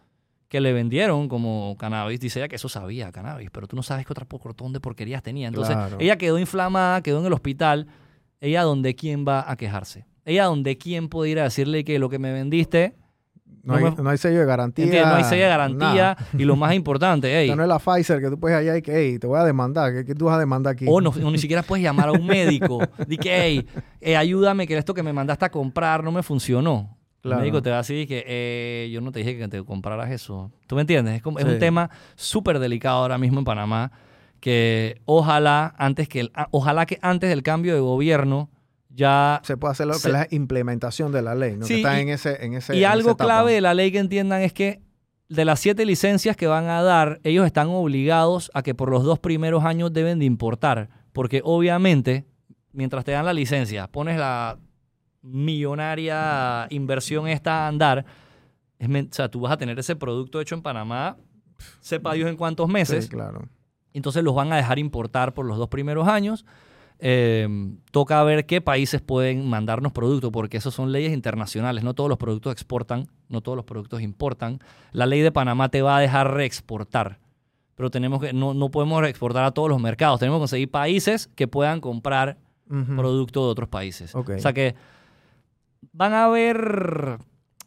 que 0.49 0.61
le 0.61 0.73
vendieron 0.73 1.29
como 1.29 1.77
cannabis. 1.79 2.19
Dice 2.19 2.41
ella 2.41 2.49
que 2.49 2.57
eso 2.57 2.69
sabía 2.69 3.13
cannabis, 3.13 3.49
pero 3.53 3.69
tú 3.69 3.77
no 3.77 3.83
sabes 3.85 4.05
qué 4.07 4.13
otra 4.13 4.25
portón 4.25 4.73
de 4.73 4.81
porquerías 4.81 5.23
tenía. 5.23 5.47
Entonces, 5.49 5.77
Claro. 5.77 5.97
ella 6.01 6.17
quedó 6.19 6.39
inflamada, 6.39 7.01
quedó 7.01 7.21
en 7.21 7.27
el 7.27 7.33
hospital. 7.33 7.87
Ella, 8.41 8.63
¿donde 8.63 8.95
quién 8.97 9.25
va 9.27 9.49
a 9.51 9.57
quejarse? 9.57 10.05
Ella, 10.25 10.45
¿donde 10.47 10.77
quién 10.77 11.09
puede 11.09 11.31
ir 11.31 11.39
a 11.39 11.45
decirle 11.45 11.85
que 11.85 11.99
lo 12.01 12.09
que 12.09 12.19
me 12.19 12.33
vendiste, 12.33 12.97
No, 13.67 13.73
No 13.81 13.87
hay, 13.87 13.93
me- 13.97 14.03
no 14.03 14.11
hay 14.11 14.17
sello 14.19 14.39
de 14.41 14.47
garantía. 14.47 14.85
¿entiendes? 14.85 15.11
no 15.11 15.17
hay 15.17 15.25
sello 15.25 15.43
de 15.43 15.49
garantía? 15.49 15.87
nada. 15.89 16.17
Y 16.39 16.45
lo 16.45 16.55
más 16.57 16.73
importante, 16.75 17.37
ey, 17.43 17.55
no 17.55 17.63
es 17.63 17.69
la 17.69 17.79
Pfizer 17.81 18.21
que 18.21 18.31
tú 18.31 18.39
puedes 18.41 18.57
allá 18.57 18.77
y 18.77 18.81
que, 18.83 18.93
hey, 18.97 19.19
te 19.19 19.27
voy 19.27 19.39
a 19.39 19.45
demandar. 19.45 19.93
¿Qué, 19.93 20.05
qué 20.05 20.15
tú 20.15 20.27
vas 20.27 20.37
a 20.37 20.39
demandar 20.39 20.73
aquí? 20.75 20.87
O, 20.89 21.01
no, 21.01 21.11
o 21.11 21.31
ni 21.31 21.39
siquiera 21.39 21.63
puedes 21.63 21.83
llamar 21.83 22.09
a 22.09 22.13
un 22.13 22.25
médico. 22.27 22.79
Di 23.07 23.19
que, 23.19 23.37
hey, 23.43 23.67
eh, 24.01 24.17
ayúdame, 24.17 24.67
que 24.67 24.79
esto 24.79 24.95
que 24.95 25.03
me 25.03 25.13
mandaste 25.13 25.45
a 25.45 25.51
comprar 25.51 26.03
no 26.05 26.13
me 26.13 26.23
funcionó. 26.23 26.97
Claro. 27.23 27.41
El 27.41 27.43
médico 27.47 27.61
te 27.61 27.71
va 27.71 27.77
a 27.77 27.81
decir 27.81 28.07
que 28.07 28.25
eh, 28.25 28.89
yo 28.93 29.01
no 29.01 29.11
te 29.11 29.19
dije 29.19 29.37
que 29.37 29.49
te 29.49 29.61
compraras 29.65 30.11
eso. 30.13 30.53
¿Tú 30.69 30.77
me 30.77 30.83
entiendes? 30.83 31.17
Es, 31.17 31.23
como, 31.23 31.41
es 31.41 31.45
un 31.45 31.59
tema 31.59 31.91
súper 32.15 32.61
delicado 32.61 32.99
ahora 32.99 33.19
mismo 33.19 33.41
en 33.41 33.45
Panamá 33.45 33.91
que 34.41 35.01
ojalá 35.07 35.75
antes 35.79 36.09
que 36.09 36.21
el- 36.21 36.31
ah, 36.35 36.47
ojalá 36.51 36.87
que 36.87 36.99
antes 37.03 37.29
del 37.31 37.43
cambio 37.43 37.75
de 37.75 37.81
gobierno 37.81 38.49
ya 38.97 39.41
Se 39.45 39.57
puede 39.57 39.73
hacer 39.73 39.87
lo 39.87 39.93
que 39.93 39.99
Se- 40.01 40.09
es 40.09 40.13
la 40.15 40.27
implementación 40.31 41.13
de 41.13 41.21
la 41.23 41.35
ley, 41.35 41.57
¿no? 41.57 41.67
Sí, 41.67 41.75
que 41.75 41.81
está 41.81 41.99
y- 41.99 42.03
en 42.03 42.09
ese, 42.09 42.45
en 42.45 42.55
ese 42.55 42.75
y 42.75 42.79
en 42.79 42.83
esa 42.85 42.93
algo 42.93 43.17
clave 43.17 43.53
de 43.53 43.61
la 43.61 43.75
ley 43.75 43.93
que 43.93 43.99
entiendan 43.99 44.41
es 44.43 44.53
que 44.53 44.81
de 45.29 45.45
las 45.45 45.61
siete 45.61 45.85
licencias 45.85 46.37
que 46.37 46.47
van 46.47 46.69
a 46.69 46.83
dar, 46.83 47.21
ellos 47.25 47.45
están 47.47 47.69
obligados 47.69 48.51
a 48.55 48.63
que 48.63 48.75
por 48.75 48.91
los 48.91 49.05
dos 49.05 49.19
primeros 49.19 49.65
años 49.65 49.93
deben 49.93 50.19
de 50.19 50.25
importar. 50.25 50.89
Porque 51.13 51.41
obviamente, 51.45 52.27
mientras 52.73 53.05
te 53.05 53.13
dan 53.13 53.25
la 53.25 53.33
licencia, 53.35 53.89
pones 53.89 54.19
la 54.19 54.59
millonaria 55.23 56.67
inversión 56.71 57.27
esta 57.29 57.65
a 57.65 57.69
andar, 57.69 58.05
es 58.79 58.89
o 58.89 59.09
sea, 59.11 59.29
tú 59.31 59.41
vas 59.41 59.53
a 59.53 59.57
tener 59.57 59.79
ese 59.79 59.97
producto 59.97 60.41
hecho 60.41 60.55
en 60.55 60.63
Panamá, 60.63 61.17
sepa 61.81 62.13
Dios 62.15 62.29
en 62.29 62.37
cuántos 62.37 62.69
meses, 62.69 63.05
Sí, 63.05 63.11
claro. 63.11 63.49
entonces 63.93 64.23
los 64.23 64.35
van 64.35 64.53
a 64.53 64.57
dejar 64.57 64.79
importar 64.79 65.35
por 65.35 65.47
los 65.47 65.57
dos 65.59 65.69
primeros 65.69 66.07
años. 66.07 66.45
Eh, 66.99 67.47
toca 67.91 68.23
ver 68.25 68.47
qué 68.47 68.61
países 68.61 69.01
pueden 69.03 69.49
mandarnos 69.49 69.93
productos, 69.93 70.31
porque 70.31 70.57
esas 70.57 70.73
son 70.75 70.93
leyes 70.93 71.13
internacionales. 71.13 71.85
No 71.85 71.95
todos 71.95 72.09
los 72.09 72.19
productos 72.19 72.53
exportan, 72.53 73.09
no 73.29 73.41
todos 73.41 73.57
los 73.57 73.65
productos 73.65 74.01
importan. 74.01 74.61
La 74.93 75.07
ley 75.07 75.21
de 75.21 75.33
Panamá 75.33 75.69
te 75.69 75.83
va 75.83 75.99
a 75.99 76.01
dejar 76.01 76.33
reexportar, 76.35 77.19
pero 77.75 77.91
tenemos 77.91 78.21
que, 78.21 78.33
no, 78.33 78.55
no 78.55 78.71
podemos 78.71 79.07
exportar 79.07 79.45
a 79.45 79.51
todos 79.51 79.69
los 79.69 79.81
mercados. 79.81 80.21
Tenemos 80.21 80.39
que 80.39 80.43
conseguir 80.43 80.71
países 80.71 81.29
que 81.35 81.47
puedan 81.49 81.81
comprar 81.81 82.39
Ujú. 82.71 82.97
producto 82.97 83.45
de 83.45 83.51
otros 83.51 83.69
países. 83.69 84.15
O 84.15 84.25
sea 84.39 84.53
que 84.53 84.75
van 85.93 86.13
a 86.15 86.25
haber, 86.25 87.19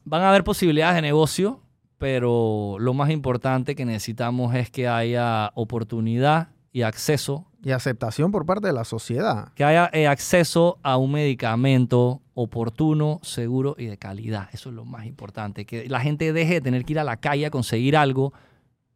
van 0.03 0.21
a 0.21 0.29
haber 0.29 0.43
posibilidades 0.43 0.95
de 0.95 1.01
negocio, 1.01 1.61
pero 1.97 2.77
lo 2.79 2.93
más 2.93 3.09
importante 3.09 3.75
que 3.75 3.85
necesitamos 3.85 4.55
es 4.55 4.69
que 4.71 4.87
haya 4.87 5.51
oportunidad 5.55 6.49
y 6.71 6.81
acceso, 6.83 7.45
Y 7.61 7.71
aceptación 7.71 8.31
por 8.31 8.45
parte 8.45 8.67
de 8.67 8.73
la 8.73 8.85
sociedad. 8.85 9.51
que 9.53 9.63
haya 9.63 9.89
eh, 9.91 10.07
acceso 10.07 10.79
a 10.81 10.97
un 10.97 11.11
medicamento 11.11 12.21
oportuno, 12.33 13.19
seguro 13.21 13.75
y 13.77 13.85
de 13.85 13.97
calidad. 13.97 14.47
Eso 14.53 14.69
es 14.69 14.75
lo 14.75 14.85
más 14.85 15.05
importante, 15.05 15.65
que 15.65 15.89
la 15.89 15.99
gente 15.99 16.31
deje 16.31 16.55
de 16.55 16.61
tener 16.61 16.85
que 16.85 16.93
ir 16.93 16.99
a 16.99 17.03
la 17.03 17.17
calle 17.17 17.45
a 17.45 17.51
conseguir 17.51 17.97
algo 17.97 18.33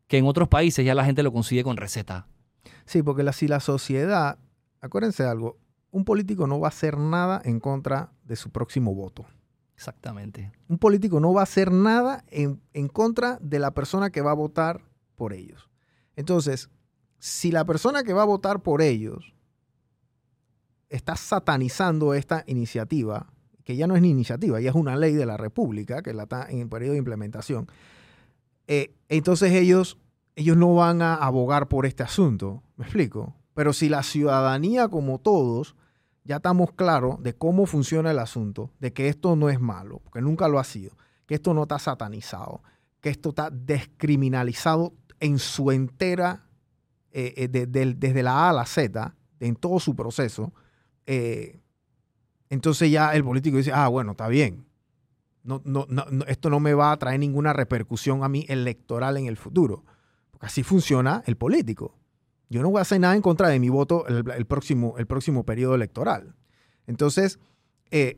que 0.07 0.17
en 0.17 0.25
otros 0.25 0.47
países 0.47 0.85
ya 0.85 0.95
la 0.95 1.03
gente 1.03 1.23
lo 1.23 1.33
consigue 1.33 1.63
con 1.63 1.75
receta. 1.75 2.27
Sí, 2.85 3.03
porque 3.03 3.23
la, 3.23 3.33
si 3.33 3.47
la 3.47 3.59
sociedad, 3.59 4.37
acuérdense 4.79 5.23
de 5.23 5.29
algo, 5.29 5.57
un 5.91 6.05
político 6.05 6.47
no 6.47 6.59
va 6.59 6.67
a 6.67 6.69
hacer 6.69 6.97
nada 6.97 7.41
en 7.43 7.59
contra 7.59 8.11
de 8.23 8.35
su 8.35 8.49
próximo 8.49 8.95
voto. 8.95 9.25
Exactamente. 9.75 10.51
Un 10.67 10.77
político 10.77 11.19
no 11.19 11.33
va 11.33 11.41
a 11.41 11.43
hacer 11.43 11.71
nada 11.71 12.23
en, 12.29 12.61
en 12.73 12.87
contra 12.87 13.37
de 13.41 13.59
la 13.59 13.71
persona 13.71 14.09
que 14.09 14.21
va 14.21 14.31
a 14.31 14.35
votar 14.35 14.81
por 15.15 15.33
ellos. 15.33 15.69
Entonces, 16.15 16.69
si 17.23 17.51
la 17.51 17.63
persona 17.63 18.03
que 18.03 18.11
va 18.11 18.23
a 18.23 18.25
votar 18.25 18.63
por 18.63 18.81
ellos 18.81 19.33
está 20.89 21.15
satanizando 21.15 22.13
esta 22.13 22.43
iniciativa, 22.47 23.31
que 23.63 23.77
ya 23.77 23.87
no 23.87 23.95
es 23.95 24.01
ni 24.01 24.09
iniciativa, 24.09 24.59
ya 24.59 24.71
es 24.71 24.75
una 24.75 24.97
ley 24.97 25.13
de 25.13 25.25
la 25.25 25.37
República, 25.37 26.01
que 26.01 26.13
la 26.13 26.23
está 26.23 26.47
en 26.49 26.59
el 26.59 26.67
periodo 26.67 26.91
de 26.91 26.97
implementación, 26.97 27.67
eh, 28.67 28.93
entonces 29.07 29.53
ellos, 29.53 29.97
ellos 30.35 30.57
no 30.57 30.75
van 30.75 31.01
a 31.01 31.15
abogar 31.15 31.69
por 31.69 31.85
este 31.85 32.03
asunto. 32.03 32.61
¿Me 32.75 32.83
explico? 32.83 33.33
Pero 33.53 33.71
si 33.71 33.87
la 33.87 34.03
ciudadanía, 34.03 34.89
como 34.89 35.17
todos, 35.17 35.77
ya 36.25 36.35
estamos 36.35 36.73
claros 36.73 37.23
de 37.23 37.33
cómo 37.33 37.67
funciona 37.67 38.11
el 38.11 38.19
asunto, 38.19 38.69
de 38.81 38.91
que 38.91 39.07
esto 39.07 39.37
no 39.37 39.49
es 39.49 39.61
malo, 39.61 40.01
porque 40.03 40.19
nunca 40.19 40.49
lo 40.49 40.59
ha 40.59 40.65
sido, 40.65 40.97
que 41.25 41.35
esto 41.35 41.53
no 41.53 41.63
está 41.63 41.79
satanizado, 41.79 42.63
que 42.99 43.09
esto 43.09 43.29
está 43.29 43.49
descriminalizado 43.49 44.91
en 45.21 45.39
su 45.39 45.71
entera, 45.71 46.49
eh, 47.15 47.47
eh, 47.53 47.93
desde 47.95 48.23
la 48.23 48.47
A 48.47 48.49
a 48.49 48.53
la 48.53 48.65
Z, 48.65 49.15
en 49.39 49.55
todo 49.55 49.79
su 49.79 49.95
proceso, 49.95 50.51
eh, 51.05 51.61
entonces 52.49 52.89
ya 52.89 53.13
el 53.13 53.23
político 53.23 53.57
dice, 53.57 53.71
ah, 53.71 53.87
bueno, 53.87 54.11
está 54.11 54.27
bien. 54.27 54.65
No, 55.43 55.61
no, 55.63 55.85
no, 55.87 56.05
esto 56.25 56.49
no 56.49 56.59
me 56.59 56.73
va 56.73 56.91
a 56.91 56.97
traer 56.97 57.19
ninguna 57.19 57.53
repercusión 57.53 58.23
a 58.23 58.29
mí 58.29 58.45
electoral 58.49 59.17
en 59.17 59.27
el 59.27 59.37
futuro. 59.37 59.83
Porque 60.31 60.47
así 60.47 60.63
funciona 60.63 61.21
el 61.27 61.37
político. 61.37 61.99
Yo 62.49 62.63
no 62.63 62.71
voy 62.71 62.79
a 62.79 62.81
hacer 62.81 62.99
nada 62.99 63.15
en 63.15 63.21
contra 63.21 63.49
de 63.49 63.59
mi 63.59 63.69
voto 63.69 64.07
el, 64.07 64.45
próximo, 64.45 64.95
el 64.97 65.05
próximo 65.05 65.45
periodo 65.45 65.75
electoral. 65.75 66.35
Entonces, 66.87 67.39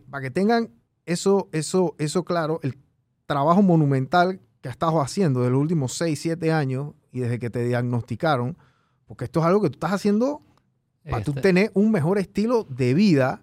para 0.10 0.22
que 0.22 0.32
tengan 0.32 0.72
eso, 1.06 1.50
eso, 1.52 1.96
eso 1.98 2.24
claro, 2.24 2.60
el 2.64 2.78
trabajo 3.26 3.62
monumental 3.62 4.40
que 4.62 4.70
has 4.70 4.76
estado 4.76 5.02
haciendo 5.02 5.42
de 5.42 5.50
los 5.50 5.60
últimos 5.60 5.94
6, 5.94 6.18
7 6.20 6.52
años 6.52 6.94
y 7.12 7.20
desde 7.20 7.40
que 7.40 7.50
te 7.50 7.64
diagnosticaron, 7.64 8.58
porque 9.08 9.26
esto 9.26 9.40
es 9.40 9.46
algo 9.46 9.62
que 9.62 9.70
tú 9.70 9.76
estás 9.76 9.94
haciendo 9.94 10.42
para 11.10 11.24
tú 11.24 11.32
Este, 11.32 11.42
tener 11.42 11.72
un 11.74 11.92
mejor 11.92 12.18
estilo 12.18 12.66
de 12.70 12.94
vida. 12.94 13.42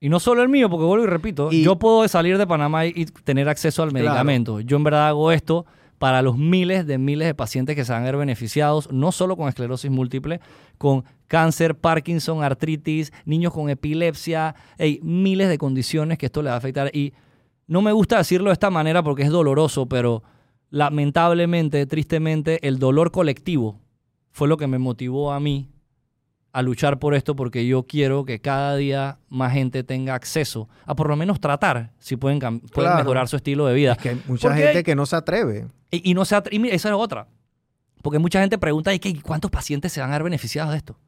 Y 0.00 0.08
no 0.08 0.20
solo 0.20 0.42
el 0.42 0.48
mío, 0.48 0.68
porque 0.68 0.84
vuelvo 0.84 1.04
y 1.04 1.08
repito, 1.08 1.50
Y- 1.52 1.62
yo 1.62 1.78
puedo 1.78 2.06
salir 2.08 2.36
de 2.38 2.46
Panamá 2.46 2.86
y 2.86 3.06
tener 3.24 3.48
acceso 3.48 3.82
al 3.82 3.90
Claro. 3.90 4.04
medicamento. 4.06 4.60
Yo 4.60 4.76
en 4.76 4.84
verdad 4.84 5.08
hago 5.08 5.32
esto 5.32 5.64
para 5.98 6.20
los 6.20 6.36
miles 6.36 6.86
de 6.86 6.98
miles 6.98 7.26
de 7.26 7.34
pacientes 7.34 7.74
que 7.74 7.84
se 7.84 7.92
van 7.92 8.02
a 8.02 8.06
ver 8.06 8.18
beneficiados, 8.18 8.92
no 8.92 9.12
solo 9.12 9.36
con 9.36 9.48
esclerosis 9.48 9.90
múltiple, 9.90 10.40
con 10.76 11.04
cáncer, 11.26 11.74
Parkinson, 11.76 12.42
artritis, 12.42 13.12
niños 13.24 13.52
con 13.54 13.70
epilepsia, 13.70 14.54
ey, 14.76 15.00
miles 15.02 15.48
de 15.48 15.56
condiciones 15.56 16.18
que 16.18 16.26
esto 16.26 16.42
le 16.42 16.50
va 16.50 16.56
a 16.56 16.58
afectar. 16.58 16.90
Y 16.94 17.14
no 17.66 17.80
me 17.80 17.92
gusta 17.92 18.18
decirlo 18.18 18.50
de 18.50 18.52
esta 18.54 18.68
manera 18.70 19.02
porque 19.02 19.22
es 19.22 19.30
doloroso, 19.30 19.86
pero 19.86 20.22
lamentablemente, 20.86 21.86
tristemente, 21.86 22.66
el 22.68 22.78
dolor 22.78 23.10
colectivo 23.10 23.80
fue 24.36 24.48
lo 24.48 24.58
que 24.58 24.66
me 24.66 24.76
motivó 24.78 25.32
a 25.32 25.40
mí 25.40 25.70
a 26.52 26.60
luchar 26.60 26.98
por 26.98 27.14
esto 27.14 27.34
porque 27.34 27.66
yo 27.66 27.84
quiero 27.84 28.26
que 28.26 28.38
cada 28.38 28.76
día 28.76 29.18
más 29.30 29.54
gente 29.54 29.82
tenga 29.82 30.14
acceso 30.14 30.68
a 30.84 30.94
por 30.94 31.08
lo 31.08 31.16
menos 31.16 31.40
tratar 31.40 31.92
si 31.98 32.16
pueden, 32.16 32.38
cam- 32.38 32.60
pueden 32.60 32.90
Claro. 32.90 32.98
mejorar 32.98 33.28
su 33.28 33.36
estilo 33.36 33.64
de 33.64 33.74
vida. 33.74 33.92
Es 33.92 33.98
que 33.98 34.08
hay 34.10 34.22
mucha 34.28 34.48
Porque 34.48 34.62
gente 34.62 34.78
hay- 34.78 34.84
que 34.84 34.94
no 34.94 35.06
se 35.06 35.16
atreve. 35.16 35.68
Y, 35.90 36.10
y 36.10 36.12
no 36.12 36.26
se 36.26 36.36
atre- 36.36 36.50
y 36.52 36.58
mira, 36.58 36.74
esa 36.74 36.90
es 36.90 36.94
otra. 36.94 37.28
Porque 38.02 38.18
mucha 38.18 38.38
gente 38.38 38.58
pregunta, 38.58 38.92
¿y 38.92 38.98
qué? 38.98 39.18
¿cuántos 39.22 39.50
pacientes 39.50 39.90
se 39.94 40.02
van 40.02 40.10
a 40.10 40.12
ver 40.16 40.24
beneficiados 40.24 40.70
de 40.72 40.76
esto? 40.76 40.98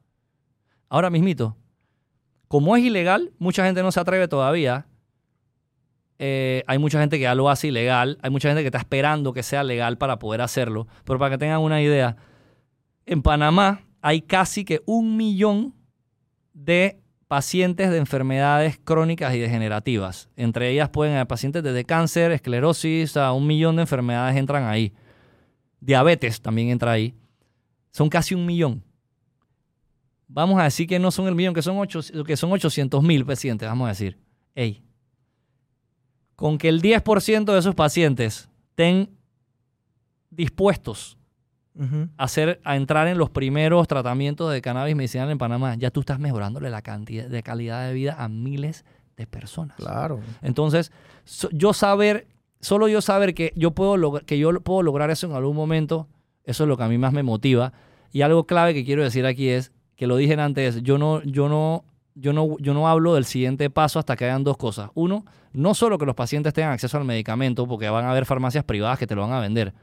Ahora 0.89 1.11
mismito, 1.11 1.55
como 2.47 2.75
es 2.75 2.83
ilegal, 2.83 3.31
mucha 3.37 3.63
gente 3.63 3.83
no 3.83 3.91
se 3.91 3.99
atreve 3.99 4.27
todavía. 4.27 4.87
Eh, 6.17 6.63
hay 6.67 6.79
mucha 6.79 6.99
gente 6.99 7.17
que 7.17 7.23
ya 7.23 7.35
lo 7.35 7.47
hace 7.49 7.67
ilegal. 7.67 8.17
Hay 8.23 8.31
mucha 8.31 8.49
gente 8.49 8.61
que 8.63 8.67
está 8.69 8.79
esperando 8.79 9.33
que 9.33 9.43
sea 9.43 9.63
legal 9.63 9.99
para 9.99 10.17
poder 10.17 10.41
hacerlo. 10.41 10.87
Pero 11.05 11.19
para 11.19 11.31
que 11.31 11.37
tengan 11.37 11.61
una 11.61 11.79
idea, 11.81 12.17
en 13.09 13.23
Panamá 13.23 13.81
hay 14.01 14.21
casi 14.21 14.63
que 14.63 14.83
un 14.85 15.17
millón 15.17 15.73
de 16.53 17.01
pacientes 17.27 17.89
de 17.89 17.97
enfermedades 17.97 18.79
crónicas 18.83 19.33
y 19.33 19.39
degenerativas. 19.39 20.29
Entre 20.35 20.69
ellas 20.69 20.89
pueden 20.89 21.15
haber 21.15 21.25
pacientes 21.25 21.63
desde 21.63 21.85
cáncer, 21.85 22.31
esclerosis, 22.31 23.17
a 23.17 23.33
un 23.33 23.47
millón 23.47 23.77
de 23.77 23.81
enfermedades 23.81 24.37
entran 24.37 24.65
ahí. 24.65 24.93
Diabetes 25.79 26.39
también 26.39 26.69
entra 26.69 26.91
ahí. 26.91 27.15
Son 27.91 28.09
casi 28.09 28.35
un 28.35 28.45
millón. 28.45 28.83
Vamos 30.27 30.59
a 30.59 30.65
decir 30.65 30.87
que 30.87 30.99
no 30.99 31.09
son 31.09 31.27
el 31.27 31.33
millón, 31.33 31.55
que 31.55 31.63
son, 31.63 31.79
ocho, 31.79 32.01
que 32.27 32.37
son 32.37 32.51
800 32.51 33.01
mil 33.01 33.25
pacientes, 33.25 33.67
vamos 33.67 33.87
a 33.87 33.89
decir. 33.89 34.19
Ey, 34.53 34.83
con 36.35 36.59
que 36.59 36.69
el 36.69 36.79
10% 36.79 37.51
de 37.51 37.57
esos 37.57 37.73
pacientes 37.73 38.49
estén 38.69 39.09
dispuestos 40.29 41.18
Hacer, 42.17 42.59
a 42.63 42.75
entrar 42.75 43.07
en 43.07 43.17
los 43.17 43.29
primeros 43.29 43.87
tratamientos 43.87 44.51
de 44.51 44.61
cannabis 44.61 44.95
medicinal 44.95 45.29
en 45.31 45.37
Panamá, 45.37 45.75
ya 45.75 45.91
tú 45.91 46.01
estás 46.01 46.19
mejorándole 46.19 46.69
la 46.69 46.81
cantidad 46.81 47.25
de 47.27 47.41
calidad 47.43 47.87
de 47.87 47.93
vida 47.93 48.15
a 48.19 48.27
miles 48.27 48.83
de 49.15 49.25
personas. 49.27 49.77
Claro. 49.77 50.19
Entonces, 50.41 50.91
so- 51.23 51.49
yo 51.51 51.73
saber, 51.73 52.27
solo 52.59 52.87
yo 52.87 53.01
saber 53.01 53.33
que 53.33 53.53
yo 53.55 53.71
puedo 53.71 54.19
que 54.25 54.37
yo 54.37 54.59
puedo 54.61 54.83
lograr 54.83 55.09
eso 55.09 55.27
en 55.27 55.33
algún 55.33 55.55
momento, 55.55 56.07
eso 56.43 56.63
es 56.63 56.67
lo 56.67 56.75
que 56.77 56.83
a 56.83 56.87
mí 56.87 56.97
más 56.97 57.13
me 57.13 57.23
motiva. 57.23 57.71
Y 58.11 58.21
algo 58.23 58.45
clave 58.45 58.73
que 58.73 58.83
quiero 58.83 59.03
decir 59.03 59.25
aquí 59.25 59.49
es 59.49 59.71
que 59.95 60.07
lo 60.07 60.15
dije 60.17 60.33
antes, 60.33 60.81
yo 60.81 60.97
no, 60.97 61.21
yo 61.23 61.47
no, 61.47 61.83
yo 62.15 62.33
no, 62.33 62.57
yo 62.59 62.73
no 62.73 62.87
hablo 62.89 63.13
del 63.13 63.25
siguiente 63.25 63.69
paso 63.69 63.99
hasta 63.99 64.15
que 64.15 64.25
hagan 64.25 64.43
dos 64.43 64.57
cosas. 64.57 64.89
Uno, 64.95 65.25
no 65.53 65.73
solo 65.73 65.97
que 65.97 66.05
los 66.05 66.15
pacientes 66.15 66.53
tengan 66.53 66.71
acceso 66.71 66.97
al 66.97 67.05
medicamento, 67.05 67.67
porque 67.67 67.89
van 67.89 68.05
a 68.05 68.11
haber 68.11 68.25
farmacias 68.25 68.63
privadas 68.63 68.97
que 68.99 69.07
te 69.07 69.15
lo 69.15 69.21
van 69.21 69.33
a 69.33 69.39
vender. 69.39 69.73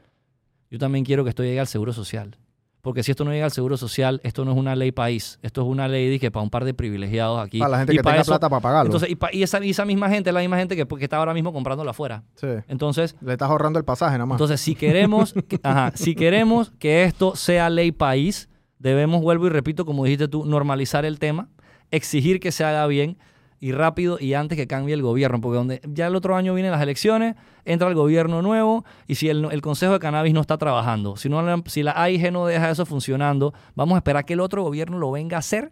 Yo 0.69 0.79
también 0.79 1.05
quiero 1.05 1.23
que 1.23 1.29
esto 1.29 1.43
llegue 1.43 1.59
al 1.59 1.67
seguro 1.67 1.93
social. 1.93 2.37
Porque 2.81 3.03
si 3.03 3.11
esto 3.11 3.25
no 3.25 3.31
llega 3.31 3.43
al 3.45 3.51
seguro 3.51 3.75
social, 3.75 4.21
esto 4.23 4.45
no 4.45 4.51
es 4.51 4.57
una 4.57 4.73
ley 4.75 4.93
país. 4.93 5.39
Esto 5.41 5.61
es 5.61 5.67
una 5.67 5.89
ley 5.89 6.19
que 6.19 6.31
para 6.31 6.43
un 6.43 6.49
par 6.49 6.63
de 6.63 6.73
privilegiados 6.73 7.45
aquí. 7.45 7.59
Para 7.59 7.71
la 7.71 7.77
gente 7.79 7.93
Y 7.93 7.97
que 7.97 8.03
para 8.03 8.13
tenga 8.15 8.21
eso- 8.21 8.31
plata 8.31 8.49
para 8.49 8.61
pagarlo. 8.61 8.87
entonces, 8.87 9.09
y, 9.09 9.15
pa- 9.15 9.29
y 9.33 9.43
esa, 9.43 9.63
y 9.65 9.71
esa 9.71 9.83
misma 9.83 10.09
gente 10.09 10.29
es 10.29 10.33
la 10.33 10.39
misma 10.39 10.57
gente 10.57 10.75
que, 10.77 10.85
que 10.87 11.03
está 11.03 11.17
ahora 11.17 11.33
mismo 11.33 11.51
comprándola 11.51 11.91
afuera. 11.91 12.23
Sí. 12.35 12.47
Entonces, 12.69 13.15
Le 13.19 13.33
estás 13.33 13.49
ahorrando 13.49 13.77
el 13.77 13.83
pasaje 13.83 14.13
nada 14.13 14.25
más. 14.27 14.35
entonces 14.35 14.61
si 14.61 14.73
queremos, 14.75 15.33
que, 15.49 15.59
ajá, 15.63 15.91
si 15.95 16.15
queremos 16.15 16.71
que 16.79 17.03
esto 17.03 17.35
sea 17.35 17.69
ley 17.69 17.91
país, 17.91 18.47
debemos, 18.79 19.21
vuelvo 19.21 19.47
y 19.47 19.49
repito, 19.49 19.85
como 19.85 20.05
dijiste 20.05 20.29
tú, 20.29 20.45
normalizar 20.45 21.03
el 21.03 21.19
tema, 21.19 21.49
exigir 21.91 22.39
que 22.39 22.53
se 22.53 22.63
haga 22.63 22.85
bien 22.87 23.17
y 23.59 23.71
rápido 23.71 24.17
y 24.19 24.33
antes 24.33 24.55
que 24.57 24.67
cambie 24.67 24.93
el 24.93 25.01
gobierno, 25.01 25.41
porque 25.41 25.57
donde 25.57 25.81
ya 25.87 26.07
el 26.07 26.15
otro 26.15 26.35
año 26.35 26.53
vienen 26.53 26.71
las 26.71 26.81
elecciones, 26.81 27.35
entra 27.65 27.87
el 27.87 27.95
gobierno 27.95 28.41
nuevo 28.41 28.85
y 29.07 29.15
si 29.15 29.29
el, 29.29 29.45
el 29.51 29.61
Consejo 29.61 29.93
de 29.93 29.99
Cannabis 29.99 30.33
no 30.33 30.41
está 30.41 30.57
trabajando, 30.57 31.15
si, 31.17 31.27
no, 31.29 31.41
la- 31.41 31.61
si 31.65 31.81
la 31.83 31.93
AIG 32.01 32.31
no 32.31 32.45
deja 32.45 32.69
eso 32.69 32.85
funcionando, 32.85 33.53
vamos 33.75 33.95
a 33.95 33.97
esperar 33.97 34.25
que 34.25 34.33
el 34.33 34.39
otro 34.41 34.63
gobierno 34.63 34.99
lo 34.99 35.09
venga 35.11 35.37
a 35.37 35.39
hacer 35.39 35.71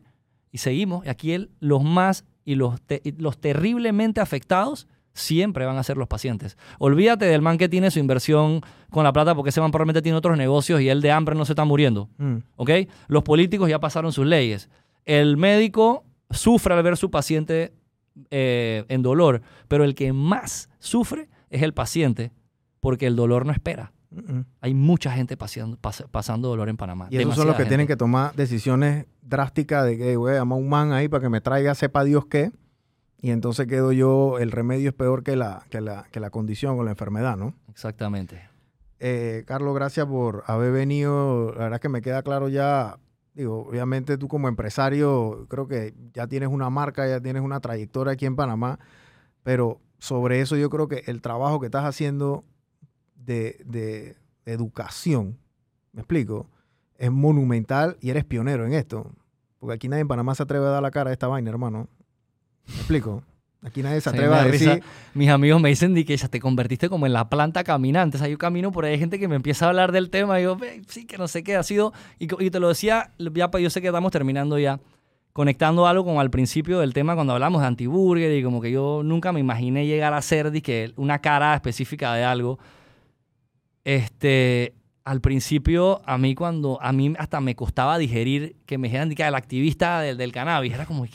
y 0.51 0.57
seguimos. 0.57 1.05
Y 1.05 1.09
aquí 1.09 1.33
el- 1.33 1.51
los 1.59 1.83
más 1.83 2.25
y 2.43 2.55
los, 2.55 2.81
te- 2.81 3.01
y 3.03 3.11
los 3.13 3.37
terriblemente 3.39 4.19
afectados 4.21 4.87
siempre 5.13 5.65
van 5.65 5.77
a 5.77 5.83
ser 5.83 5.95
los 5.95 6.07
pacientes. 6.09 6.57
Olvídate 6.77 7.25
del 7.25 7.41
man 7.41 7.57
que 7.57 7.69
tiene 7.69 7.89
su 7.91 7.99
inversión 7.99 8.61
con 8.89 9.03
la 9.05 9.13
plata 9.13 9.33
porque 9.33 9.49
ese 9.49 9.61
man 9.61 9.71
probablemente 9.71 10.01
tiene 10.01 10.17
otros 10.17 10.37
negocios 10.37 10.81
y 10.81 10.89
él 10.89 11.01
de 11.01 11.11
hambre 11.11 11.35
no 11.35 11.45
se 11.45 11.53
está 11.53 11.63
muriendo. 11.65 12.09
Mm. 12.17 12.37
¿Ok? 12.57 12.69
Los 13.07 13.23
políticos 13.23 13.69
ya 13.69 13.79
pasaron 13.79 14.11
sus 14.11 14.25
leyes. 14.25 14.69
El 15.05 15.37
médico 15.37 16.03
sufre 16.35 16.73
al 16.73 16.83
ver 16.83 16.97
su 16.97 17.09
paciente 17.11 17.73
eh, 18.31 18.85
en 18.87 19.01
dolor, 19.01 19.41
pero 19.67 19.83
el 19.83 19.95
que 19.95 20.13
más 20.13 20.69
sufre 20.79 21.29
es 21.49 21.61
el 21.63 21.73
paciente 21.73 22.31
porque 22.79 23.07
el 23.07 23.15
dolor 23.15 23.45
no 23.45 23.51
espera. 23.51 23.91
Hay 24.61 24.73
mucha 24.73 25.11
gente 25.11 25.37
paseando- 25.37 25.77
pas- 25.77 26.07
pasando 26.09 26.47
dolor 26.47 26.69
en 26.69 26.77
Panamá. 26.77 27.07
Y 27.09 27.17
esos 27.17 27.35
son 27.35 27.47
los 27.47 27.57
que 27.57 27.65
tienen 27.65 27.85
que 27.87 27.97
tomar 27.97 28.33
decisiones 28.35 29.07
drásticas 29.21 29.83
de 29.83 29.97
que, 29.97 30.15
güey, 30.15 30.35
llama 30.35 30.55
a 30.55 30.57
un 30.59 30.69
man 30.69 30.93
ahí 30.93 31.09
para 31.09 31.21
que 31.23 31.29
me 31.29 31.41
traiga 31.41 31.75
sepa 31.75 32.03
Dios 32.05 32.25
qué. 32.27 32.51
Y 33.21 33.31
entonces 33.31 33.67
quedo 33.67 33.91
yo, 33.91 34.37
el 34.39 34.51
remedio 34.51 34.89
es 34.89 34.95
peor 34.95 35.23
que 35.23 35.35
la, 35.35 35.63
que 35.69 35.81
la, 35.81 36.05
que 36.11 36.19
la 36.21 36.29
condición 36.29 36.79
o 36.79 36.83
la 36.83 36.91
enfermedad, 36.91 37.35
¿no? 37.35 37.55
Exactamente. 37.69 38.47
Eh, 38.99 39.43
Carlos, 39.47 39.75
gracias 39.75 40.05
por 40.05 40.43
haber 40.47 40.71
venido. 40.71 41.51
La 41.53 41.63
verdad 41.63 41.73
es 41.75 41.79
que 41.81 41.89
me 41.89 42.01
queda 42.01 42.21
claro 42.23 42.47
ya, 42.47 42.97
digo, 43.35 43.67
obviamente 43.67 44.17
tú 44.17 44.27
como 44.27 44.47
empresario, 44.47 45.45
creo 45.49 45.67
que 45.67 45.93
ya 46.13 46.27
tienes 46.27 46.49
una 46.49 46.69
marca, 46.69 47.07
ya 47.07 47.19
tienes 47.21 47.43
una 47.43 47.59
trayectoria 47.59 48.13
aquí 48.13 48.25
en 48.25 48.35
Panamá, 48.35 48.79
pero 49.43 49.81
sobre 49.99 50.41
eso 50.41 50.55
yo 50.55 50.69
creo 50.69 50.87
que 50.87 51.03
el 51.05 51.21
trabajo 51.21 51.59
que 51.59 51.67
estás 51.67 51.85
haciendo 51.85 52.45
de, 53.15 53.61
de 53.65 54.15
educación, 54.45 55.37
me 55.91 56.01
explico, 56.01 56.49
es 56.97 57.11
monumental 57.11 57.97
y 57.99 58.09
eres 58.09 58.25
pionero 58.25 58.65
en 58.65 58.73
esto. 58.73 59.11
Porque 59.59 59.73
aquí 59.73 59.89
nadie 59.89 60.01
en 60.01 60.07
Panamá 60.07 60.35
se 60.35 60.43
atreve 60.43 60.65
a 60.65 60.69
dar 60.69 60.81
la 60.81 60.91
cara 60.91 61.09
a 61.09 61.13
esta 61.13 61.27
vaina, 61.27 61.49
hermano. 61.49 61.89
¿Me 62.67 62.75
explico? 62.75 63.23
Aquí 63.63 63.81
nadie 63.81 63.99
se 64.01 64.09
atreve 64.09 64.33
a 64.35 64.37
da 64.37 64.45
decir... 64.45 64.69
risa. 64.69 64.85
Mis 65.13 65.29
amigos 65.29 65.59
me 65.61 65.69
dicen 65.69 65.95
que 66.05 66.15
ya 66.17 66.27
te 66.27 66.39
convertiste 66.39 66.87
como 66.89 67.05
en 67.07 67.13
la 67.13 67.29
planta 67.29 67.63
caminante. 67.63 68.17
O 68.17 68.19
sea, 68.19 68.27
yo 68.29 68.37
camino 68.37 68.71
por 68.71 68.85
ahí, 68.85 68.93
hay 68.93 68.99
gente 68.99 69.17
que 69.19 69.27
me 69.27 69.35
empieza 69.35 69.65
a 69.65 69.69
hablar 69.69 69.91
del 69.91 70.09
tema 70.09 70.39
y 70.39 70.43
yo, 70.43 70.55
"Ve, 70.55 70.81
sí, 70.87 71.05
que 71.05 71.17
no 71.17 71.27
sé 71.27 71.43
qué 71.43 71.55
ha 71.55 71.63
sido. 71.63 71.91
Y, 72.19 72.27
y 72.43 72.49
te 72.51 72.59
lo 72.59 72.67
decía, 72.69 73.11
ya 73.17 73.49
yo 73.59 73.69
sé 73.69 73.81
que 73.81 73.87
estamos 73.87 74.11
terminando 74.11 74.59
ya. 74.59 74.79
conectando 75.33 75.85
algo 75.85 76.05
con 76.05 76.19
al 76.19 76.29
principio 76.29 76.79
del 76.79 76.93
tema 76.93 77.13
cuando 77.15 77.33
hablamos 77.33 77.59
de 77.59 77.67
antiburger 77.67 78.37
y 78.37 78.41
como 78.41 78.61
que 78.61 78.71
yo 78.71 79.01
nunca 79.03 79.33
me 79.33 79.41
imaginé 79.41 79.85
llegar 79.85 80.13
a 80.13 80.21
ser 80.21 80.51
que 80.61 80.93
una 80.95 81.19
cara 81.19 81.53
específica 81.55 82.13
de 82.13 82.23
algo. 82.23 82.57
Este, 83.83 84.73
al 85.03 85.21
principio, 85.21 86.01
a 86.05 86.17
mí 86.17 86.35
cuando, 86.35 86.79
a 86.81 86.91
mí 86.93 87.13
hasta 87.19 87.41
me 87.41 87.55
costaba 87.55 87.97
digerir 87.97 88.55
que 88.65 88.77
me 88.77 88.87
dijeran 88.87 89.13
que 89.13 89.23
el 89.23 89.35
activista 89.35 89.99
del, 90.01 90.17
del 90.17 90.31
cannabis, 90.31 90.73
era 90.73 90.85
como, 90.85 91.05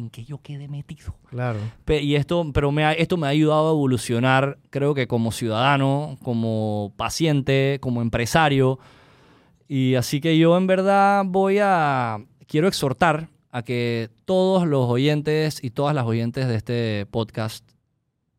¿en 0.00 0.10
qué 0.10 0.24
yo 0.24 0.38
quedé 0.42 0.66
metido? 0.66 1.14
Claro. 1.28 1.58
y 1.88 2.16
esto, 2.16 2.50
pero 2.52 2.72
me 2.72 3.00
esto 3.00 3.16
me 3.16 3.26
ha 3.26 3.30
ayudado 3.30 3.68
a 3.68 3.72
evolucionar, 3.72 4.58
creo 4.70 4.94
que 4.94 5.06
como 5.06 5.30
ciudadano, 5.30 6.18
como 6.22 6.92
paciente, 6.96 7.78
como 7.80 8.02
empresario. 8.02 8.78
Y 9.68 9.94
así 9.94 10.20
que 10.20 10.36
yo 10.36 10.56
en 10.56 10.66
verdad 10.66 11.24
voy 11.24 11.58
a, 11.62 12.18
quiero 12.48 12.66
exhortar 12.66 13.28
a 13.52 13.62
que 13.62 14.10
todos 14.24 14.66
los 14.66 14.88
oyentes 14.88 15.62
y 15.62 15.70
todas 15.70 15.94
las 15.94 16.04
oyentes 16.06 16.48
de 16.48 16.56
este 16.56 17.06
podcast 17.06 17.64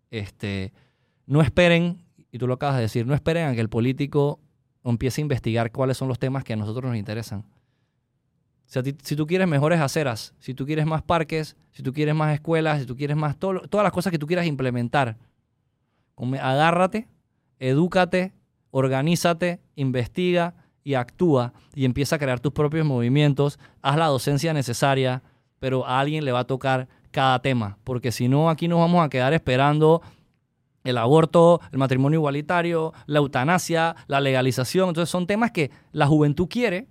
este, 0.10 0.74
no 1.26 1.42
esperen, 1.42 2.04
y 2.32 2.38
tú 2.38 2.48
lo 2.48 2.56
acabas 2.56 2.76
de 2.76 2.84
decir, 2.84 3.06
no 3.06 3.14
esperen 3.14 3.48
a 3.48 3.56
que 3.56 3.62
el 3.62 3.70
político 3.70 4.40
empiece 4.84 5.22
a 5.22 5.24
investigar 5.24 5.72
cuáles 5.72 5.98
son 5.98 6.08
los 6.08 6.20
temas 6.20 6.44
que 6.44 6.54
a 6.54 6.56
nosotros 6.58 6.86
nos 6.86 6.98
interesan. 6.98 7.46
Si 8.72 9.16
tú 9.18 9.28
quieres 9.28 9.50
mejores 9.50 9.82
aceras, 9.82 10.34
si 10.40 10.54
tú 10.54 10.66
quieres 10.66 10.86
más 10.86 11.02
parques, 11.02 11.58
si 11.72 11.84
tú 11.84 11.92
quieres 11.92 12.16
más 12.16 12.34
escuelas, 12.34 12.80
si 12.80 12.86
tú 12.86 12.96
quieres 12.96 13.18
más 13.18 13.38
todas 13.38 13.84
las 13.84 13.92
cosas 13.92 14.12
que 14.12 14.20
tú 14.20 14.28
quieras 14.28 14.46
implementar, 14.46 15.18
agárrate, 16.40 17.10
edúcate, 17.60 18.32
organízate, 18.70 19.60
investiga 19.76 20.54
y 20.84 20.94
actúa 20.94 21.52
y 21.76 21.84
empieza 21.84 22.16
a 22.16 22.20
crear 22.20 22.40
tus 22.40 22.54
propios 22.54 22.86
movimientos, 22.86 23.60
haz 23.82 23.98
la 23.98 24.08
docencia 24.08 24.54
necesaria, 24.54 25.22
pero 25.60 25.86
a 25.86 26.00
alguien 26.00 26.24
le 26.24 26.32
va 26.32 26.40
a 26.40 26.48
tocar 26.48 26.88
cada 27.12 27.42
tema, 27.42 27.78
porque 27.84 28.14
si 28.14 28.30
no 28.30 28.50
aquí 28.50 28.70
nos 28.70 28.80
vamos 28.80 29.06
a 29.06 29.10
quedar 29.10 29.34
esperando 29.34 30.02
el 30.86 30.98
aborto, 30.98 31.60
el 31.74 31.78
matrimonio 31.78 32.20
igualitario, 32.20 32.94
la 33.06 33.20
eutanasia, 33.20 33.98
la 34.08 34.22
legalización. 34.22 34.90
Entonces 34.90 35.10
son 35.10 35.28
temas 35.28 35.52
que 35.52 35.72
la 35.92 36.08
juventud 36.08 36.48
quiere, 36.48 36.88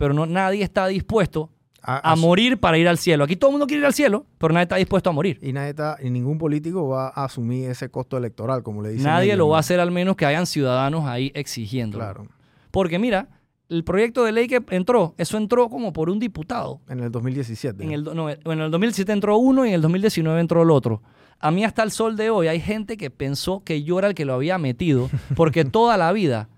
pero 0.00 0.14
no, 0.14 0.24
nadie 0.24 0.64
está 0.64 0.86
dispuesto 0.86 1.50
a, 1.82 2.16
morir 2.16 2.58
para 2.58 2.78
ir 2.78 2.88
al 2.88 2.96
cielo. 2.96 3.24
Aquí 3.24 3.36
todo 3.36 3.50
el 3.50 3.52
mundo 3.52 3.66
quiere 3.66 3.80
ir 3.80 3.86
al 3.86 3.92
cielo, 3.92 4.24
pero 4.38 4.54
nadie 4.54 4.62
está 4.62 4.76
dispuesto 4.76 5.10
a 5.10 5.12
morir. 5.12 5.38
Y, 5.42 5.52
nadie 5.52 5.70
está, 5.70 5.98
y 6.02 6.08
ningún 6.08 6.38
político 6.38 6.88
va 6.88 7.08
a 7.08 7.26
asumir 7.26 7.68
ese 7.68 7.90
costo 7.90 8.16
electoral, 8.16 8.62
como 8.62 8.80
le 8.80 8.92
dicen. 8.92 9.04
Nadie 9.04 9.36
lo 9.36 9.48
va 9.48 9.58
a 9.58 9.60
hacer 9.60 9.78
al 9.78 9.90
menos 9.90 10.16
que 10.16 10.24
hayan 10.24 10.46
ciudadanos 10.46 11.04
ahí 11.04 11.32
exigiendo. 11.34 11.98
Claro. 11.98 12.28
Porque 12.70 12.98
mira, 12.98 13.28
el 13.68 13.84
proyecto 13.84 14.24
de 14.24 14.32
ley 14.32 14.48
que 14.48 14.62
entró, 14.70 15.14
eso 15.18 15.36
entró 15.36 15.68
como 15.68 15.92
por 15.92 16.08
un 16.08 16.18
diputado. 16.18 16.80
En 16.88 17.00
el 17.00 17.12
2017. 17.12 17.84
En 17.84 17.92
el, 17.92 18.04
no, 18.04 18.30
en 18.30 18.40
el 18.58 18.70
2017 18.70 19.12
entró 19.12 19.36
uno 19.36 19.66
y 19.66 19.68
en 19.68 19.74
el 19.74 19.82
2019 19.82 20.40
entró 20.40 20.62
el 20.62 20.70
otro. 20.70 21.02
A 21.38 21.50
mí 21.50 21.62
hasta 21.62 21.82
el 21.82 21.90
sol 21.90 22.16
de 22.16 22.30
hoy 22.30 22.48
hay 22.48 22.60
gente 22.60 22.96
que 22.96 23.10
pensó 23.10 23.62
que 23.64 23.82
yo 23.82 23.98
era 23.98 24.08
el 24.08 24.14
que 24.14 24.24
lo 24.24 24.32
había 24.32 24.56
metido, 24.56 25.10
porque 25.36 25.64
toda 25.66 25.98
la 25.98 26.10
vida, 26.12 26.48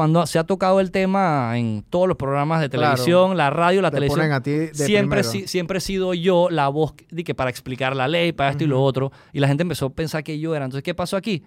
cuando 0.00 0.26
se 0.26 0.38
ha 0.38 0.44
tocado 0.44 0.80
el 0.80 0.90
tema 0.90 1.58
en 1.58 1.84
todos 1.90 2.08
los 2.08 2.16
programas 2.16 2.62
de 2.62 2.70
televisión, 2.70 3.36
la 3.36 3.50
radio, 3.50 3.82
la 3.82 3.90
televisión, 3.90 4.30
siempre, 4.72 5.22
siempre 5.22 5.76
he 5.76 5.80
sido 5.82 6.14
yo 6.14 6.48
la 6.48 6.68
voz 6.68 6.94
que 6.94 7.34
para 7.34 7.50
explicar 7.50 7.94
la 7.94 8.08
ley, 8.08 8.32
para 8.32 8.48
esto 8.48 8.64
y 8.64 8.66
lo 8.66 8.82
otro, 8.82 9.12
y 9.34 9.40
la 9.40 9.46
gente 9.46 9.60
empezó 9.60 9.84
a 9.84 9.90
pensar 9.90 10.24
que 10.24 10.38
yo 10.38 10.56
era. 10.56 10.64
Entonces, 10.64 10.84
¿qué 10.84 10.94
pasó 10.94 11.18
aquí? 11.18 11.44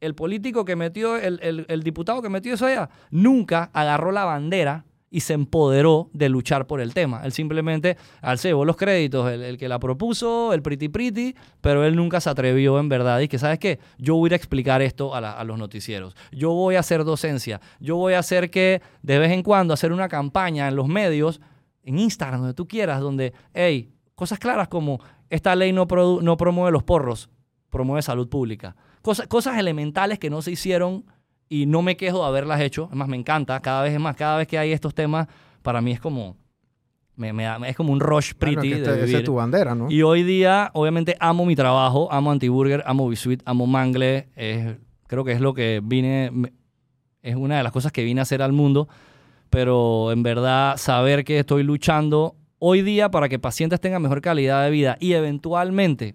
El 0.00 0.14
político 0.14 0.64
que 0.64 0.76
metió, 0.76 1.18
el, 1.18 1.66
el 1.68 1.82
diputado 1.82 2.22
que 2.22 2.30
metió 2.30 2.54
eso 2.54 2.64
allá, 2.64 2.88
nunca 3.10 3.68
agarró 3.74 4.12
la 4.12 4.24
bandera 4.24 4.86
y 5.10 5.20
se 5.20 5.34
empoderó 5.34 6.08
de 6.12 6.28
luchar 6.28 6.66
por 6.68 6.80
el 6.80 6.94
tema. 6.94 7.22
Él 7.24 7.32
simplemente 7.32 7.96
alcebó 8.22 8.64
los 8.64 8.76
créditos, 8.76 9.30
el, 9.30 9.58
que 9.58 9.68
la 9.68 9.80
propuso, 9.80 10.52
el 10.52 10.62
pretty 10.62 10.88
pretty, 10.88 11.34
pero 11.60 11.84
él 11.84 11.96
nunca 11.96 12.20
se 12.20 12.30
atrevió 12.30 12.78
en 12.78 12.88
verdad. 12.88 13.18
Y 13.18 13.26
que, 13.26 13.38
¿sabes 13.38 13.58
qué? 13.58 13.80
Yo 13.98 14.14
voy 14.14 14.32
a 14.32 14.36
explicar 14.36 14.82
esto 14.82 15.14
a, 15.14 15.18
a, 15.18 15.44
los 15.44 15.58
noticieros. 15.58 16.14
Yo 16.30 16.52
voy 16.52 16.76
a 16.76 16.80
hacer 16.80 17.04
docencia. 17.04 17.60
Yo 17.80 17.96
voy 17.96 18.14
a 18.14 18.20
hacer 18.20 18.50
que 18.50 18.80
de 19.02 19.18
vez 19.18 19.32
en 19.32 19.42
cuando 19.42 19.74
hacer 19.74 19.92
una 19.92 20.08
campaña 20.08 20.68
en 20.68 20.76
los 20.76 20.86
medios, 20.86 21.40
en 21.82 21.98
Instagram, 21.98 22.40
donde 22.40 22.54
tú 22.54 22.68
quieras, 22.68 23.00
donde, 23.00 23.32
hey, 23.52 23.92
cosas 24.14 24.38
claras 24.38 24.68
como 24.68 25.00
esta 25.28 25.56
ley 25.56 25.72
no, 25.72 25.86
no 26.22 26.36
promueve 26.36 26.70
los 26.70 26.84
porros, 26.84 27.30
promueve 27.68 28.02
salud 28.02 28.28
pública. 28.28 28.76
Cosas, 29.02 29.26
cosas 29.26 29.58
elementales 29.58 30.18
que 30.18 30.30
no 30.30 30.40
se 30.42 30.52
hicieron 30.52 31.04
y 31.50 31.66
no 31.66 31.82
me 31.82 31.96
quejo 31.96 32.20
de 32.20 32.26
haberlas 32.26 32.60
hecho. 32.60 32.88
Es 32.90 32.96
más, 32.96 33.08
me 33.08 33.16
encanta. 33.16 33.60
Cada 33.60 33.82
vez 33.82 33.92
es 33.92 34.00
más, 34.00 34.16
cada 34.16 34.38
vez 34.38 34.46
que 34.46 34.56
hay 34.56 34.72
estos 34.72 34.94
temas, 34.94 35.26
para 35.60 35.82
mí 35.82 35.90
es 35.92 36.00
como. 36.00 36.36
Me, 37.16 37.30
es 37.68 37.76
como 37.76 37.92
un 37.92 38.00
rush 38.00 38.32
pretty. 38.32 38.70
de 38.70 38.76
este, 38.76 39.18
es 39.18 39.24
tu 39.24 39.34
bandera, 39.34 39.74
¿no? 39.74 39.90
Y 39.90 40.00
hoy 40.00 40.22
día, 40.22 40.70
obviamente, 40.72 41.16
amo 41.20 41.44
mi 41.44 41.54
trabajo, 41.54 42.10
amo 42.10 42.30
Antiburger, 42.30 42.82
amo 42.86 43.06
Bisuit, 43.08 43.42
amo 43.44 43.66
Mangle. 43.66 44.28
creo 45.06 45.24
que 45.24 45.32
es 45.32 45.40
lo 45.40 45.52
que 45.52 45.82
vine. 45.84 46.30
Es 47.20 47.34
una 47.34 47.58
de 47.58 47.62
las 47.62 47.72
cosas 47.72 47.92
que 47.92 48.04
vine 48.04 48.20
a 48.20 48.22
hacer 48.22 48.40
al 48.40 48.52
mundo. 48.52 48.88
Pero 49.50 50.12
en 50.12 50.22
verdad, 50.22 50.76
saber 50.78 51.24
que 51.24 51.40
estoy 51.40 51.64
luchando 51.64 52.36
hoy 52.60 52.82
día 52.82 53.10
para 53.10 53.28
que 53.28 53.40
pacientes 53.40 53.80
tengan 53.80 54.00
mejor 54.00 54.20
calidad 54.20 54.62
de 54.64 54.70
vida 54.70 54.96
y 55.00 55.14
eventualmente 55.14 56.14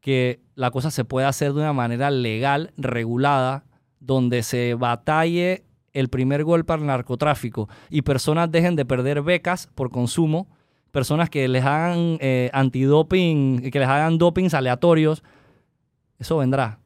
que 0.00 0.40
la 0.54 0.70
cosa 0.70 0.92
se 0.92 1.04
pueda 1.04 1.28
hacer 1.28 1.52
de 1.52 1.60
una 1.60 1.72
manera 1.72 2.10
legal, 2.12 2.72
regulada, 2.76 3.64
donde 4.04 4.42
se 4.42 4.74
batalle 4.74 5.64
el 5.92 6.08
primer 6.08 6.44
golpe 6.44 6.72
al 6.72 6.84
narcotráfico 6.84 7.68
y 7.88 8.02
personas 8.02 8.50
dejen 8.50 8.76
de 8.76 8.84
perder 8.84 9.22
becas 9.22 9.68
por 9.74 9.90
consumo, 9.90 10.48
personas 10.90 11.30
que 11.30 11.48
les 11.48 11.64
hagan 11.64 12.18
eh, 12.20 12.50
antidoping, 12.52 13.70
que 13.70 13.78
les 13.78 13.88
hagan 13.88 14.18
dopings 14.18 14.54
aleatorios, 14.54 15.22
eso 16.18 16.38
vendrá. 16.38 16.80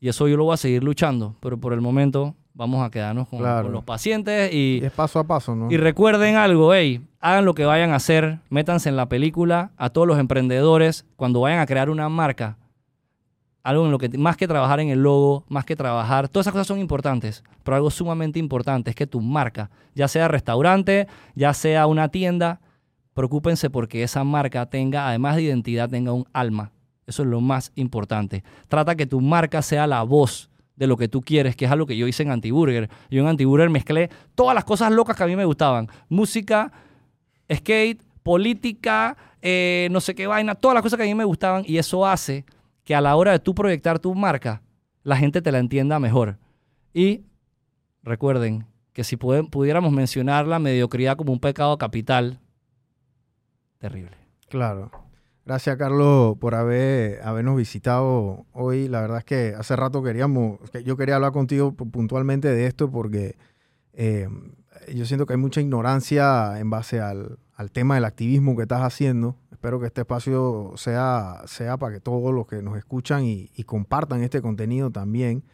Y 0.00 0.08
eso 0.08 0.28
yo 0.28 0.36
lo 0.36 0.44
voy 0.44 0.54
a 0.54 0.56
seguir 0.56 0.82
luchando, 0.82 1.36
pero 1.40 1.58
por 1.58 1.72
el 1.72 1.80
momento 1.80 2.34
vamos 2.54 2.84
a 2.84 2.90
quedarnos 2.90 3.28
con, 3.28 3.42
los 3.72 3.84
pacientes 3.84 4.52
y, 4.52 4.80
es 4.82 4.92
paso 4.92 5.18
a 5.18 5.24
paso, 5.24 5.54
¿no? 5.54 5.70
Y 5.70 5.76
recuerden 5.76 6.36
algo, 6.36 6.74
hey, 6.74 7.02
hagan 7.20 7.44
lo 7.44 7.54
que 7.54 7.64
vayan 7.64 7.90
a 7.90 7.96
hacer, 7.96 8.40
métanse 8.48 8.88
en 8.88 8.96
la 8.96 9.08
película, 9.08 9.72
a 9.76 9.90
todos 9.90 10.06
los 10.06 10.18
emprendedores, 10.18 11.06
cuando 11.16 11.40
vayan 11.40 11.60
a 11.60 11.66
crear 11.66 11.90
una 11.90 12.08
marca, 12.08 12.58
algo 13.62 13.84
en 13.84 13.90
lo 13.90 13.98
que 13.98 14.08
más 14.16 14.36
que 14.36 14.48
trabajar 14.48 14.80
en 14.80 14.88
el 14.88 15.02
logo, 15.02 15.44
más 15.48 15.64
que 15.64 15.76
trabajar, 15.76 16.28
todas 16.28 16.44
esas 16.44 16.52
cosas 16.52 16.66
son 16.66 16.78
importantes, 16.78 17.44
pero 17.62 17.76
algo 17.76 17.90
sumamente 17.90 18.38
importante 18.38 18.90
es 18.90 18.96
que 18.96 19.06
tu 19.06 19.20
marca, 19.20 19.70
ya 19.94 20.08
sea 20.08 20.28
restaurante, 20.28 21.06
ya 21.34 21.52
sea 21.52 21.86
una 21.86 22.08
tienda, 22.08 22.60
preocúpense 23.14 23.68
porque 23.70 24.02
esa 24.02 24.24
marca 24.24 24.66
tenga, 24.66 25.08
además 25.08 25.36
de 25.36 25.42
identidad, 25.42 25.88
tenga 25.88 26.12
un 26.12 26.26
alma. 26.32 26.72
Eso 27.06 27.22
es 27.22 27.28
lo 27.28 27.40
más 27.40 27.72
importante. 27.74 28.44
Trata 28.68 28.94
que 28.94 29.04
tu 29.04 29.20
marca 29.20 29.62
sea 29.62 29.86
la 29.86 30.02
voz 30.04 30.48
de 30.76 30.86
lo 30.86 30.96
que 30.96 31.08
tú 31.08 31.20
quieres, 31.20 31.56
que 31.56 31.64
es 31.64 31.70
algo 31.70 31.84
que 31.84 31.96
yo 31.96 32.06
hice 32.06 32.22
en 32.22 32.30
Antiburger. 32.30 32.88
Yo 33.10 33.20
en 33.20 33.28
Antiburger 33.28 33.68
mezclé 33.68 34.10
todas 34.34 34.54
las 34.54 34.64
cosas 34.64 34.92
locas 34.92 35.16
que 35.16 35.24
a 35.24 35.26
mí 35.26 35.36
me 35.36 35.44
gustaban. 35.44 35.88
Música, 36.08 36.72
skate, 37.52 38.02
política, 38.22 39.16
eh, 39.42 39.88
no 39.90 40.00
sé 40.00 40.14
qué 40.14 40.26
vaina, 40.26 40.54
todas 40.54 40.74
las 40.74 40.82
cosas 40.82 40.96
que 40.96 41.02
a 41.02 41.06
mí 41.06 41.14
me 41.14 41.24
gustaban 41.24 41.64
y 41.66 41.78
eso 41.78 42.06
hace 42.06 42.44
que 42.90 42.96
a 42.96 43.00
la 43.00 43.14
hora 43.14 43.30
de 43.30 43.38
tú 43.38 43.54
proyectar 43.54 44.00
tu 44.00 44.12
marca, 44.16 44.62
la 45.04 45.16
gente 45.16 45.40
te 45.40 45.52
la 45.52 45.60
entienda 45.60 46.00
mejor. 46.00 46.38
Y 46.92 47.22
recuerden 48.02 48.66
que 48.92 49.04
si 49.04 49.16
pudiéramos 49.16 49.92
mencionar 49.92 50.48
la 50.48 50.58
mediocridad 50.58 51.16
como 51.16 51.32
un 51.32 51.38
pecado 51.38 51.78
capital, 51.78 52.40
terrible. 53.78 54.16
Claro. 54.48 54.90
Gracias, 55.46 55.76
Carlos, 55.76 56.36
por 56.40 56.56
haber, 56.56 57.22
habernos 57.22 57.56
visitado 57.56 58.44
hoy. 58.50 58.88
La 58.88 59.02
verdad 59.02 59.18
es 59.18 59.24
que 59.24 59.54
hace 59.56 59.76
rato 59.76 60.02
queríamos, 60.02 60.58
yo 60.84 60.96
quería 60.96 61.14
hablar 61.14 61.30
contigo 61.30 61.72
puntualmente 61.72 62.48
de 62.48 62.66
esto 62.66 62.90
porque 62.90 63.36
eh, 63.92 64.28
yo 64.92 65.06
siento 65.06 65.26
que 65.26 65.34
hay 65.34 65.38
mucha 65.38 65.60
ignorancia 65.60 66.58
en 66.58 66.70
base 66.70 67.00
al, 67.00 67.38
al 67.54 67.70
tema 67.70 67.94
del 67.94 68.04
activismo 68.04 68.56
que 68.56 68.62
estás 68.62 68.82
haciendo. 68.82 69.36
Espero 69.60 69.78
que 69.78 69.88
este 69.88 70.00
espacio 70.00 70.72
sea, 70.76 71.42
sea 71.44 71.76
para 71.76 71.92
que 71.92 72.00
todos 72.00 72.32
los 72.32 72.46
que 72.46 72.62
nos 72.62 72.78
escuchan 72.78 73.26
y, 73.26 73.50
compartan 73.66 74.22
este 74.22 74.40
contenido 74.40 74.90
también. 74.90 75.44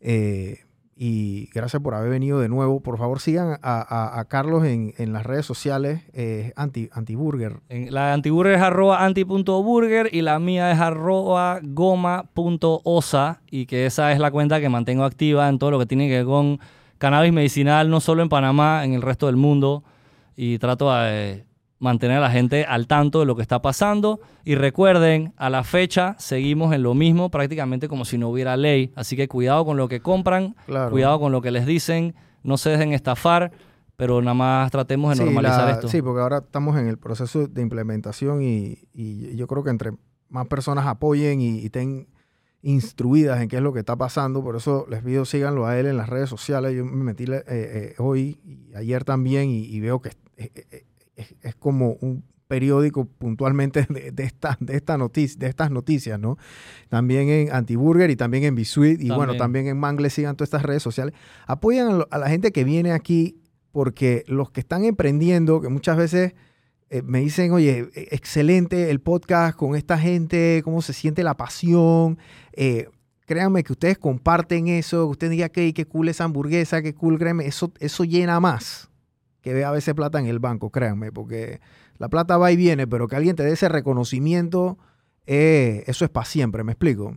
Eh, 0.00 0.64
y 0.96 1.50
gracias 1.54 1.80
por 1.80 1.94
haber 1.94 2.10
venido 2.10 2.40
de 2.40 2.48
nuevo. 2.48 2.80
Por 2.80 2.98
favor, 2.98 3.20
sigan 3.20 3.60
a, 3.62 4.24
Carlos 4.28 4.64
en, 4.64 5.12
las 5.12 5.24
redes 5.24 5.46
sociales, 5.46 6.02
eh, 6.14 6.52
anti, 6.56 6.90
Antiburger. 6.92 7.60
la 7.68 8.12
Antiburger 8.12 8.54
es 8.54 8.60
arroba 8.60 9.04
anti.burger 9.04 10.12
y 10.12 10.22
la 10.22 10.40
mía 10.40 10.72
es 10.72 10.80
arroba 10.80 11.60
goma.osa 11.62 13.40
y 13.52 13.66
que 13.66 13.86
esa 13.86 14.10
es 14.10 14.18
la 14.18 14.32
cuenta 14.32 14.58
que 14.58 14.68
mantengo 14.68 15.04
activa 15.04 15.48
en 15.48 15.60
todo 15.60 15.70
lo 15.70 15.78
que 15.78 15.86
tiene 15.86 16.08
que 16.08 16.16
ver 16.16 16.26
con 16.26 16.58
cannabis 16.98 17.32
medicinal, 17.32 17.88
no 17.88 18.00
solo 18.00 18.20
en 18.20 18.28
Panamá, 18.28 18.84
en 18.84 18.94
el 18.94 19.02
resto 19.02 19.26
del 19.26 19.36
mundo 19.36 19.84
y 20.34 20.58
trato 20.58 20.92
de 20.92 21.44
mantener 21.84 22.16
a 22.16 22.20
la 22.20 22.30
gente 22.30 22.64
al 22.64 22.86
tanto 22.88 23.20
de 23.20 23.26
lo 23.26 23.36
que 23.36 23.42
está 23.42 23.62
pasando. 23.62 24.18
Y 24.44 24.56
recuerden, 24.56 25.32
a 25.36 25.48
la 25.50 25.62
fecha 25.62 26.16
seguimos 26.18 26.74
en 26.74 26.82
lo 26.82 26.94
mismo, 26.94 27.30
prácticamente 27.30 27.86
como 27.86 28.04
si 28.04 28.18
no 28.18 28.28
hubiera 28.30 28.56
ley. 28.56 28.90
Así 28.96 29.14
que 29.16 29.28
cuidado 29.28 29.64
con 29.64 29.76
lo 29.76 29.86
que 29.88 30.00
compran, 30.00 30.56
cuidado 30.90 31.20
con 31.20 31.30
lo 31.30 31.40
que 31.40 31.50
les 31.52 31.66
dicen, 31.66 32.14
no 32.42 32.56
se 32.58 32.70
dejen 32.70 32.92
estafar. 32.92 33.52
pero 33.96 34.20
nada 34.20 34.34
más 34.34 34.72
tratemos 34.72 35.10
de 35.10 35.16
Sí, 35.18 35.22
normalizar 35.24 35.66
la- 35.66 35.70
esto. 35.70 35.86
Sí, 35.86 36.02
porque 36.02 36.20
ahora 36.20 36.38
estamos 36.38 36.76
en 36.76 36.88
el 36.88 36.98
proceso 36.98 37.46
de 37.46 37.62
implementación 37.62 38.42
y, 38.42 38.76
y 38.92 39.36
yo 39.36 39.46
creo 39.46 39.62
que 39.62 39.70
entre 39.70 39.92
más 40.28 40.48
personas 40.48 40.84
apoyen 40.86 41.40
y, 41.40 41.60
y 41.60 41.66
estén 41.66 42.08
instruidas 42.60 43.40
en 43.40 43.48
qué 43.48 43.56
es 43.56 43.62
lo 43.62 43.72
que 43.72 43.78
está 43.78 43.94
pasando, 43.94 44.42
por 44.42 44.56
eso 44.56 44.86
les 44.90 45.02
pido 45.02 45.24
síganlo 45.24 45.66
a 45.66 45.78
él 45.78 45.86
en 45.86 45.96
las 45.96 46.08
redes 46.08 46.28
sociales. 46.28 46.74
Yo 46.74 46.84
me 46.84 47.04
metí 47.04 47.24
eh, 47.24 47.42
eh, 47.46 47.94
hoy 47.98 48.40
y 48.44 48.74
ayer 48.74 49.04
también 49.04 49.50
y, 49.50 49.60
y 49.64 49.80
veo 49.80 50.00
que 50.00 50.08
es, 50.36 50.50
es- 51.16 51.34
es- 51.42 51.54
como 51.56 51.92
un 52.00 52.24
periódico 52.48 53.06
puntualmente 53.06 53.86
de, 53.88 54.12
de, 54.12 54.22
esta, 54.24 54.56
de, 54.60 54.76
esta 54.76 54.98
noticia, 54.98 55.38
de 55.38 55.46
estas 55.48 55.70
noticias, 55.70 56.20
¿no? 56.20 56.36
También 56.88 57.28
en 57.28 57.52
Antiburger 57.52 58.10
y 58.10 58.16
también 58.16 58.44
en 58.44 58.54
Bisuit 58.54 59.00
y 59.00 59.08
bueno, 59.10 59.36
También. 59.36 59.66
en 59.66 59.78
Mangle, 59.78 60.10
sigan 60.10 60.36
todas 60.36 60.48
estas 60.48 60.62
redes 60.62 60.82
sociales. 60.82 61.14
Apoyan 61.46 62.02
a, 62.10 62.18
la 62.18 62.28
gente 62.28 62.52
que 62.52 62.64
viene 62.64 62.92
aquí 62.92 63.36
porque 63.72 64.24
los 64.28 64.50
que 64.50 64.60
están 64.60 64.84
emprendiendo, 64.84 65.60
que 65.60 65.68
muchas 65.68 65.96
veces 65.96 66.34
eh, 66.90 67.02
me 67.02 67.20
dicen, 67.20 67.50
oye, 67.52 67.88
eh, 67.94 68.08
excelente 68.12 68.90
el 68.90 69.00
podcast 69.00 69.56
con 69.56 69.74
esta 69.74 69.98
gente, 69.98 70.60
cómo 70.64 70.80
se 70.82 70.92
siente 70.92 71.24
la 71.24 71.36
pasión. 71.36 72.18
Eh, 72.52 72.88
créanme 73.26 73.64
que 73.64 73.72
ustedes 73.72 73.98
comparten 73.98 74.68
eso, 74.68 75.06
que 75.06 75.10
ustedes 75.12 75.30
digan 75.32 75.48
que 75.48 75.72
qué 75.72 75.86
cool 75.86 76.08
esa 76.10 76.24
hamburguesa, 76.24 76.82
qué 76.82 76.94
cool, 76.94 77.18
créanme, 77.18 77.46
eso, 77.46 77.72
eso 77.80 78.04
llena 78.04 78.38
más 78.38 78.90
que 79.44 79.52
ver 79.52 79.64
a 79.64 79.70
veces 79.70 79.94
plata 79.94 80.18
en 80.18 80.26
el 80.26 80.38
banco, 80.38 80.70
créanme, 80.70 81.12
porque 81.12 81.60
la 81.98 82.08
plata 82.08 82.38
va 82.38 82.50
y 82.50 82.56
viene, 82.56 82.86
pero 82.86 83.06
que 83.06 83.16
alguien 83.16 83.36
te 83.36 83.44
dé 83.44 83.52
ese 83.52 83.68
reconocimiento, 83.68 84.78
eh, 85.26 85.84
eso 85.86 86.06
es 86.06 86.10
para 86.10 86.24
siempre, 86.24 86.64
me 86.64 86.72
explico. 86.72 87.16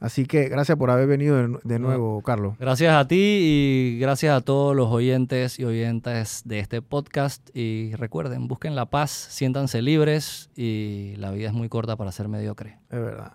Así 0.00 0.24
que 0.26 0.48
gracias 0.48 0.78
por 0.78 0.90
haber 0.90 1.06
venido 1.06 1.36
de, 1.36 1.58
de 1.62 1.78
nuevo, 1.78 2.22
Carlos. 2.22 2.56
Gracias 2.58 2.94
a 2.94 3.06
ti 3.06 3.16
y 3.18 3.98
gracias 4.00 4.34
a 4.34 4.40
todos 4.40 4.74
los 4.74 4.88
oyentes 4.88 5.58
y 5.60 5.64
oyentes 5.64 6.42
de 6.46 6.58
este 6.58 6.80
podcast. 6.80 7.54
Y 7.54 7.94
recuerden, 7.96 8.48
busquen 8.48 8.74
la 8.74 8.86
paz, 8.86 9.10
siéntanse 9.10 9.82
libres 9.82 10.50
y 10.56 11.14
la 11.18 11.30
vida 11.30 11.48
es 11.48 11.54
muy 11.54 11.68
corta 11.68 11.96
para 11.96 12.12
ser 12.12 12.28
mediocre. 12.28 12.78
Es 12.88 13.00
verdad. 13.00 13.34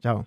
Chao. 0.00 0.26